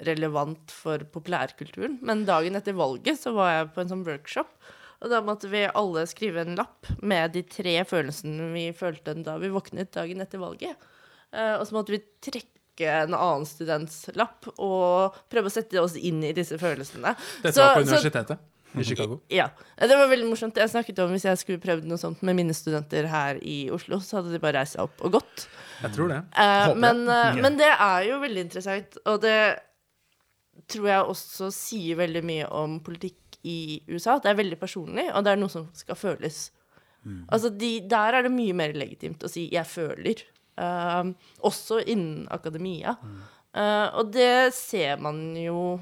relevant 0.08 0.74
for 0.74 1.04
populærkulturen, 1.14 1.98
men 2.06 2.26
dagen 2.28 2.60
etter 2.60 2.76
valget 2.76 3.20
så 3.22 3.34
var 3.36 3.54
jeg 3.54 3.72
på 3.76 3.84
en 3.84 3.94
sånn 3.94 4.06
workshop, 4.08 4.52
og 5.02 5.10
da 5.10 5.22
måtte 5.24 5.50
vi 5.52 5.64
alle 5.68 6.06
skrive 6.10 6.42
en 6.44 6.56
lapp 6.60 6.88
med 7.02 7.32
de 7.34 7.44
tre 7.48 7.78
følelsene 7.88 8.50
vi 8.54 8.66
følte 8.76 9.16
da 9.24 9.38
vi 9.40 9.52
våknet 9.54 9.92
dagen 9.96 10.22
etter 10.22 10.42
valget. 10.42 10.76
Eh, 11.32 11.56
og 11.60 11.66
så 11.70 11.78
måtte 11.78 11.94
vi 11.96 12.02
trekke 12.26 12.90
en 13.06 13.14
annen 13.16 13.46
students 13.48 14.06
lapp 14.16 14.48
og 14.58 15.16
prøve 15.32 15.50
å 15.50 15.54
sette 15.54 15.80
oss 15.82 15.96
inn 15.96 16.22
i 16.24 16.34
disse 16.36 16.58
følelsene. 16.60 17.16
Dette 17.44 17.54
Så- 17.56 17.64
var 17.66 17.76
på 17.76 17.84
så- 17.86 17.88
universitetet 18.00 18.40
i 18.76 18.84
Chicago. 18.84 19.20
ja. 19.30 19.50
Det 19.78 19.90
var 19.98 20.08
veldig 20.08 20.30
morsomt. 20.30 20.56
Jeg 20.56 20.70
snakket 20.70 21.00
om 21.00 21.12
hvis 21.12 21.24
jeg 21.24 21.38
skulle 21.38 21.60
prøvd 21.60 21.86
noe 21.86 21.98
sånt 21.98 22.22
med 22.22 22.36
mine 22.36 22.54
studenter 22.54 23.08
her 23.08 23.40
i 23.42 23.70
Oslo, 23.72 23.98
så 24.00 24.20
hadde 24.22 24.32
de 24.32 24.40
bare 24.40 24.54
reist 24.60 24.74
seg 24.76 24.82
opp 24.84 25.02
og 25.02 25.12
gått. 25.14 25.48
Jeg 25.82 25.92
tror 25.96 26.08
det. 26.10 26.24
Eh, 26.38 26.74
men, 26.76 27.08
eh, 27.10 27.34
men 27.42 27.58
det 27.58 27.72
er 27.80 28.04
jo 28.10 28.20
veldig 28.20 28.44
interessant, 28.50 28.98
og 29.06 29.22
det 29.22 29.60
tror 30.68 30.86
jeg 30.88 31.06
også 31.10 31.52
sier 31.56 31.96
veldig 32.00 32.24
mye 32.24 32.52
om 32.52 32.80
politikk 32.80 33.16
i 33.44 33.82
USA. 33.88 34.18
Det 34.20 34.32
er 34.32 34.40
veldig 34.40 34.60
personlig, 34.60 35.08
og 35.14 35.24
det 35.24 35.34
er 35.34 35.40
noe 35.40 35.52
som 35.52 35.68
skal 35.78 35.96
føles. 36.00 36.50
Altså, 37.32 37.50
de, 37.50 37.80
Der 37.90 38.14
er 38.14 38.26
det 38.26 38.32
mye 38.34 38.54
mer 38.54 38.74
legitimt 38.76 39.24
å 39.24 39.30
si 39.32 39.50
'jeg 39.50 39.66
føler', 39.66 40.24
uh, 40.60 41.14
også 41.48 41.80
innen 41.88 42.28
akademia. 42.30 42.98
Eh, 43.56 43.88
og 43.98 44.12
det 44.14 44.54
ser 44.54 45.00
man 45.02 45.36
jo 45.38 45.80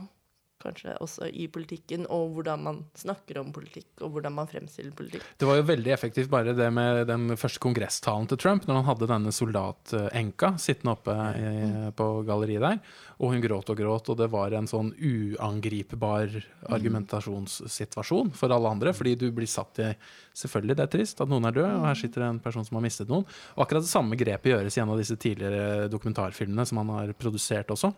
kanskje 0.62 0.96
også 1.04 1.30
i 1.30 1.48
politikken, 1.52 2.06
og 2.14 2.36
hvordan 2.36 2.64
man 2.66 2.82
snakker 2.98 3.40
om 3.42 3.52
politikk, 3.56 3.90
og 4.02 4.16
hvordan 4.16 4.36
man 4.38 4.50
fremstiller 4.50 4.96
politikk. 4.98 5.26
Det 5.38 5.50
var 5.50 5.60
jo 5.60 5.68
veldig 5.70 5.94
effektivt 5.94 6.32
bare 6.34 6.56
det 6.58 6.70
med 6.74 7.04
den 7.10 7.36
første 7.40 7.62
kongresstalen 7.64 8.30
til 8.32 8.42
Trump, 8.42 8.68
når 8.68 8.80
han 8.80 8.88
hadde 8.92 9.12
denne 9.14 9.34
soldatenka 9.36 10.54
sittende 10.62 10.96
oppe 10.98 11.18
i, 11.38 11.52
på 11.98 12.10
galleriet 12.28 12.66
der, 12.66 12.82
og 13.18 13.34
hun 13.34 13.44
gråt 13.44 13.74
og 13.74 13.82
gråt, 13.82 14.14
og 14.14 14.22
det 14.22 14.30
var 14.34 14.56
en 14.58 14.70
sånn 14.70 14.94
uangripbar 14.98 16.40
argumentasjonssituasjon 16.78 18.34
for 18.38 18.54
alle 18.54 18.74
andre, 18.78 18.94
fordi 18.98 19.18
du 19.20 19.30
blir 19.36 19.50
satt 19.50 19.84
i 19.84 19.92
Selvfølgelig, 20.38 20.76
det 20.78 20.84
er 20.84 20.90
trist 20.94 21.22
at 21.24 21.30
noen 21.32 21.48
er 21.50 21.56
død, 21.56 21.68
og 21.80 21.86
her 21.88 21.98
sitter 21.98 22.22
det 22.22 22.30
en 22.30 22.42
person 22.44 22.66
som 22.66 22.78
har 22.78 22.84
mistet 22.86 23.10
noen. 23.10 23.24
Og 23.56 23.64
akkurat 23.64 23.82
det 23.82 23.90
samme 23.90 24.18
grepet 24.20 24.52
gjøres 24.52 24.78
i 24.78 24.82
en 24.84 24.92
av 24.94 25.00
disse 25.02 25.18
tidligere 25.18 25.88
dokumentarfilmene 25.90 26.66
som 26.70 26.82
han 26.84 26.92
har 26.94 27.14
produsert 27.18 27.74
også. 27.74 27.90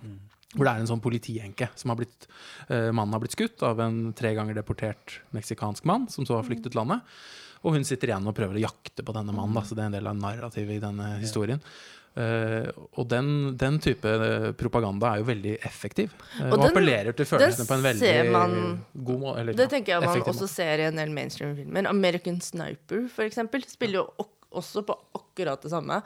Hvor 0.56 0.66
det 0.66 0.72
er 0.74 0.82
en 0.82 0.90
sånn 0.90 1.02
politienke 1.04 1.68
som 1.78 1.92
har 1.94 2.00
blitt 2.00 2.26
uh, 2.72 2.90
Mannen 2.90 3.14
har 3.14 3.22
blitt 3.22 3.36
skutt 3.38 3.62
av 3.68 3.80
en 3.86 4.00
tre 4.18 4.32
ganger 4.34 4.58
deportert 4.58 5.20
meksikansk 5.36 5.86
mann, 5.86 6.08
som 6.10 6.26
så 6.26 6.40
har 6.40 6.48
flyktet 6.48 6.74
landet. 6.78 7.06
Og 7.62 7.76
hun 7.76 7.84
sitter 7.86 8.10
igjen 8.10 8.26
og 8.26 8.34
prøver 8.38 8.58
å 8.58 8.64
jakte 8.64 9.04
på 9.06 9.14
denne 9.14 9.36
mannen. 9.36 9.54
Da, 9.60 9.62
så 9.68 9.76
det 9.78 9.84
er 9.84 9.92
en 9.92 9.98
del 10.00 10.08
av 10.10 10.18
narrativet 10.18 10.78
i 10.78 10.84
denne 10.84 11.10
historien. 11.22 11.62
Uh, 12.18 12.66
og 12.98 13.06
den, 13.12 13.28
den 13.60 13.78
type 13.80 14.10
eh, 14.10 14.48
propaganda 14.58 15.12
er 15.14 15.22
jo 15.22 15.28
veldig 15.28 15.54
effektiv. 15.68 16.10
Uh, 16.40 16.48
Og 16.48 16.56
og, 16.56 16.64
den- 16.64 16.72
appellerer 16.72 17.16
til 17.16 17.28
følelsene 17.30 17.68
på 17.70 17.78
en 17.78 17.86
veldig 17.86 18.14
man- 18.34 18.58
god 18.96 19.22
måte. 19.22 19.56
Det 19.60 19.70
tenker 19.76 19.94
jeg 19.94 20.08
man 20.08 20.24
også 20.24 20.34
måte. 20.48 20.50
ser 20.56 20.82
i 20.82 20.88
en 20.90 20.98
del 21.00 21.14
mainstream-filmer. 21.14 21.88
American 21.94 22.42
Sniper, 22.42 23.06
for 23.14 23.28
eksempel, 23.30 23.64
spiller 23.70 24.02
jo 24.02 24.28
også 24.56 24.84
på 24.88 24.96
akkurat 25.18 25.62
det 25.64 25.72
samme. 25.74 26.00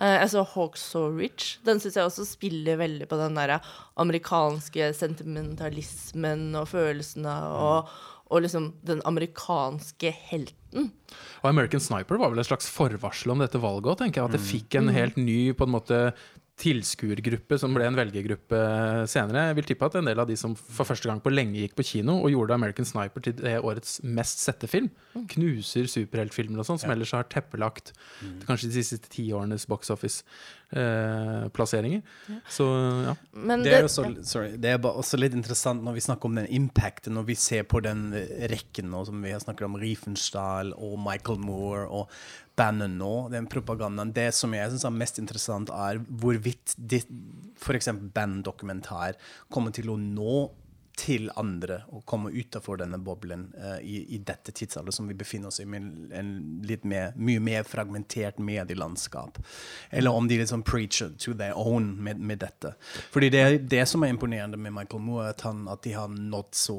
Eh, 0.00 0.16
jeg 0.22 0.30
så 0.32 0.44
Hawk 0.54 0.78
So 0.80 1.06
Rich. 1.12 1.58
Den 1.66 1.82
syns 1.82 1.98
jeg 1.98 2.06
også 2.06 2.26
spiller 2.28 2.80
veldig 2.80 3.08
på 3.10 3.18
den 3.20 3.36
der 3.38 3.58
amerikanske 4.00 4.92
sentimentalismen 4.96 6.48
og 6.58 6.70
følelsene 6.72 7.34
og, 7.60 7.92
og 8.30 8.44
liksom 8.46 8.72
den 8.86 9.02
amerikanske 9.08 10.12
helten. 10.30 10.90
Og 11.42 11.50
American 11.52 11.82
Sniper 11.82 12.20
var 12.20 12.32
vel 12.32 12.42
et 12.42 12.48
slags 12.48 12.70
forvarsel 12.72 13.34
om 13.34 13.42
dette 13.42 13.60
valget 13.60 13.92
òg, 13.92 14.00
tenker 14.02 14.22
jeg. 14.22 14.30
At 14.30 14.38
det 14.38 14.48
fikk 14.48 14.78
en 14.80 14.92
helt 14.94 15.18
ny 15.20 15.40
på 15.56 15.66
en 15.66 15.74
måte 15.76 16.04
tilskuergruppe 16.60 17.56
som 17.60 17.74
ble 17.74 17.84
en 17.88 17.96
velgergruppe 17.96 18.58
senere. 19.10 19.46
Jeg 19.48 19.56
vil 19.58 19.68
tippe 19.70 19.86
at 19.88 19.96
en 20.00 20.08
del 20.10 20.20
av 20.20 20.28
de 20.28 20.36
som 20.38 20.52
for 20.58 20.84
første 20.88 21.08
gang 21.08 21.20
på 21.24 21.32
lenge 21.32 21.60
gikk 21.62 21.74
på 21.78 21.86
kino 21.92 22.12
og 22.20 22.32
gjorde 22.32 22.56
American 22.56 22.86
Sniper 22.88 23.20
til 23.24 23.34
det 23.38 23.56
årets 23.58 23.92
mest 24.04 24.38
sette 24.44 24.66
film, 24.70 24.88
knuser 25.34 25.84
superheltfilmer 25.90 26.58
og 26.60 26.66
sånn, 26.68 26.80
som 26.82 26.92
ellers 26.92 27.14
har 27.16 27.24
teppelagt 27.32 27.86
kanskje 28.46 28.70
de 28.70 28.74
siste 28.84 29.08
ti 29.12 29.24
årenes 29.36 29.64
box 29.70 29.82
office-plasseringer. 29.94 32.00
Så 32.50 32.64
ja. 33.08 33.14
Men 33.32 33.58
Det 33.64 33.72
er, 33.72 33.74
det, 33.80 33.90
også, 33.90 34.02
sorry, 34.26 34.50
det 34.60 34.70
er 34.74 34.78
også 34.90 35.16
litt 35.20 35.36
interessant 35.38 35.80
når 35.86 35.92
vi 35.96 36.06
snakker 36.08 36.24
om 36.28 36.36
den 36.42 36.52
impacten, 36.60 37.12
når 37.16 37.24
vi 37.32 37.36
ser 37.40 37.62
på 37.68 37.78
den 37.84 38.00
rekken 38.52 38.86
nå, 38.92 38.98
som 39.08 39.16
vi 39.24 39.34
har 39.34 39.42
snakket 39.42 39.64
om, 39.70 39.80
Riefenstahl 39.80 40.68
og 40.76 40.94
Michael 41.00 41.38
Moore 41.40 41.84
og 41.88 42.04
Bannon 42.60 42.98
nå, 43.00 43.12
den 43.32 43.48
propagandaen. 43.50 44.12
Det 44.16 44.28
som 44.36 44.52
jeg 44.56 44.72
syns 44.72 44.86
er 44.86 44.96
mest 45.00 45.20
interessant, 45.22 45.72
er 45.72 46.00
hvorvidt 46.20 46.76
f.eks. 47.60 47.92
banddokumentar 48.14 49.16
kommer 49.52 49.72
til 49.76 49.92
å 49.92 49.98
nå 50.00 50.42
til 51.00 51.30
andre 51.40 51.80
og 51.94 52.04
komme 52.08 52.32
utafor 52.34 52.80
denne 52.80 52.98
boblen 53.00 53.46
uh, 53.56 53.78
i, 53.80 54.02
i 54.14 54.20
dette 54.26 54.52
tidsalderet 54.52 54.96
som 54.96 55.08
vi 55.08 55.16
befinner 55.16 55.48
oss 55.48 55.60
i, 55.62 55.66
med 55.68 55.80
en, 55.80 56.10
en 56.20 56.32
litt 56.68 56.84
mer, 56.88 57.14
mye 57.16 57.40
mer 57.42 57.64
fragmentert 57.68 58.40
medielandskap. 58.42 59.40
Eller 59.90 60.12
om 60.16 60.28
de 60.28 60.40
liksom 60.42 60.64
preacher 60.66 61.14
to 61.18 61.32
their 61.34 61.56
own 61.56 61.94
med, 62.04 62.20
med 62.20 62.42
dette. 62.44 62.74
Fordi 63.14 63.30
det 63.32 63.40
er 63.40 63.56
det 63.76 63.86
som 63.88 64.04
er 64.04 64.12
imponerende 64.12 64.60
med 64.60 64.74
Michael 64.76 65.04
Moore, 65.06 65.30
at, 65.32 65.44
han, 65.46 65.64
at 65.72 65.82
de 65.86 65.94
har 65.96 66.12
nådd 66.12 66.52
så, 66.56 66.76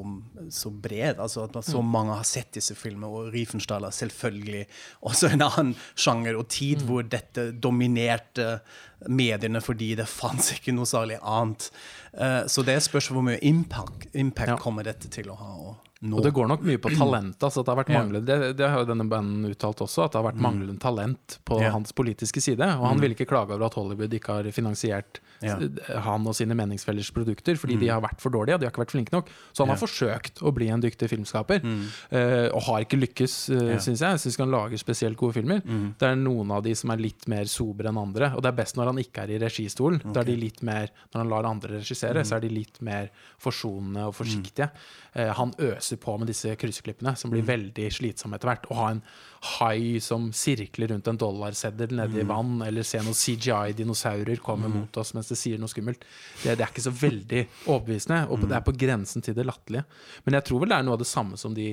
så 0.50 0.70
bred. 0.70 1.18
Altså 1.18 1.48
at 1.48 1.58
så 1.66 1.82
mange 1.82 2.16
har 2.20 2.28
sett 2.28 2.52
disse 2.54 2.76
filmene, 2.78 3.10
og 3.10 3.32
Riefenstahl 3.34 3.88
er 3.88 3.96
selvfølgelig 3.96 4.64
også 5.08 5.32
en 5.32 5.46
annen 5.48 5.74
sjanger 5.94 6.38
og 6.38 6.48
tid 6.52 6.86
hvor 6.86 7.02
dette 7.06 7.50
dominerte 7.52 8.60
mediene 9.08 9.60
fordi 9.64 9.94
det 9.98 10.06
fantes 10.20 10.52
ikke 10.58 10.74
noe 10.76 10.86
særlig 10.88 11.18
annet. 11.22 11.70
Uh, 12.12 12.42
så 12.46 12.64
det 12.66 12.74
er 12.76 12.84
spørsmål 12.84 13.18
hvor 13.20 13.28
mye 13.30 13.40
impact, 13.48 14.08
impact 14.14 14.48
Ja. 14.54 14.56
kommer 14.60 14.84
dette 14.84 15.08
til 15.12 15.30
å 15.32 15.36
ha. 15.38 15.52
Og, 15.70 15.76
nå. 16.02 16.16
Og 16.18 16.24
det 16.26 16.32
går 16.34 16.48
nok 16.50 16.64
mye 16.66 16.80
på 16.82 16.90
talent. 16.98 17.38
Altså 17.46 17.62
det, 17.62 17.70
har 17.72 17.78
vært 17.84 17.92
Ja. 17.94 18.02
det, 18.20 18.56
det 18.58 18.68
har 18.68 18.80
jo 18.82 18.88
denne 18.90 19.06
banden 19.08 19.46
uttalt 19.52 19.80
også, 19.84 20.04
at 20.04 20.12
det 20.12 20.20
har 20.22 20.32
vært 20.32 20.40
manglende 20.42 20.80
talent 20.82 21.38
på 21.46 21.60
Ja. 21.62 21.70
hans 21.70 21.92
politiske 21.92 22.40
side. 22.42 22.60
Og 22.80 22.86
han 22.88 23.00
vil 23.00 23.14
ikke 23.14 23.28
klage 23.30 23.54
over 23.54 23.66
at 23.66 23.74
Hollywood 23.78 24.12
ikke 24.18 24.34
har 24.40 24.50
finansiert 24.52 25.20
Ja. 25.42 26.00
han 26.04 26.26
og 26.26 26.34
sine 26.38 26.54
meningsfellers 26.54 27.10
produkter, 27.14 27.56
fordi 27.58 27.78
de 27.80 27.88
har 27.88 28.00
vært 28.04 28.20
for 28.22 28.30
dårlige, 28.30 28.54
og 28.54 28.60
de 28.60 28.66
har 28.66 28.72
ikke 28.72 28.84
vært 28.84 28.94
flinke 28.94 29.12
nok. 29.14 29.28
Så 29.52 29.64
han 29.64 29.72
har 29.72 29.80
forsøkt 29.80 30.42
å 30.42 30.52
bli 30.54 30.68
en 30.68 30.80
dyktig 30.82 31.08
filmskaper, 31.10 31.62
eh, 32.10 32.48
og 32.52 32.62
har 32.68 32.84
ikke 32.86 33.00
lykkes, 33.00 33.34
uh, 33.50 33.72
Ja. 33.72 33.78
syns 33.78 34.00
jeg. 34.00 34.10
Jeg 34.16 34.22
syns 34.24 34.38
han 34.38 34.50
lager 34.50 34.78
spesielt 34.78 35.16
gode 35.16 35.34
filmer. 35.34 35.62
Det 35.98 36.08
er 36.08 36.16
noen 36.16 36.50
av 36.50 36.62
de 36.62 36.74
som 36.74 36.90
er 36.90 36.96
litt 37.02 37.26
mer 37.28 37.44
sobre 37.44 37.88
enn 37.88 37.98
andre, 37.98 38.32
og 38.36 38.42
det 38.42 38.52
er 38.52 38.56
best 38.62 38.76
når 38.76 38.86
han 38.92 38.98
ikke 39.02 39.22
er 39.24 39.30
i 39.34 39.38
registolen. 39.42 40.00
Da 40.12 40.20
er 40.20 40.24
de 40.24 40.36
litt 40.36 40.62
mer, 40.62 40.88
Når 41.12 41.18
han 41.20 41.28
lar 41.28 41.44
andre 41.44 41.78
regissere, 41.80 42.24
så 42.24 42.36
er 42.36 42.40
de 42.40 42.48
litt 42.48 42.80
mer 42.80 43.10
forsonende 43.38 44.06
og 44.06 44.14
forsiktige. 44.14 44.70
Uh, 45.16 45.32
han 45.32 45.52
øser 45.58 45.96
på 45.96 46.18
med 46.18 46.28
disse 46.28 46.54
kryssklippene, 46.56 47.16
som 47.16 47.30
blir 47.30 47.42
veldig 47.42 47.90
slitsomme 47.92 48.34
etter 48.38 48.48
hvert. 48.48 48.66
Å 48.70 48.74
ha 48.74 48.90
en 48.90 49.02
hai 49.42 49.98
som 49.98 50.28
sirkler 50.32 50.92
rundt 50.92 51.08
en 51.10 51.18
dollarseddel 51.18 51.96
nede 51.98 52.20
i 52.22 52.26
vann, 52.28 52.60
eller 52.62 52.84
se 52.86 53.00
noen 53.02 53.16
CGI-dinosaurer 53.18 54.38
komme 54.44 54.68
mot 54.70 54.96
oss 55.02 55.10
mens 55.16 55.28
det 55.32 55.38
sier 55.40 55.58
noe 55.58 55.68
skummelt, 55.72 56.04
det, 56.44 56.54
det 56.58 56.62
er 56.62 56.70
ikke 56.70 56.84
så 56.84 56.92
veldig 56.94 57.40
overbevisende. 57.66 58.20
Og 58.30 58.44
det 58.46 58.54
er 58.54 58.62
på 58.68 58.76
grensen 58.78 59.22
til 59.26 59.34
det 59.34 59.46
latterlige. 59.48 59.82
Men 60.24 60.34
jeg 60.38 60.44
tror 60.46 60.62
vel 60.62 60.70
det 60.70 60.78
er 60.78 60.86
noe 60.86 60.94
av 60.94 61.02
det 61.02 61.10
samme 61.10 61.36
som 61.40 61.54
de 61.58 61.72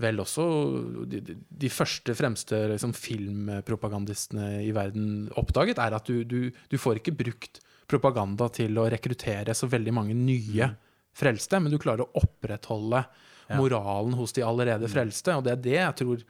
vel 0.00 0.18
også 0.24 0.44
de, 1.06 1.20
de- 1.22 1.36
de 1.64 1.68
første 1.70 2.14
fremste 2.18 2.56
liksom, 2.72 2.94
filmpropagandistene 2.96 4.48
i 4.64 4.72
verden 4.74 5.28
oppdaget, 5.38 5.78
er 5.78 5.94
at 5.96 6.08
du, 6.08 6.24
du, 6.24 6.50
du 6.72 6.76
får 6.80 6.98
ikke 7.02 7.14
brukt 7.20 7.60
propaganda 7.90 8.48
til 8.48 8.74
å 8.80 8.88
rekruttere 8.90 9.54
så 9.54 9.68
veldig 9.70 9.92
mange 9.94 10.16
nye 10.16 10.70
frelste, 11.14 11.60
men 11.62 11.70
du 11.70 11.78
klarer 11.78 12.06
å 12.08 12.22
opprettholde 12.24 13.04
moralen 13.60 14.16
hos 14.16 14.32
de 14.32 14.42
allerede 14.42 14.88
frelste. 14.88 15.34
Og 15.36 15.44
det 15.44 15.52
er 15.52 15.60
det 15.68 15.76
jeg 15.76 15.96
tror 16.00 16.22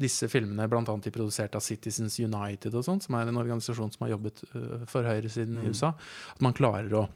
disse 0.00 0.28
filmene, 0.28 0.68
bl.a. 0.68 0.82
de 0.84 1.12
produsert 1.14 1.56
av 1.56 1.64
Citizens 1.64 2.18
United, 2.20 2.74
og 2.74 2.84
sånt, 2.84 3.06
som 3.06 3.16
er 3.18 3.30
en 3.30 3.40
organisasjon 3.40 3.92
som 3.94 4.06
har 4.06 4.14
jobbet 4.16 4.42
øh, 4.52 4.84
for 4.90 5.06
høyresiden 5.08 5.60
i 5.62 5.70
USA, 5.70 5.94
at 6.34 6.42
man 6.44 6.56
klarer 6.56 6.92
å 6.96 7.06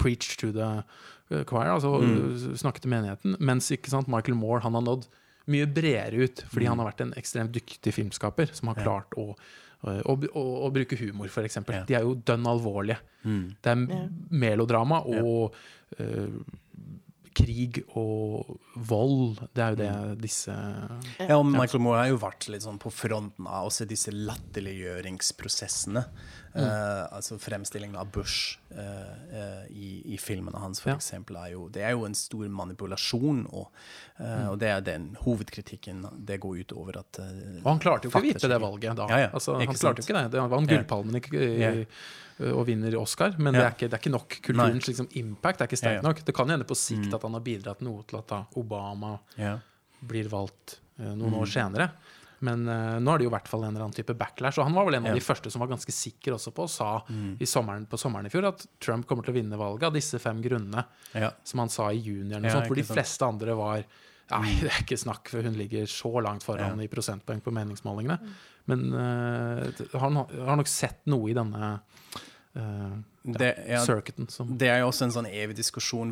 preach 0.00 0.36
to 0.40 0.50
the 0.54 0.68
uh, 0.80 1.42
choir, 1.44 1.68
altså 1.68 1.98
mm. 2.00 2.54
snakke 2.60 2.80
til 2.80 2.92
menigheten. 2.92 3.36
Mens 3.44 3.68
ikke 3.74 3.92
sant, 3.92 4.08
Michael 4.08 4.38
Moore 4.38 4.62
han 4.64 4.76
har 4.78 4.84
nådd 4.84 5.08
mye 5.52 5.68
bredere 5.68 6.24
ut, 6.24 6.44
fordi 6.48 6.70
han 6.70 6.80
har 6.80 6.88
vært 6.88 7.02
en 7.04 7.12
ekstremt 7.20 7.52
dyktig 7.52 7.92
filmskaper 7.92 8.52
som 8.56 8.70
har 8.72 8.80
klart 8.80 9.16
å, 9.20 9.34
og, 9.84 10.24
og, 10.24 10.28
og, 10.32 10.70
bruke 10.72 10.96
humor, 10.96 11.28
f.eks. 11.28 11.58
Ja. 11.68 11.82
De 11.84 11.98
er 11.98 12.06
jo 12.06 12.14
dønn 12.16 12.48
alvorlige. 12.48 12.96
Det 13.60 13.72
er 13.74 13.82
Ja. 13.90 14.00
melodrama 14.30 15.02
og 15.04 15.54
øh, 16.00 16.38
krig 17.34 17.82
og 17.98 18.58
vold. 18.88 19.42
Det 19.54 19.64
er 19.64 19.74
jo 19.74 19.80
det 19.80 20.22
disse 20.22 20.54
Ja, 20.54 21.36
og 21.38 21.46
Michael 21.48 21.82
Moore 21.82 22.04
har 22.04 22.12
jo 22.12 22.20
vært 22.22 22.48
litt 22.52 22.64
sånn 22.66 22.80
på 22.82 22.92
fronten 22.94 23.48
av 23.50 23.68
også 23.70 23.86
disse 23.90 24.14
latterliggjøringsprosessene. 24.14 26.04
Eh, 26.54 27.06
altså 27.10 27.34
fremstillingen 27.42 27.96
av 27.98 28.12
Bush 28.14 28.58
eh, 28.70 29.14
eh, 29.34 29.62
i, 29.74 29.88
i 30.14 30.18
filmene 30.22 30.60
hans, 30.62 30.78
for 30.80 30.92
Ja. 30.92 30.96
eksempel, 31.00 31.34
er 31.40 31.50
jo, 31.56 31.64
det 31.68 31.82
er 31.82 31.96
jo 31.96 32.04
en 32.06 32.14
stor 32.14 32.46
manipulasjon. 32.46 33.40
Og, 33.50 33.72
mm. 34.20 34.44
og 34.52 34.58
det 34.62 34.68
er 34.70 34.84
den 34.86 35.08
hovedkritikken 35.24 36.04
det 36.26 36.36
går 36.44 36.60
ut 36.62 36.72
over 36.78 37.00
at 37.02 37.18
Og 37.18 37.66
han 37.72 37.82
klarte 37.82 38.06
jo 38.06 38.12
ikke 38.12 38.22
å 38.22 38.28
vite 38.28 38.50
det 38.52 38.60
valget 38.62 38.94
da. 39.00 39.08
Ja, 39.10 39.18
ja, 39.24 39.30
Altså, 39.34 39.56
han 39.58 39.66
klarte 39.74 40.04
jo 40.04 40.06
ikke 40.06 40.20
det. 40.20 40.30
det 40.36 40.46
vant 40.54 40.70
Gullpalmen 40.70 41.18
og 42.54 42.64
vinner 42.66 42.96
Oscar, 42.98 43.34
men 43.38 43.54
det, 43.54 43.62
er 43.62 43.74
ikke, 43.74 43.88
det 43.90 43.94
er 43.98 44.02
ikke 44.02 44.14
nok. 44.14 44.38
Kulturens 44.42 44.88
liksom, 44.90 45.08
impact 45.18 45.60
er 45.62 45.68
ikke 45.70 45.78
sterk 45.78 46.02
nok. 46.06 46.22
Det 46.26 46.34
kan 46.34 46.50
hende 46.50 46.66
på 46.66 46.74
sikt 46.78 47.12
at 47.14 47.22
han 47.22 47.34
har 47.34 47.42
bidratt 47.46 47.82
noe 47.86 48.02
til 48.06 48.18
at 48.18 48.30
da 48.30 48.40
Obama 48.58 49.16
blir 50.04 50.30
valgt 50.30 50.78
noen 50.98 51.30
Mm. 51.34 51.40
år 51.42 51.46
senere. 51.50 51.90
Men 52.44 52.64
uh, 52.68 52.98
nå 53.00 53.14
er 53.14 53.20
det 53.22 53.26
jo 53.26 53.30
i 53.30 53.34
hvert 53.34 53.48
fall 53.48 53.62
en 53.64 53.72
eller 53.72 53.86
annen 53.86 53.96
type 53.96 54.14
backlash. 54.20 54.58
Og 54.60 54.66
han 54.68 54.76
var 54.76 54.84
vel 54.88 54.98
en 54.98 55.06
av 55.06 55.12
Ja. 55.12 55.16
Mm. 55.16 55.20
de 55.22 55.24
første 55.26 55.50
som 55.54 55.62
var 55.64 55.70
ganske 55.72 55.92
sikker 55.94 56.36
også 56.36 56.52
på, 56.54 56.66
og 56.68 56.72
sa 56.72 56.88
i 57.40 57.48
sommeren, 57.48 57.86
på 57.88 57.96
sommeren 58.00 58.26
i 58.28 58.32
fjor, 58.32 58.48
at 58.52 58.66
Trump 58.84 59.06
kommer 59.08 59.24
til 59.26 59.32
å 59.32 59.38
vinne 59.38 59.56
valget 59.60 59.88
av 59.88 59.94
disse 59.96 60.20
fem 60.20 60.42
grunnene, 60.44 60.84
Ja. 61.14 61.30
som 61.44 61.62
han 61.64 61.68
sa 61.72 61.88
i 61.90 62.02
juni, 62.02 62.34
Ja, 62.36 62.40
sånt, 62.52 62.68
hvor 62.68 62.76
de 62.76 62.82
fleste 62.86 63.18
sant. 63.24 63.32
andre 63.40 63.56
var 63.56 63.84
Nei, 64.30 64.54
det 64.56 64.70
er 64.72 64.78
ikke 64.80 64.96
snakk, 64.96 65.28
for 65.28 65.42
hun 65.44 65.52
ligger 65.52 65.84
så 65.84 66.10
langt 66.24 66.42
foran 66.42 66.80
i 66.80 66.86
prosentpoeng 66.88 67.42
på 67.44 67.52
meningsmålingene. 67.52 68.16
Men 68.72 68.86
uh, 68.96 69.68
han 70.00 70.16
har 70.16 70.26
har 70.48 70.56
nok 70.56 70.70
sett 70.72 71.02
noe 71.12 71.28
i 71.28 71.34
denne 71.36 71.74
eh, 72.56 72.94
Det, 73.24 73.54
ja, 73.68 73.80
circuiten 73.86 74.28
som 74.28 74.50
Det 74.58 74.68
er 74.68 74.82
jo 74.82 74.90
også 74.90 75.06
en 75.06 75.14
sånn 75.14 75.28
evig 75.30 75.56
diskusjon 75.56 76.10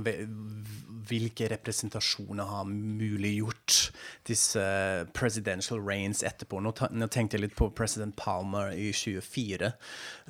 hvilke 1.09 1.49
representasjoner 1.51 2.47
har 2.49 2.65
muliggjort 2.69 3.91
disse 4.29 4.63
presidential 5.13 5.81
reigns 5.83 6.23
etterpå. 6.25 6.61
Nå, 6.63 6.73
ta, 6.79 6.89
nå 6.93 7.09
tenkte 7.13 7.37
jeg 7.37 7.47
litt 7.47 7.57
på 7.59 7.69
president 7.77 8.15
Palmer 8.17 8.73
i 8.73 8.91
24. 8.97 9.73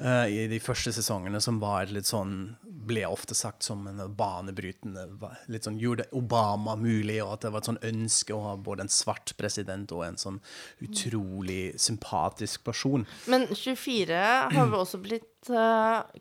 uh, 0.00 0.26
I 0.26 0.46
de 0.50 0.60
første 0.62 0.94
sesongene, 0.96 1.40
som 1.44 1.60
var 1.62 1.92
litt 1.92 2.08
sånn 2.08 2.56
Ble 2.82 3.04
ofte 3.06 3.36
sagt 3.38 3.62
som 3.62 3.84
en 3.86 4.00
banebrytende 4.18 5.04
Litt 5.52 5.68
sånn 5.68 5.78
gjorde 5.78 6.08
Obama 6.18 6.74
mulig, 6.74 7.20
og 7.22 7.36
at 7.36 7.44
det 7.44 7.52
var 7.54 7.62
et 7.62 7.70
sånn 7.70 7.82
ønske 7.92 8.34
å 8.34 8.42
ha 8.48 8.56
både 8.58 8.88
en 8.88 8.92
svart 8.92 9.36
president 9.38 9.92
og 9.94 10.02
en 10.06 10.18
sånn 10.18 10.40
utrolig 10.82 11.76
sympatisk 11.80 12.64
person. 12.66 13.06
Men 13.30 13.46
24 13.52 14.24
har 14.56 14.72
vi 14.72 14.80
også 14.80 14.98
blitt 15.04 15.28
eh, 15.28 15.31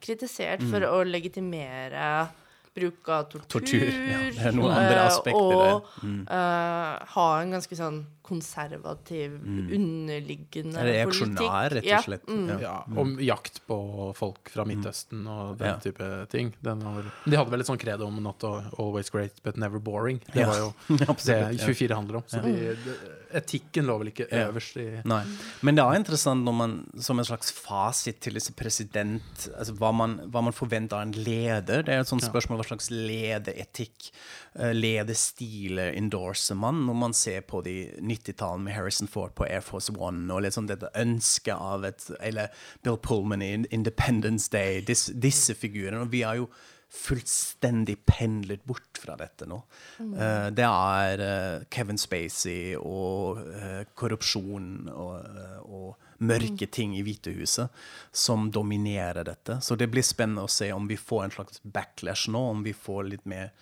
kritisert 0.02 0.64
for 0.72 0.86
å 0.88 1.02
legitimere 1.06 2.30
bruk 2.74 3.10
av 3.12 3.28
tortur. 3.32 3.48
Tortur, 3.60 3.88
ja, 4.08 4.20
det 4.32 4.48
er 4.48 4.56
noen 4.56 4.74
andre 4.76 5.04
eh, 5.04 5.36
og. 5.36 5.90
Mm. 6.06 6.22
uh, 6.30 7.14
ha 7.16 7.28
en 7.42 7.58
ganske 7.58 7.78
sånn 7.78 8.02
konservativ, 8.32 9.38
underliggende 9.44 10.80
politikk. 10.80 10.90
reaksjonær, 10.96 11.76
rett 11.78 11.90
og 11.92 12.06
slett? 12.08 12.28
mm. 12.28 12.50
Ja. 12.52 12.60
Ja, 12.62 12.76
om 13.02 13.14
jakt 13.22 13.62
på 13.68 13.78
folk 14.18 14.50
fra 14.54 14.66
Midtøsten 14.68 15.26
og 15.28 15.58
den 15.60 15.68
Ja. 15.68 15.78
type 15.84 16.10
ting. 16.32 16.54
Den 16.64 16.80
var 16.86 17.04
de 17.26 17.36
hadde 17.38 17.52
vel 17.52 17.62
et 17.62 17.68
sånt 17.68 17.82
credo 17.82 18.06
om 18.08 18.22
'not 18.24 18.44
always 18.80 19.10
great, 19.10 19.42
but 19.44 19.58
never 19.58 19.80
boring'. 19.80 20.22
Det 20.34 20.46
var 20.48 20.58
jo 20.58 20.74
det 21.26 21.60
24 21.60 21.96
handler 21.96 22.16
om. 22.18 22.24
Så 22.28 22.42
de, 22.44 22.76
de, 22.76 22.96
etikken 23.34 23.86
lå 23.88 23.98
vel 24.02 24.12
ikke 24.12 24.28
øverst 24.28 24.78
i 24.78 25.02
Nei. 25.08 25.24
Men 25.62 25.76
det 25.76 25.84
er 25.84 25.96
interessant 26.00 26.44
når 26.44 26.54
man, 26.54 26.74
som 27.00 27.20
en 27.20 27.26
slags 27.26 27.52
fasit 27.52 28.20
til 28.20 28.34
disse 28.34 28.52
president 28.54 29.48
altså 29.58 29.74
hva, 29.80 29.92
man, 29.96 30.18
hva 30.32 30.44
man 30.44 30.54
forventer 30.54 30.98
av 31.00 31.08
en 31.08 31.12
leder. 31.16 31.84
Det 31.84 31.94
er 31.94 32.04
et 32.04 32.08
sånt 32.12 32.24
spørsmål 32.24 32.62
hva 32.62 32.68
slags 32.68 32.90
lederetikk, 32.92 34.12
uh, 34.60 34.72
lederstiler 34.76 35.94
endorser 35.96 36.56
man 36.60 36.86
når 36.86 36.98
man 37.06 37.14
ser 37.18 37.42
på 37.48 37.62
de 37.64 37.76
90-tallene 38.22 38.70
med 38.70 38.78
Harrison 38.78 39.10
Ford 39.12 39.34
på 39.36 39.48
Air 39.48 39.64
Force 39.66 39.94
One 39.98 40.30
og 40.34 40.46
liksom 40.46 40.70
dette 40.70 40.92
ønsket 40.96 41.56
av 41.56 41.86
et 41.90 42.10
Eller 42.22 42.54
Bill 42.84 43.00
Pullman 43.02 43.42
i 43.42 43.54
Independence 43.72 44.52
Day. 44.52 44.82
Disse, 44.86 45.14
disse 45.14 45.56
figurene. 45.58 46.06
Og 46.06 46.14
vi 46.14 46.24
har 46.24 46.40
jo 46.40 46.52
fullstendig 46.92 48.02
pendlet 48.06 48.64
bort 48.68 49.00
fra 49.00 49.16
dette 49.16 49.48
nå. 49.48 49.62
Eh, 50.04 50.48
det 50.52 50.68
er 50.68 51.22
uh, 51.24 51.64
Kevin 51.72 52.00
Spacey 52.00 52.76
og 52.76 53.40
uh, 53.40 53.86
korrupsjon 53.96 54.90
og, 54.92 55.38
og 55.72 56.10
mørke 56.22 56.68
ting 56.68 56.98
i 56.98 57.06
Hvitehuset 57.06 57.72
som 58.12 58.50
dominerer 58.52 59.24
dette. 59.24 59.62
Så 59.64 59.80
det 59.80 59.88
blir 59.94 60.06
spennende 60.06 60.44
å 60.44 60.52
se 60.52 60.68
om 60.76 60.90
vi 60.90 61.00
får 61.00 61.24
en 61.26 61.36
slags 61.40 61.64
backlash 61.64 62.28
nå, 62.34 62.44
om 62.58 62.68
vi 62.68 62.76
får 62.76 63.08
litt 63.14 63.26
mer 63.30 63.54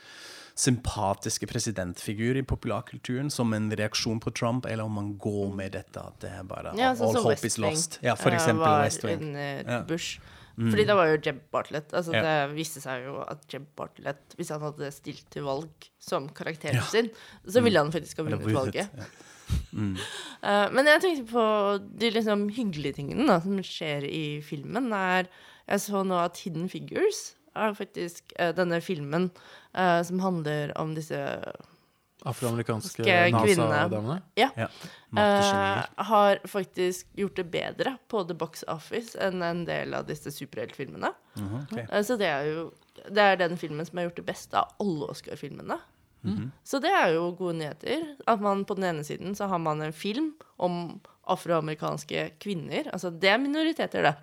sympatiske 0.59 1.47
presidentfigurer 1.47 2.41
i 2.41 2.47
populærkulturen 2.47 3.29
som 3.31 3.53
en 3.55 3.69
reaksjon 3.79 4.19
på 4.19 4.33
Trump, 4.35 4.67
eller 4.67 4.83
om 4.89 4.97
man 4.99 5.13
går 5.21 5.53
med 5.55 5.71
dette 5.77 6.01
at 6.03 6.19
det 6.23 6.33
er 6.35 6.43
bare 6.49 6.73
Ja, 6.79 6.91
sånn 6.97 7.13
all 7.13 7.21
hope 7.23 7.35
West 7.37 7.47
is 7.47 7.57
lost. 7.61 7.99
Ja, 8.03 8.17
for 8.19 8.33
eh, 8.33 8.39
eksempel 8.39 8.65
var 8.65 8.83
West 8.83 9.05
Wing. 9.07 9.23
under 9.29 9.63
Ja. 9.63 9.79
Mm. 9.79 9.87
Bush. 9.87 10.19
Fordi 10.59 10.83
det 10.89 10.95
var 10.97 11.07
jo 11.07 11.17
Jeb 11.23 11.37
Bartlett. 11.53 11.93
Altså 11.95 12.11
Ja. 12.11 12.21
Det 12.21 12.55
viste 12.57 12.81
seg 12.83 13.05
jo 13.05 13.21
at 13.23 13.45
Jeb 13.47 13.63
Bartlett, 13.79 14.35
hvis 14.35 14.49
han 14.51 14.59
hadde 14.59 14.91
stilt 14.91 15.23
til 15.31 15.43
valg 15.47 15.87
som 16.03 16.27
karakteren 16.35 16.83
sin, 16.83 17.09
så 17.47 17.63
ville 17.63 17.79
han 17.79 17.91
faktisk 17.95 18.17
ha 18.19 18.27
vunnet 18.27 18.43
valget. 18.53 18.89
ja. 18.91 19.09
Eh, 20.43 20.67
men 20.71 20.85
jeg 20.85 21.01
tenkte 21.01 21.31
på 21.31 21.43
de 21.99 22.11
liksom 22.13 22.43
hyggelige 22.53 22.99
tingene 22.99 23.25
da, 23.27 23.39
som 23.41 23.57
skjer 23.65 24.05
i 24.05 24.41
filmen. 24.45 24.91
Er, 24.93 25.25
jeg 25.67 25.81
så 25.81 26.03
nå 26.05 26.19
at 26.21 26.37
Hidden 26.37 26.69
Figures 26.69 27.33
er 27.55 27.73
faktisk 27.77 28.33
uh, 28.39 28.51
denne 28.57 28.81
filmen 28.81 29.29
uh, 29.77 30.01
som 30.03 30.19
handler 30.19 30.73
om 30.77 30.95
disse 30.95 31.19
afroamerikanske 32.27 33.05
NASA-damene. 33.31 34.17
Ja. 34.35 34.49
Ja. 34.59 34.67
Eh, 35.15 35.85
har 36.09 36.39
faktisk 36.47 37.07
gjort 37.15 37.35
det 37.39 37.45
bedre 37.51 37.93
på 38.11 38.23
The 38.27 38.35
Box 38.35 38.63
Office 38.67 39.15
enn 39.23 39.41
en 39.45 39.61
del 39.65 39.93
av 39.95 40.03
disse 40.09 40.31
superheltfilmene. 40.35 41.13
Mhm, 41.39 41.61
ok. 41.71 41.77
Eh, 41.79 42.01
Så 42.03 42.17
det 42.19 42.27
er 42.27 42.43
jo 42.49 42.73
Det 43.09 43.17
er 43.23 43.37
den 43.37 43.55
filmen 43.57 43.85
som 43.87 43.97
har 43.97 44.09
gjort 44.09 44.17
det 44.19 44.25
beste 44.27 44.57
av 44.59 44.73
alle 44.83 45.07
Oscar-filmene. 45.07 45.77
Så 46.67 46.81
det 46.83 46.89
er 46.91 47.13
jo 47.13 47.31
gode 47.31 47.55
nyheter. 47.55 48.01
At 48.27 48.41
man 48.41 48.65
på 48.65 48.75
den 48.75 48.83
ene 48.83 49.03
siden 49.07 49.31
så 49.35 49.47
har 49.47 49.57
man 49.57 49.81
en 49.81 49.93
film 49.93 50.33
om 50.57 50.99
afroamerikanske 51.25 52.31
kvinner. 52.43 52.89
Altså 52.91 53.09
det 53.09 53.29
er 53.29 53.37
minoriteter, 53.39 54.03
det. 54.03 54.15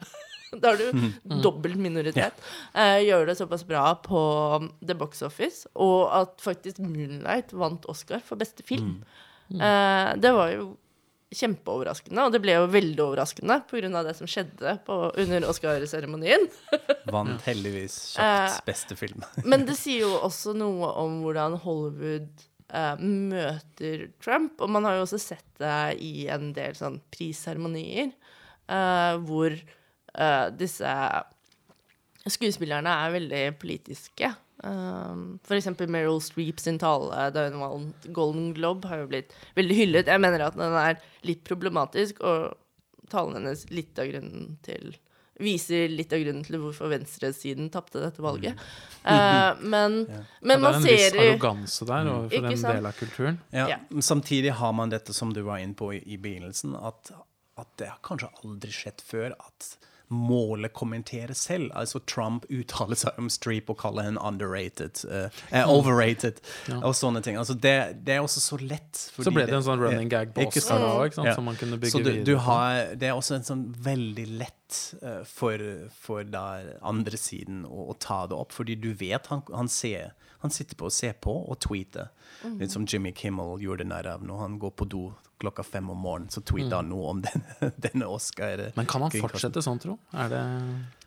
Da 0.62 0.72
er 0.72 0.80
du 0.80 1.36
dobbelt 1.42 1.78
minoritet. 1.80 2.38
Eh, 2.72 3.02
gjør 3.08 3.26
det 3.28 3.38
såpass 3.40 3.66
bra 3.66 3.84
på 4.04 4.20
um, 4.62 4.70
The 4.80 4.94
Box 4.98 5.22
Office, 5.26 5.66
og 5.74 6.08
at 6.14 6.40
faktisk 6.42 6.78
Moonlight 6.82 7.54
vant 7.56 7.86
Oscar 7.90 8.22
for 8.24 8.38
beste 8.40 8.66
film. 8.66 9.00
Eh, 9.50 10.10
det 10.22 10.32
var 10.34 10.52
jo 10.54 10.74
kjempeoverraskende, 11.34 12.22
og 12.22 12.34
det 12.34 12.40
ble 12.42 12.54
jo 12.54 12.66
veldig 12.70 13.02
overraskende 13.02 13.58
pga. 13.68 14.02
det 14.06 14.14
som 14.18 14.28
skjedde 14.30 14.76
på, 14.86 14.98
under 15.18 15.46
Oscarseremonien. 15.50 16.46
Vant 17.14 17.42
heldigvis 17.46 18.16
Eh, 18.16 18.46
kjapt 18.46 18.66
beste 18.68 18.96
film. 18.98 19.24
Men 19.50 19.66
det 19.66 19.76
sier 19.78 20.06
jo 20.06 20.12
også 20.26 20.54
noe 20.56 20.92
om 21.02 21.20
hvordan 21.24 21.58
Hollywood 21.64 22.30
eh, 22.70 22.94
møter 23.02 24.06
Trump. 24.22 24.60
Og 24.60 24.70
man 24.70 24.86
har 24.86 25.00
jo 25.00 25.06
også 25.08 25.20
sett 25.22 25.48
det 25.58 25.98
i 26.02 26.28
en 26.32 26.52
del 26.56 26.78
sånn 26.78 27.00
prisseremonier, 27.14 28.14
eh, 28.70 29.14
hvor 29.26 29.58
eh, 30.16 30.48
disse 30.58 30.96
skuespillerne 32.26 32.90
er 32.90 33.14
veldig 33.14 33.44
politiske. 33.62 34.32
Um, 34.64 35.36
for 35.44 35.58
eksempel 35.58 35.90
Meryl 35.92 36.16
Streep 36.24 36.62
sin 36.62 36.78
tale 36.80 37.26
da 37.34 37.42
hun 37.50 37.60
vant 37.60 38.06
Golden 38.16 38.54
Globe, 38.56 38.88
har 38.88 39.04
jo 39.04 39.10
blitt 39.10 39.34
veldig 39.58 39.76
hyllet. 39.76 40.08
Jeg 40.10 40.22
mener 40.24 40.46
at 40.48 40.56
den 40.56 40.76
er 40.80 40.96
litt 41.28 41.42
problematisk, 41.46 42.22
og 42.24 42.56
talen 43.12 43.36
hennes 43.38 43.66
litt 43.70 43.98
av 44.00 44.08
grunnen 44.10 44.56
til 44.66 44.96
Viser 45.36 45.90
litt 45.92 46.14
av 46.16 46.22
grunnen 46.22 46.46
til 46.46 46.56
hvorfor 46.62 46.88
venstresiden 46.88 47.66
tapte 47.68 48.00
dette 48.00 48.22
valget. 48.24 48.56
Eh, 49.04 49.58
men, 49.60 49.98
men 50.40 50.62
det 50.64 50.70
er 50.70 50.76
en 50.78 50.86
viss 50.86 51.18
arroganse 51.20 51.88
der 51.90 52.08
overfor 52.08 52.46
den 52.46 52.54
en 52.54 52.62
del 52.64 52.88
av 52.88 52.96
kulturen. 52.96 53.36
Ja, 53.52 53.66
Ja. 53.74 53.76
men 53.90 54.06
Samtidig 54.06 54.54
har 54.56 54.72
man 54.72 54.94
dette 54.94 55.12
som 55.12 55.34
du 55.36 55.42
var 55.44 55.60
inne 55.60 55.76
på 55.76 55.90
i, 55.92 56.00
i 56.08 56.16
begynnelsen, 56.16 56.72
at, 56.80 57.12
at 57.60 57.68
det 57.76 57.90
har 57.90 58.00
kanskje 58.00 58.30
aldri 58.46 58.72
skjedd 58.72 59.04
før 59.04 59.36
at 59.36 59.68
målet 60.08 60.72
kommenterer 60.72 61.34
selv. 61.34 61.70
Altså 61.74 62.00
Trump 62.06 62.44
uttaler 62.50 62.98
seg 62.98 63.18
om 63.18 63.30
Streep 63.32 63.70
og 63.72 63.78
kaller 63.80 64.06
henne 64.06 64.22
underrated, 64.22 65.02
uh, 65.10 65.26
uh, 65.50 65.72
overrated 65.72 66.38
og 66.78 66.94
sånne 66.96 67.22
ting. 67.26 67.38
Altså 67.40 67.56
det, 67.58 67.76
det 68.06 68.16
er 68.16 68.22
også 68.24 68.42
så 68.44 68.60
lett. 68.62 68.92
Så 68.94 69.32
ble 69.34 69.46
det 69.48 69.56
en 69.58 69.66
sånn 69.66 69.82
running 69.82 70.10
ja, 70.10 70.20
gag 70.20 70.34
på 70.36 70.46
Oscar 70.46 71.10
sant, 71.10 71.26
Ja. 71.26 71.34
som 71.34 71.48
man 71.48 71.58
kunne 71.58 71.80
bygge 71.80 71.96
Så 71.96 72.02
du, 72.04 72.10
videre 72.12 72.28
du 72.28 72.36
har, 72.46 72.94
det 72.94 73.10
er 73.10 73.18
også 73.18 73.40
en 73.40 73.48
sånn 73.48 73.66
veldig 73.86 74.28
lett 74.38 74.54
eh, 75.02 75.22
for, 75.28 75.62
for 76.00 76.24
da 76.28 76.46
andre 76.86 77.18
siden 77.20 77.64
å, 77.68 77.88
å 77.92 77.98
ta 78.02 78.22
det 78.30 78.38
opp, 78.38 78.52
fordi 78.56 78.78
du 78.80 78.92
vet 78.94 79.28
han, 79.32 79.44
han 79.54 79.68
ser 79.72 80.14
han 80.44 80.52
sitter 80.52 80.76
på 80.78 80.86
og 80.90 80.92
ser 80.92 81.14
på 81.22 81.32
og 81.32 81.56
tweeter. 81.64 82.10
Mm. 82.44 82.58
Litt 82.60 82.74
som 82.74 82.84
Jimmy 82.86 83.12
Kimmel 83.16 83.56
gjorde 83.64 83.86
narr 83.88 84.06
av 84.12 84.26
når 84.26 84.42
han 84.44 84.58
går 84.62 84.74
på 84.78 84.88
do 84.92 85.06
klokka 85.40 85.62
fem 85.68 85.90
om 85.92 85.98
morgenen, 86.00 86.30
så 86.32 86.40
tweeter 86.40 86.78
han 86.78 86.86
noe 86.88 87.10
om 87.12 87.18
denne, 87.24 87.70
denne 87.86 88.06
Oscar. 88.08 88.56
Mm. 88.70 88.76
Men 88.78 88.86
kan 88.88 89.02
han 89.04 89.12
fortsette 89.12 89.60
sånn, 89.64 89.80
tro? 89.82 89.98
Er 90.16 90.30
det 90.32 90.42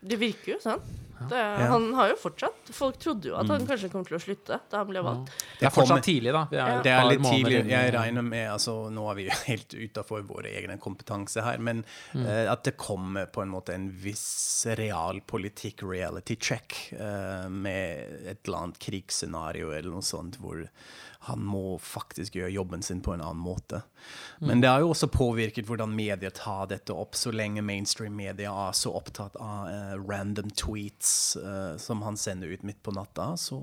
Det 0.06 0.18
virker 0.20 0.52
jo 0.54 0.58
sånn. 0.62 0.84
Det, 1.28 1.40
Han 1.68 1.90
har 1.92 2.08
jo 2.08 2.14
fortsatt 2.16 2.70
Folk 2.72 2.96
trodde 2.96 3.28
jo 3.28 3.34
at 3.36 3.44
Mm. 3.44 3.50
han 3.52 3.66
kanskje 3.68 3.90
kom 3.92 4.04
til 4.08 4.16
å 4.16 4.20
slutte 4.22 4.56
da 4.70 4.78
han 4.80 4.86
ble 4.88 5.02
valgt. 5.04 5.34
Det 5.58 5.66
er 5.68 5.74
fortsatt 5.74 6.06
tidlig, 6.06 6.32
da. 6.32 6.46
Vi 6.48 6.56
er 6.56 6.70
ja. 6.70 6.78
Det 6.86 6.92
er 6.94 7.08
litt 7.10 7.26
tidlig. 7.26 7.58
Jeg 7.68 7.92
regner 7.92 8.24
med 8.24 8.46
altså, 8.54 8.76
Nå 8.88 9.04
er 9.10 9.18
vi 9.18 9.26
jo 9.26 9.34
helt 9.50 9.74
utafor 9.76 10.22
vår 10.30 10.48
egen 10.54 10.78
kompetanse 10.80 11.44
her, 11.44 11.58
men 11.60 11.82
eh, 12.16 12.46
at 12.48 12.64
det 12.64 12.78
kommer 12.80 13.26
på 13.28 13.42
en 13.44 13.52
måte 13.52 13.59
en 13.68 13.90
viss 14.02 14.66
realpolitikk, 14.78 15.82
reality 15.82 16.36
check, 16.36 16.92
eh, 16.92 17.48
med 17.48 18.26
et 18.26 18.46
eller 18.46 18.58
annet 18.58 18.78
krigsscenario 18.78 19.70
eller 19.70 19.90
noe 19.90 20.02
sånt, 20.02 20.38
hvor 20.40 20.64
han 21.28 21.42
må 21.44 21.76
faktisk 21.84 22.38
gjøre 22.38 22.54
jobben 22.54 22.82
sin 22.82 23.02
på 23.04 23.12
en 23.12 23.20
annen 23.20 23.42
måte. 23.44 23.82
Men 24.40 24.62
det 24.62 24.70
har 24.72 24.80
jo 24.80 24.94
også 24.94 25.10
påvirket 25.12 25.68
hvordan 25.68 25.92
media 25.92 26.30
tar 26.32 26.70
dette 26.70 26.96
opp, 26.96 27.18
så 27.18 27.28
lenge 27.34 27.60
mainstream 27.60 28.16
media 28.16 28.54
er 28.68 28.72
så 28.78 28.94
opptatt 28.96 29.36
av 29.36 29.68
eh, 29.68 29.92
random 30.00 30.48
tweets 30.56 31.36
eh, 31.36 31.74
som 31.76 32.00
han 32.06 32.16
sender 32.16 32.48
ut 32.48 32.64
midt 32.64 32.80
på 32.82 32.94
natta, 32.96 33.34
så 33.36 33.60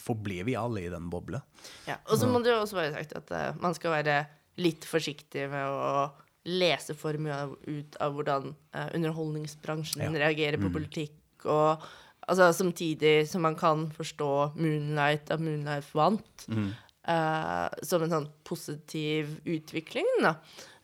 forblir 0.00 0.48
vi 0.48 0.56
alle 0.56 0.86
i 0.86 0.94
den 0.94 1.10
bobla. 1.12 1.42
Ja. 1.90 2.00
Og 2.08 2.16
så 2.22 2.30
må 2.30 2.40
det 2.40 2.54
jo 2.54 2.62
også 2.62 2.80
være 2.80 2.96
sagt 2.96 3.18
at 3.20 3.60
man 3.60 3.76
skal 3.76 3.98
være 3.98 4.22
litt 4.58 4.88
forsiktig 4.88 5.44
med 5.52 5.68
å 5.68 6.08
lese 6.48 6.94
for 6.96 7.16
mye 7.20 7.36
av, 7.44 7.54
ut 7.68 7.96
av 8.02 8.16
hvordan 8.16 8.50
uh, 8.74 8.88
underholdningsbransjen 8.96 10.02
Ja. 10.06 10.12
reagerer 10.26 10.58
på 10.62 10.70
politikk. 10.72 11.16
Og 11.44 11.84
altså, 12.28 12.50
samtidig 12.52 13.28
som 13.30 13.42
man 13.46 13.56
kan 13.58 13.88
forstå 13.94 14.30
Moonlight, 14.56 15.30
at 15.30 15.40
Moonlight 15.40 15.86
vant, 15.94 16.46
eh, 16.48 17.68
som 17.82 18.02
en 18.04 18.10
sånn 18.10 18.26
positiv 18.44 19.38
utvikling, 19.46 20.08
da. 20.22 20.34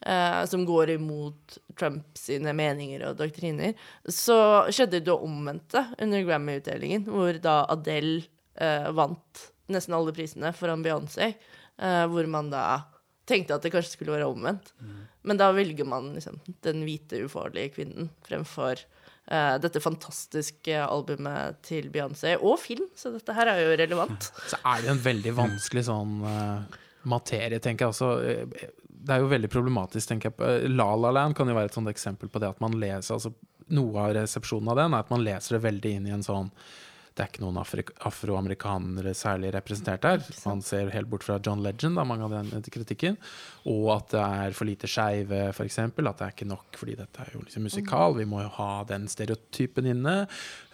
uh, 0.07 0.45
som 0.47 0.65
går 0.69 0.95
imot 0.95 1.59
Trump 1.79 2.07
sine 2.19 2.53
meninger 2.57 3.07
og 3.09 3.19
doktriner, 3.19 3.75
så 4.07 4.69
skjedde 4.71 5.03
det 5.05 5.13
omvendte 5.17 5.87
under 5.99 6.23
Grammy-utdelingen, 6.25 7.07
hvor 7.09 7.37
da 7.43 7.65
Adele 7.73 8.23
uh, 8.61 8.91
vant 8.93 9.47
nesten 9.73 9.95
alle 9.97 10.13
prisene 10.13 10.53
foran 10.53 10.85
Beyoncé, 10.85 11.35
hvor 11.81 12.27
man 12.31 12.51
da 12.53 12.85
tenkte 13.29 13.57
at 13.57 13.65
det 13.65 13.73
kanskje 13.75 13.97
skulle 13.97 14.15
være 14.17 14.29
omvendt. 14.29 14.73
Men 15.25 15.41
da 15.41 15.51
velger 15.57 15.87
man 15.89 16.13
liksom 16.17 16.37
den 16.67 16.83
hvite, 16.85 17.23
ufarlige 17.25 17.73
kvinnen 17.79 18.11
fremfor 18.27 18.83
uh, 19.33 19.57
dette 19.63 19.81
fantastiske 19.81 20.77
albumet 20.85 21.61
til 21.65 21.89
Beyoncé, 21.95 22.35
og 22.37 22.59
film, 22.61 22.87
så 22.97 23.15
dette 23.15 23.37
her 23.37 23.53
er 23.55 23.63
jo 23.65 23.77
relevant. 23.81 24.31
Så 24.53 24.61
er 24.61 24.85
det 24.85 24.93
en 24.93 25.05
veldig 25.07 25.35
vanskelig 25.41 25.87
sånn 25.89 26.19
uh, 26.27 26.81
materie, 27.09 27.61
tenker 27.65 27.87
jeg 27.87 27.95
også. 27.97 28.13
Eh, 28.25 28.71
Det 29.05 29.13
er 29.13 29.21
jo 29.21 29.29
veldig 29.29 29.51
problematisk, 29.53 30.09
tenker 30.09 30.31
jeg. 30.33 30.71
La 30.73 30.87
La 30.97 31.11
Land 31.13 31.37
kan 31.37 31.49
jo 31.49 31.57
være 31.57 31.69
et 31.69 31.77
sånt 31.77 31.91
eksempel 31.91 32.31
på 32.33 32.41
det 32.41 32.49
at 32.55 32.63
man 32.65 32.77
leser 32.81 33.19
altså 33.19 33.35
Noe 33.73 33.97
av 33.97 34.11
resepsjonen 34.13 34.69
av 34.69 34.77
den 34.77 34.93
er 34.93 35.01
at 35.05 35.09
man 35.13 35.23
leser 35.25 35.55
det 35.57 35.63
veldig 35.65 35.91
inn 35.97 36.07
i 36.09 36.13
en 36.13 36.25
sånn 36.25 36.51
det 37.15 37.23
er 37.23 37.29
ikke 37.31 37.45
noen 37.45 37.61
afroamerikanere 37.63 39.13
særlig 39.15 39.53
representert 39.55 40.03
der. 40.03 40.23
Man 40.43 40.63
ser 40.67 40.91
helt 40.91 41.07
bort 41.13 41.23
fra 41.23 41.37
John 41.39 41.61
Legend, 41.63 41.95
da, 41.95 42.03
mange 42.03 42.27
av 42.27 42.33
den 42.35 42.65
kritikken. 42.75 43.15
Og 43.71 43.87
at 43.95 44.09
det 44.11 44.23
er 44.23 44.57
for 44.59 44.67
lite 44.67 44.91
skeive, 44.91 45.39
f.eks. 45.55 45.79
At 45.79 45.95
det 45.95 46.27
er 46.27 46.33
ikke 46.35 46.49
nok 46.51 46.75
fordi 46.81 46.97
dette 46.99 47.23
er 47.23 47.31
jo 47.37 47.45
liksom 47.45 47.63
musikal. 47.69 48.17
Vi 48.19 48.27
må 48.27 48.43
jo 48.43 48.51
ha 48.57 48.83
den 48.89 49.07
stereotypen 49.09 49.87
inne. 49.93 50.17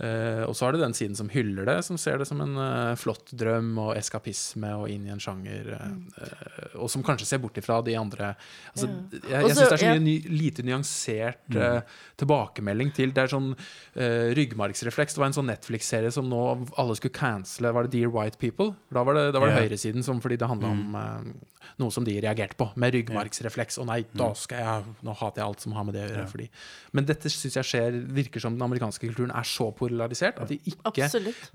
Uh, 0.01 0.47
og 0.47 0.55
så 0.57 0.67
har 0.67 0.75
det 0.75 0.81
den 0.83 0.97
siden 0.97 1.19
som 1.19 1.29
hyller 1.31 1.69
det, 1.69 1.77
som 1.85 2.01
ser 2.01 2.23
det 2.23 2.27
som 2.31 2.41
en 2.41 2.57
uh, 2.57 2.97
flott 2.99 3.35
drøm 3.37 3.75
og 3.85 3.93
eskapisme 4.01 4.73
og 4.81 4.89
inn 4.89 5.05
i 5.11 5.13
en 5.13 5.21
sjanger. 5.21 5.75
Uh, 5.77 6.81
og 6.81 6.89
som 6.93 7.05
kanskje 7.05 7.29
ser 7.29 7.45
bort 7.45 7.61
ifra 7.61 7.83
de 7.85 7.99
andre 7.99 8.33
altså, 8.73 8.89
Jeg, 9.13 9.29
jeg 9.29 9.53
syns 9.53 9.61
det 9.61 9.77
er 9.77 9.83
så 9.83 9.93
mye 9.93 10.03
ny, 10.07 10.17
lite 10.31 10.65
nyansert 10.65 11.57
eh, 11.57 11.81
tilbakemelding 12.21 12.93
til 12.95 13.13
Det 13.15 13.25
er 13.25 13.33
sånn 13.33 13.49
ryggmargsrefleks. 14.39 15.17
Det 15.17 15.21
var 15.21 15.31
en 15.31 15.37
sånn 15.37 15.51
Netflix-serie 15.51 16.13
som 16.15 16.30
nå 16.31 16.41
alle 16.81 16.95
skulle 16.99 17.15
cancele. 17.17 17.73
Var 17.75 17.87
det 17.89 17.93
Dear 17.99 18.11
White 18.15 18.39
People? 18.41 18.73
Da 18.95 19.03
var 19.07 19.19
det, 19.19 19.27
da 19.35 19.41
var 19.43 19.51
det 19.51 19.57
Ja. 19.59 19.65
høyresiden 19.67 20.05
som 20.07 20.21
fordi 20.23 20.39
det 20.41 20.49
handla 20.49 20.71
om 20.71 20.95
uh, 20.95 21.49
noe 21.81 21.91
som 21.93 22.05
de 22.07 22.15
reagerte 22.23 22.57
på, 22.57 22.71
med 22.81 22.95
ryggmargsrefleks. 22.95 23.79
Å 23.83 23.85
nei, 23.89 24.01
da 24.17 24.31
skal 24.39 24.63
jeg 24.65 24.95
Nå 25.07 25.13
hater 25.21 25.43
jeg 25.43 25.47
alt 25.49 25.61
som 25.65 25.75
har 25.77 25.85
med 25.85 25.95
det 25.97 26.05
å 26.07 26.09
gjøre. 26.13 26.27
Fordi. 26.31 26.47
Men 26.97 27.07
dette 27.09 27.31
syns 27.33 27.57
jeg 27.59 27.69
skjer 27.69 27.99
virker 28.17 28.41
som 28.43 28.55
den 28.57 28.65
amerikanske 28.67 29.05
kulturen 29.11 29.33
er 29.37 29.47
så 29.49 29.69
polarisert 29.77 30.41
at 30.41 30.49
det 30.53 30.61
ikke 30.73 31.07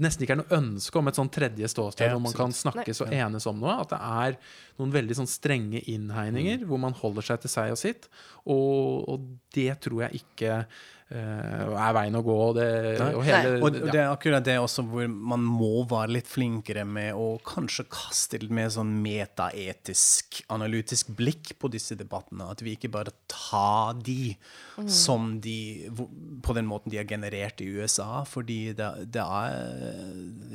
nesten 0.04 0.26
ikke 0.26 0.36
er 0.38 0.42
noe 0.44 0.60
ønske 0.60 1.00
om 1.02 1.08
et 1.12 1.18
sånn 1.20 1.32
tredje 1.34 1.68
ståsted 1.72 2.08
Ja, 2.08 2.14
hvor 2.16 2.24
man 2.28 2.34
kan 2.38 2.54
snakkes 2.56 3.02
og 3.06 3.14
enes 3.16 3.48
om 3.50 3.60
noe. 3.64 3.80
At 3.82 3.90
det 3.96 4.02
er 4.02 4.38
noen 4.80 4.92
veldig 4.94 5.16
sånn 5.22 5.32
strenge 5.32 5.82
innhegninger 5.88 6.62
Mm. 6.62 6.68
hvor 6.70 6.78
man 6.80 6.94
holder 6.94 7.22
seg 7.22 7.42
til 7.42 7.50
seg 7.50 7.72
og 7.72 7.78
sitt. 7.82 8.10
Og, 8.46 9.10
og 9.10 9.26
det 9.56 9.80
tror 9.82 10.06
jeg 10.06 10.22
ikke 10.22 10.66
er 11.14 11.92
veien 11.94 12.16
å 12.18 12.22
gå. 12.26 12.36
Og, 12.48 12.56
det, 12.58 12.68
og 13.14 13.22
hele, 13.28 13.60
Og 13.62 13.76
det 13.78 14.00
er 14.02 14.10
akkurat 14.10 14.44
det 14.46 14.56
også 14.58 14.82
hvor 14.90 15.06
man 15.10 15.44
må 15.46 15.84
være 15.90 16.16
litt 16.16 16.30
flinkere 16.30 16.82
med 16.90 17.14
å 17.14 17.36
kanskje 17.46 17.86
kaste 17.94 18.40
litt 18.42 18.54
mer 18.56 18.72
sånn 18.74 18.96
metaetisk, 19.04 20.42
analytisk 20.50 21.12
blikk 21.16 21.54
på 21.62 21.70
disse 21.70 21.94
debattene. 22.00 22.48
At 22.50 22.64
vi 22.66 22.74
ikke 22.74 22.90
bare 22.96 23.14
tar 23.30 24.00
de 24.02 24.34
som 24.92 25.38
de 25.40 25.88
På 26.44 26.52
den 26.58 26.66
måten 26.68 26.92
de 26.92 26.98
er 27.00 27.08
generert 27.08 27.62
i 27.64 27.70
USA. 27.78 28.24
Fordi 28.28 28.74
det, 28.76 28.90
det 29.14 29.22
er 29.22 29.54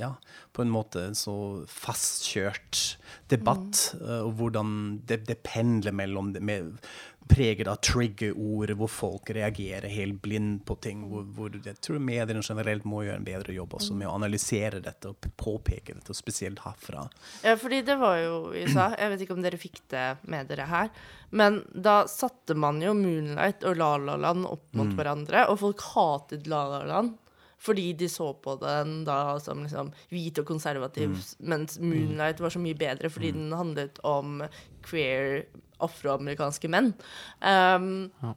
ja, 0.01 0.11
på 0.53 0.65
en 0.67 0.73
måte 0.75 1.07
en 1.07 1.17
så 1.17 1.37
fastkjørt 1.71 2.97
debatt. 3.31 3.95
eh, 4.01 4.21
Og 4.27 4.35
hvordan 4.41 4.75
det, 5.07 5.23
det 5.31 5.39
pendler 5.47 5.95
mellom 5.95 6.35
det 6.35 6.43
med, 6.43 6.75
preget 7.31 7.69
av 7.71 7.79
trigger-ord, 7.87 8.73
hvor 8.81 8.91
folk 8.91 9.31
reagerer 9.37 9.89
helt 9.89 10.19
blind 10.23 10.65
på 10.67 10.77
ting. 10.83 11.05
Hvor, 11.11 11.25
hvor 11.37 11.55
jeg 11.55 11.79
tror 11.83 12.03
mediene 12.03 12.43
generelt 12.45 12.87
må 12.89 13.05
gjøre 13.07 13.21
en 13.21 13.29
bedre 13.29 13.55
jobb 13.55 13.79
også 13.79 13.97
med 13.97 14.11
å 14.11 14.17
analysere 14.19 14.83
dette 14.85 15.13
og 15.13 15.31
påpeke 15.41 15.95
dette, 15.95 16.11
og 16.11 16.19
spesielt 16.19 16.63
herfra. 16.67 17.07
Ja, 17.47 17.57
fordi 17.61 17.83
det 17.87 17.97
var 18.01 18.19
jo 18.21 18.37
i 18.53 18.67
USA. 18.67 18.91
Jeg 18.99 19.15
vet 19.15 19.25
ikke 19.25 19.39
om 19.39 19.47
dere 19.47 19.61
fikk 19.61 19.83
det 19.95 20.07
med 20.31 20.51
dere 20.51 20.69
her. 20.71 20.93
Men 21.31 21.63
da 21.71 22.03
satte 22.11 22.57
man 22.59 22.83
jo 22.83 22.95
Moonlight 22.99 23.65
og 23.69 23.79
La 23.79 23.95
La 24.03 24.19
Land 24.19 24.49
opp 24.51 24.71
mot 24.79 24.91
hverandre, 24.99 25.47
og 25.51 25.61
folk 25.63 25.85
hatet 25.95 26.51
La 26.51 26.65
La 26.75 26.85
Land. 26.89 27.19
Fordi 27.61 27.91
de 27.93 28.07
så 28.09 28.31
på 28.41 28.55
den 28.63 29.03
da 29.05 29.37
som 29.45 29.67
liksom 29.67 29.91
hvit 30.09 30.39
og 30.41 30.47
konservativ, 30.49 31.19
mens 31.45 31.77
Moonlight 31.81 32.41
var 32.41 32.55
så 32.55 32.63
mye 32.63 32.79
bedre 32.79 33.11
fordi 33.13 33.35
den 33.37 33.51
handlet 33.53 34.01
om 34.07 34.41
queer 34.87 35.43
afroamerikanske 35.85 36.71
menn. 36.73 36.95
Um, 37.45 38.09
Ja. 38.23 38.33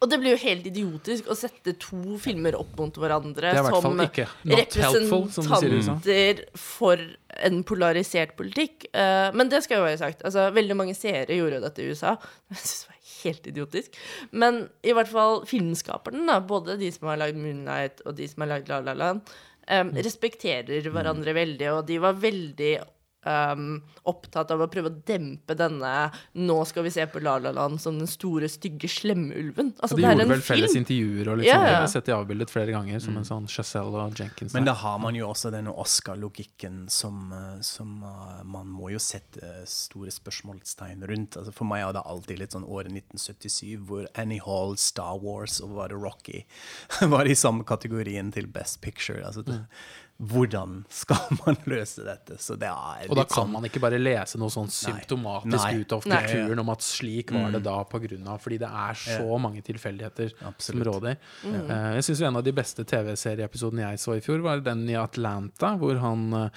Og 0.00 0.08
det 0.08 0.16
blir 0.22 0.32
jo 0.32 0.38
helt 0.40 0.64
idiotisk 0.64 1.26
å 1.28 1.34
sette 1.36 1.74
to 1.80 2.16
filmer 2.22 2.54
opp 2.56 2.70
mot 2.78 2.96
hverandre 3.02 3.50
er 3.52 3.66
som 3.68 3.98
representanter 4.00 6.40
for 6.56 7.02
en 7.44 7.58
polarisert 7.68 8.32
politikk. 8.38 8.86
Uh, 8.94 9.28
men 9.36 9.50
det 9.52 9.60
skal 9.66 9.82
jo 9.82 9.84
være 9.84 9.98
sagt. 10.00 10.24
Altså, 10.24 10.46
veldig 10.56 10.76
mange 10.80 10.94
seere 10.96 11.36
gjorde 11.36 11.58
jo 11.58 11.64
dette 11.66 11.84
i 11.84 11.90
USA. 11.92 12.14
Jeg 12.48 12.56
synes 12.62 12.80
det 12.80 12.88
var 12.94 12.99
helt 13.24 13.46
idiotisk. 13.46 13.96
Men 14.32 14.68
i 14.82 14.94
hvert 14.96 15.10
fall 15.10 15.44
filmskaperne, 15.46 16.26
da, 16.26 16.40
både 16.40 16.78
de 16.80 16.90
som 16.92 17.08
har 17.08 17.20
lagd 17.20 17.36
'Moonlight' 17.36 18.02
og 18.06 18.16
de 18.16 18.28
som 18.28 18.42
har 18.42 18.54
lagd 18.56 18.68
'La 18.68 18.80
La 18.80 18.94
Land', 18.94 19.22
Mm. 19.70 19.92
respekterer 20.02 20.82
hverandre 20.90 21.32
veldig, 21.32 21.68
og 21.70 21.86
de 21.86 21.98
var 22.02 22.14
veldig 22.18 22.80
um, 23.26 23.80
opptatt 24.08 24.50
av 24.54 24.62
å 24.64 24.68
prøve 24.72 24.90
å 24.90 24.96
dempe 25.06 25.54
denne 25.58 26.10
'nå 26.34 26.58
skal 26.68 26.86
vi 26.86 26.92
se 26.94 27.04
på 27.10 27.22
La 27.22 27.36
La 27.38 27.52
Land' 27.52 27.80
som 27.80 27.98
den 27.98 28.08
store, 28.10 28.48
stygge 28.48 28.88
slemulven. 28.88 29.74
Altså, 29.80 29.96
de 29.96 30.02
det 30.02 30.08
er 30.08 30.14
gjorde 30.14 30.26
en 30.26 30.34
vel 30.34 30.44
felles 30.44 30.72
film. 30.72 30.84
intervjuer 30.84 31.32
og 31.32 31.44
Ja, 31.44 31.54
sånn. 31.54 31.66
Jeg 31.66 31.76
ja. 31.76 31.86
sett 31.86 32.06
de 32.06 32.14
avbildet 32.16 32.50
flere 32.50 32.72
ganger 32.72 33.00
som 33.00 33.16
en 33.16 33.28
sånn 33.28 33.48
Chazelle 33.48 34.04
og 34.06 34.18
Jenkins. 34.18 34.54
Men 34.54 34.64
da 34.64 34.74
har 34.74 34.98
man 34.98 35.14
jo 35.14 35.28
også 35.28 35.52
denne 35.52 35.72
Oscar-logikken 35.72 36.88
som, 36.90 37.32
eh, 37.32 37.60
som 37.60 38.02
uh, 38.02 38.42
man 38.44 38.66
må 38.66 38.90
jo 38.90 38.98
sette 38.98 39.66
store 39.66 40.10
spørsmålstegn 40.10 41.06
rundt. 41.06 41.36
Altså 41.36 41.52
for 41.52 41.64
meg 41.64 41.86
er 41.86 41.92
det 41.92 42.04
alltid 42.04 42.38
litt 42.38 42.56
sånn 42.56 42.64
året 42.64 42.92
1977, 42.92 43.76
hvor 43.86 44.06
Annie 44.14 44.40
Hall, 44.44 44.76
Star 44.76 45.18
Wars 45.20 45.60
og 45.60 45.76
var 45.76 45.88
det 45.88 46.00
Rocky 46.00 46.44
var 47.14 47.28
i 47.28 47.34
samme 47.34 47.64
kategorien 47.64 48.32
til 48.32 48.46
Best 48.46 48.80
Picture. 48.80 49.24
Altså 49.26 49.42
det, 49.42 49.60
hvordan 50.20 50.82
skal 50.92 51.16
man 51.46 51.56
løse 51.70 52.04
dette? 52.04 52.36
Så 52.42 52.56
det 52.60 52.68
er 52.68 53.08
Og 53.08 53.16
da 53.16 53.24
kan 53.24 53.46
sånn 53.46 53.52
man 53.54 53.64
ikke 53.64 53.80
bare 53.82 53.98
lese 54.00 54.38
noe 54.40 54.52
sånn 54.52 54.68
symptomatisk 54.72 55.64
Nei. 55.64 55.80
ut 55.80 55.94
av 55.96 56.04
Nei. 56.10 56.18
kulturen 56.26 56.60
om 56.60 56.72
at 56.74 56.84
slik 56.84 57.32
var 57.32 57.48
det 57.54 57.62
da 57.64 57.78
på 57.88 57.98
grunn 58.02 58.28
av 58.28 58.38
Fordi 58.44 58.58
det 58.60 58.68
er 58.68 58.94
så 59.00 59.38
mange 59.40 59.62
tilfeldigheter 59.64 60.34
som 60.60 60.82
råder. 60.84 61.16
Eh, 61.46 61.90
jeg 61.96 62.04
syns 62.10 62.20
en 62.28 62.38
av 62.40 62.44
de 62.44 62.52
beste 62.54 62.84
TV-serieepisodene 62.84 63.86
jeg 63.86 64.02
så 64.02 64.10
i 64.18 64.24
fjor, 64.24 64.38
var 64.44 64.60
den 64.64 64.82
i 64.90 64.96
Atlanta, 64.98 65.68
hvor 65.80 65.96
han 66.02 66.22
uh, 66.36 66.48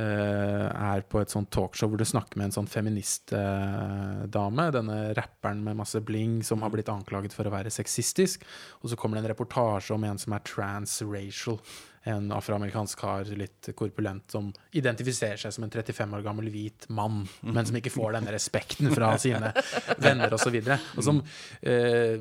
er 0.00 1.00
på 1.06 1.20
et 1.22 1.30
sånt 1.32 1.50
talkshow 1.54 1.88
hvor 1.90 2.00
du 2.00 2.06
snakker 2.08 2.38
med 2.40 2.46
en 2.48 2.56
sånn 2.58 2.70
feministdame, 2.70 4.64
denne 4.74 4.98
rapperen 5.18 5.62
med 5.64 5.78
masse 5.78 6.00
bling 6.04 6.42
som 6.46 6.62
har 6.64 6.70
blitt 6.74 6.90
anklaget 6.92 7.36
for 7.36 7.44
å 7.46 7.54
være 7.54 7.70
sexistisk, 7.74 8.44
og 8.82 8.90
så 8.90 8.98
kommer 8.98 9.14
det 9.18 9.22
en 9.24 9.32
reportasje 9.34 9.94
om 9.94 10.04
en 10.08 10.20
som 10.20 10.34
er 10.34 10.46
transracial 10.48 11.58
en 12.04 12.32
afroamerikansk 12.36 13.00
kar, 13.00 13.28
litt 13.38 13.70
korpulent, 13.76 14.26
som 14.30 14.50
identifiserer 14.76 15.40
seg 15.40 15.54
som 15.56 15.64
en 15.64 15.72
35 15.72 16.18
år 16.18 16.24
gammel 16.26 16.50
hvit 16.52 16.84
mann, 16.92 17.22
men 17.40 17.64
som 17.64 17.78
ikke 17.80 17.92
får 17.94 18.18
denne 18.18 18.34
respekten 18.34 18.92
fra 18.92 19.14
sine 19.20 19.54
venner 20.04 20.36
osv. 20.36 20.58
Og, 20.58 20.68
så 20.68 21.00
og 21.00 21.06
som 21.06 21.22
eh, 21.64 22.20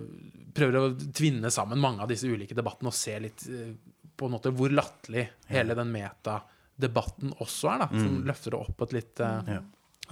prøver 0.55 0.79
å 0.79 0.85
tvinne 1.15 1.51
sammen 1.51 1.81
mange 1.83 2.05
av 2.05 2.11
disse 2.11 2.29
ulike 2.29 2.55
debattene 2.55 2.93
og 2.93 2.97
se 2.97 3.17
litt 3.25 3.43
eh, 3.51 3.73
på 4.15 4.29
en 4.29 4.35
måte 4.37 4.53
hvor 4.55 4.71
latterlig 4.71 5.25
hele 5.49 5.75
den 5.75 5.91
metadebatten 5.91 7.33
også 7.43 7.73
er, 7.73 7.83
da, 7.83 7.89
som 7.91 8.21
løfter 8.27 8.55
det 8.55 8.61
opp 8.61 8.77
på 8.77 8.87
et 8.87 8.97
litt 9.01 9.23
eh, 9.25 9.55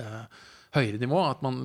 eh, 0.01 0.41
høyere 0.75 0.99
nivå. 1.01 1.21
At 1.29 1.45
man 1.45 1.61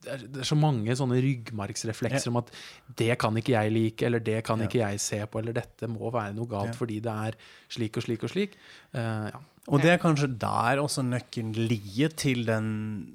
det 0.00 0.12
er, 0.14 0.24
det 0.32 0.42
er 0.42 0.48
så 0.48 0.56
mange 0.56 0.94
sånne 0.96 1.18
ryggmargsreflekser 1.20 2.32
om 2.32 2.40
at 2.40 2.50
det 2.96 3.12
kan 3.20 3.36
ikke 3.36 3.52
jeg 3.52 3.72
like, 3.74 4.06
eller 4.08 4.22
det 4.24 4.38
kan 4.46 4.62
ikke 4.64 4.80
jeg 4.80 5.00
se 5.02 5.20
på, 5.28 5.42
eller 5.42 5.56
dette 5.56 5.88
må 5.90 6.12
være 6.14 6.34
noe 6.36 6.48
galt 6.50 6.78
fordi 6.78 7.00
det 7.04 7.16
er 7.28 7.38
slik 7.70 8.00
og 8.00 8.06
slik 8.06 8.24
og 8.24 8.32
slik. 8.32 8.56
Uh, 8.96 9.28
ja. 9.28 9.40
Og 9.68 9.82
det 9.84 9.92
er 9.92 10.00
kanskje 10.02 10.30
der 10.40 10.80
også 10.80 11.04
nøkkelen 11.04 11.52
ligger 11.68 12.14
til 12.18 12.46
den 12.48 12.70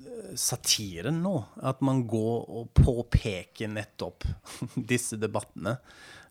eh, 0.05 0.35
satiren 0.39 1.17
nå. 1.23 1.33
At 1.65 1.81
man 1.83 2.03
går 2.07 2.45
og 2.59 2.69
påpeker 2.77 3.71
nettopp 3.73 4.27
disse 4.91 5.17
debattene 5.19 5.79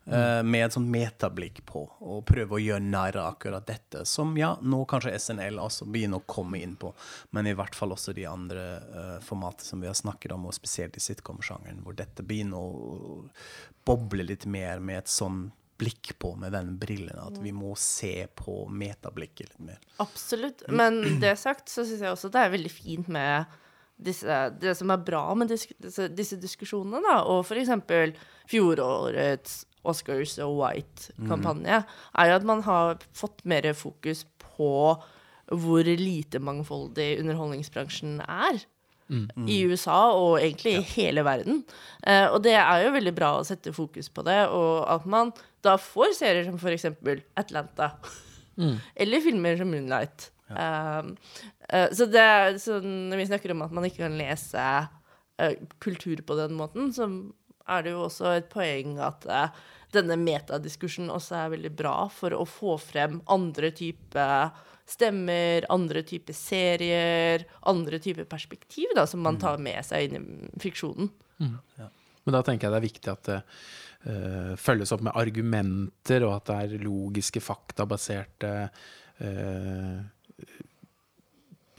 eh, 0.05 0.43
med 0.43 0.65
et 0.65 0.75
sånt 0.75 0.89
metablikk 0.91 1.63
på, 1.67 1.83
og 1.99 2.23
prøve 2.27 2.57
å 2.57 2.61
gjøre 2.61 3.09
av 3.21 3.33
akkurat 3.33 3.65
dette. 3.67 4.05
Som 4.05 4.35
ja, 4.39 4.53
nå 4.61 4.83
kanskje 4.89 5.15
SNL 5.19 5.59
også 5.63 5.87
begynner 5.89 6.21
å 6.21 6.29
komme 6.29 6.61
inn 6.61 6.77
på, 6.79 6.93
men 7.35 7.49
i 7.49 7.55
hvert 7.57 7.75
fall 7.75 7.95
også 7.95 8.15
de 8.15 8.27
andre 8.29 8.65
uh, 8.85 9.19
formatene 9.25 9.69
som 9.69 9.83
vi 9.83 9.89
har 9.89 9.97
snakket 9.97 10.35
om, 10.35 10.47
og 10.49 10.57
spesielt 10.57 10.97
i 10.97 11.03
sitcom-sjangeren, 11.03 11.83
hvor 11.85 11.97
dette 11.97 12.25
begynner 12.25 12.61
å 12.61 13.19
boble 13.85 14.25
litt 14.25 14.47
mer 14.49 14.81
med 14.83 15.03
et 15.03 15.11
sånn 15.11 15.47
blikk 15.77 16.13
på 16.19 16.35
med 16.39 16.53
den 16.55 16.77
brillen, 16.79 17.17
at 17.19 17.35
vi 17.43 17.51
må 17.51 17.73
se 17.79 18.27
på 18.35 18.63
metablikket 18.71 19.49
litt 19.49 19.65
mer. 19.71 19.81
Absolutt. 20.03 20.63
Men 20.71 21.19
det 21.19 21.35
sagt, 21.41 21.67
så 21.67 21.83
syns 21.83 22.03
jeg 22.05 22.13
også 22.13 22.31
det 22.31 22.45
er 22.45 22.53
veldig 22.53 22.71
fint 22.71 23.11
med 23.11 23.57
disse, 23.97 24.39
det 24.59 24.75
som 24.77 24.91
er 24.91 25.03
bra 25.07 25.23
med 25.37 25.51
disk, 25.53 25.71
disse, 25.81 26.09
disse 26.11 26.37
diskusjonene, 26.41 27.01
da, 27.05 27.21
og 27.31 27.45
eksempel 27.61 28.15
fjorårets 28.51 29.63
Oscars 29.85 30.37
og 30.43 30.57
White-kampanje, 30.59 31.83
er 32.17 32.29
jo 32.29 32.37
at 32.39 32.47
man 32.47 32.63
har 32.65 32.97
fått 33.15 33.43
mer 33.45 33.67
fokus 33.77 34.25
på 34.41 34.71
hvor 35.45 35.85
lite 35.85 36.41
mangfoldig 36.41 37.19
underholdningsbransjen 37.21 38.19
er. 38.25 38.63
I 39.45 39.59
USA 39.69 39.99
og 40.17 40.39
egentlig 40.39 40.79
i 40.79 40.85
hele 40.95 41.21
verden. 41.21 41.59
Eh, 42.01 42.25
og 42.25 42.39
det 42.41 42.55
er 42.57 42.87
jo 42.87 42.93
veldig 42.95 43.13
bra 43.13 43.35
å 43.37 43.43
sette 43.45 43.73
fokus 43.75 44.09
på 44.09 44.23
det, 44.25 44.39
og 44.49 44.87
at 44.89 45.05
man 45.05 45.29
da 45.61 45.75
får 45.77 46.15
serier 46.17 46.47
som 46.47 46.57
eksempel 46.73 47.21
Atlanta. 47.37 47.91
Eller 48.95 49.21
filmer 49.21 49.59
som 49.59 49.69
Moonlight. 49.69 50.31
Um, 50.49 51.15
eh, 51.69 51.89
så, 51.95 52.05
det, 52.05 52.61
så 52.61 52.77
når 52.83 53.17
vi 53.17 53.29
snakker 53.31 53.53
om 53.55 53.63
at 53.65 53.73
man 53.73 53.87
ikke 53.87 54.03
kan 54.03 54.17
lese 54.19 54.61
uh, 54.61 55.55
kultur 55.81 56.21
på 56.21 56.37
den 56.37 56.53
måten, 56.59 56.91
så 56.93 57.09
er 57.65 57.85
det 57.85 57.95
jo 57.95 58.03
også 58.05 58.35
et 58.35 58.51
poeng 58.51 58.99
at 59.01 59.25
uh, 59.25 59.63
denne 59.95 60.17
metadiskursen 60.21 61.09
også 61.13 61.39
er 61.39 61.53
veldig 61.55 61.73
bra 61.77 61.95
for 62.13 62.35
å 62.37 62.45
få 62.49 62.77
frem 62.81 63.19
andre 63.31 63.71
typer 63.75 64.53
stemmer, 64.85 65.65
andre 65.73 66.03
typer 66.05 66.35
serier, 66.37 67.47
andre 67.65 67.97
typer 68.03 68.27
perspektiv 68.29 68.91
da, 68.93 69.07
som 69.09 69.23
man 69.25 69.39
tar 69.41 69.57
med 69.57 69.81
seg 69.87 70.05
inn 70.05 70.19
i 70.19 70.51
fiksjonen. 70.61 71.09
Men 72.25 72.37
da 72.37 72.41
tenker 72.45 72.67
jeg 72.67 72.75
det 72.75 72.81
er 72.81 72.85
viktig 72.85 73.11
at 73.13 73.29
det 73.31 73.39
uh, 73.41 74.53
følges 74.61 74.93
opp 74.93 75.07
med 75.07 75.17
argumenter, 75.17 76.27
og 76.27 76.35
at 76.37 76.51
det 76.51 76.59
er 76.59 76.85
logiske, 76.85 77.41
faktabaserte 77.41 78.53
eh, 79.17 79.97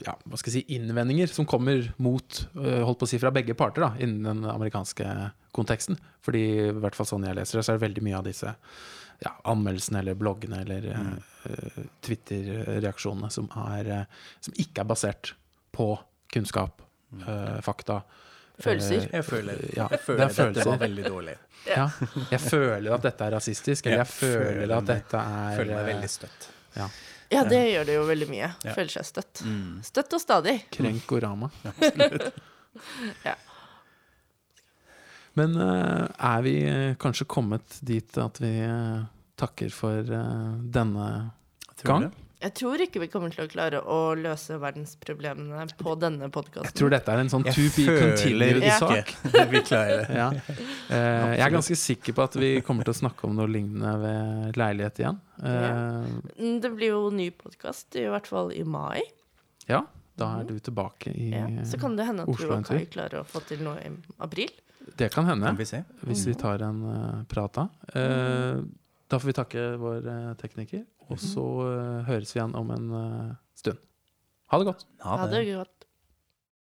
ja, 0.07 0.15
hva 0.23 0.39
skal 0.39 0.53
jeg 0.53 0.63
si, 0.63 0.75
innvendinger 0.77 1.31
som 1.31 1.47
kommer 1.49 1.89
mot, 2.03 2.43
eh, 2.55 2.83
holdt 2.85 3.01
på 3.01 3.07
å 3.07 3.11
si, 3.11 3.19
fra 3.21 3.31
begge 3.35 3.57
parter 3.59 3.83
da, 3.83 3.89
innen 3.99 4.23
den 4.23 4.45
amerikanske 4.49 5.07
konteksten. 5.55 5.99
Fordi 6.23 6.43
i 6.67 6.75
hvert 6.77 6.95
fall 6.97 7.09
sånn 7.09 7.25
jeg 7.27 7.37
leser 7.37 7.59
det, 7.59 7.65
så 7.65 7.73
er 7.73 7.79
det 7.79 7.87
veldig 7.87 8.05
mye 8.07 8.19
av 8.21 8.27
disse 8.27 8.53
ja, 9.23 9.33
anmeldelsene 9.49 10.03
eller 10.03 10.17
bloggene 10.19 10.61
eller 10.61 10.87
mm. 10.93 11.09
uh, 11.49 11.81
Twitter-reaksjonene 12.05 13.31
som, 13.33 13.49
eh, 13.49 14.05
som 14.45 14.61
ikke 14.61 14.83
er 14.83 14.89
basert 14.91 15.33
på 15.73 15.89
kunnskap, 16.33 16.83
uh, 17.23 17.57
fakta. 17.65 18.03
Følelser. 18.57 19.09
Jeg 19.13 19.25
føler, 19.25 19.59
ja, 19.75 19.85
jeg 19.85 19.91
det 19.91 20.01
føler 20.05 20.23
er 20.23 20.31
at 20.31 20.39
dette 20.39 20.69
var 20.69 20.79
veldig 20.85 21.11
dårlig. 21.11 21.35
Ja, 21.67 21.89
jeg 22.31 22.39
føler 22.39 22.93
at 22.95 23.03
dette 23.03 23.25
er 23.25 23.33
rasistisk, 23.35 23.87
eller 23.89 23.97
Ja, 23.97 24.03
jeg 24.05 24.13
føler 24.13 24.45
føler 24.61 24.73
at 24.77 24.85
dette 24.87 25.19
er 25.19 25.57
Føler 25.57 25.73
meg 25.73 25.87
veldig 25.89 26.09
støtt. 26.13 26.45
ja, 26.77 26.85
Ja, 27.33 27.43
det 27.43 27.59
gjør 27.73 27.87
det 27.89 27.95
jo 27.97 28.03
veldig 28.07 28.27
mye. 28.31 28.49
Ja. 28.63 28.73
Føler 28.75 28.93
seg 28.93 29.07
støtt. 29.09 29.41
Mm. 29.43 29.81
Støtt 29.83 30.13
og 30.15 30.23
stadig. 30.23 30.59
Krenkorama. 30.75 31.51
Ja. 33.25 33.31
Men 35.33 35.55
eh, 35.57 36.03
er 36.29 36.43
vi 36.45 36.51
eh, 36.69 36.91
kanskje 37.01 37.25
kommet 37.29 37.79
dit 37.85 38.17
at 38.21 38.37
vi 38.41 38.51
eh, 38.61 38.99
takker 39.37 39.73
for 39.73 39.97
eh, 40.13 40.51
denne 40.77 41.07
Tror 41.81 41.89
gang? 41.89 42.05
det? 42.05 42.26
Jeg 42.37 42.53
tror 42.53 42.81
ikke 42.83 43.01
vi 43.01 43.07
kommer 43.09 43.31
til 43.33 43.47
å 43.47 43.49
klare 43.49 43.79
å 43.81 44.13
løse 44.13 44.59
verdensproblemene 44.61 45.63
på 45.79 45.95
denne 45.97 46.27
Jeg 46.29 46.73
tror 46.77 46.91
dette 46.93 47.09
er 47.09 47.21
en 47.23 47.31
sånn 47.33 47.45
to 47.49 47.63
be 47.73 47.85
continued 47.89 48.61
Ja. 48.61 48.77
Ja. 50.13 50.27
Eh, 50.29 51.33
jeg 51.33 51.45
er 51.47 51.55
ganske 51.55 51.77
sikker 51.81 52.13
på 52.13 52.25
at 52.27 52.37
vi 52.37 52.51
kommer 52.61 52.85
til 52.85 52.93
å 52.93 52.99
snakke 52.99 53.25
om 53.25 53.33
noe 53.39 53.49
lignende 53.49 53.95
ved 54.03 54.59
leilighet 54.61 55.01
igjen. 55.01 55.17
Eh, 55.41 55.85
Mm, 56.37 56.61
Det 56.61 56.71
blir 56.75 56.93
jo 56.93 57.09
ny 57.09 57.31
podkast, 57.31 57.95
i 57.97 58.05
hvert 58.05 58.27
fall 58.29 58.51
i 58.53 58.63
mai. 58.63 59.01
ja, 59.67 59.81
da 60.17 60.39
er 60.39 60.43
du 60.45 60.59
tilbake 60.59 61.09
i 61.17 61.31
Ja. 61.31 61.47
Så 61.65 61.79
kan 61.79 61.95
det 61.97 62.05
hende 62.05 62.21
at 62.21 62.29
Oslo 62.29 62.47
du 62.49 62.53
og 62.53 62.65
Kai 62.65 62.85
tur. 62.85 62.91
klarer 62.91 63.19
å 63.21 63.25
få 63.25 63.41
til 63.47 63.63
noe 63.63 63.77
i 63.81 63.89
april. 64.19 64.49
Det 64.95 65.11
kan 65.11 65.25
hende, 65.25 65.45
Kan 65.45 65.57
vi 65.57 65.65
hvis 66.05 66.25
vi 66.25 66.33
tar 66.33 66.61
en 66.61 66.83
uh, 66.85 67.23
prat 67.27 67.51
da. 67.53 67.67
Eh, 67.93 68.61
da 69.09 69.17
får 69.19 69.25
vi 69.25 69.33
takke 69.33 69.77
vår 69.77 70.05
uh, 70.07 70.33
tekniker, 70.35 70.85
og 71.07 71.19
så 71.21 71.43
eh, 71.67 71.99
høres 72.09 72.33
vi 72.33 72.39
igjen 72.41 72.55
om 72.59 72.71
en 72.75 72.87
eh, 73.01 73.35
stund. 73.57 73.79
Ha 74.51 74.59
det 74.61 74.67
godt. 74.69 74.85
Ha 75.03 75.17
Ha 75.17 75.27
det. 75.27 75.41
det 75.45 75.55
godt. 75.59 75.76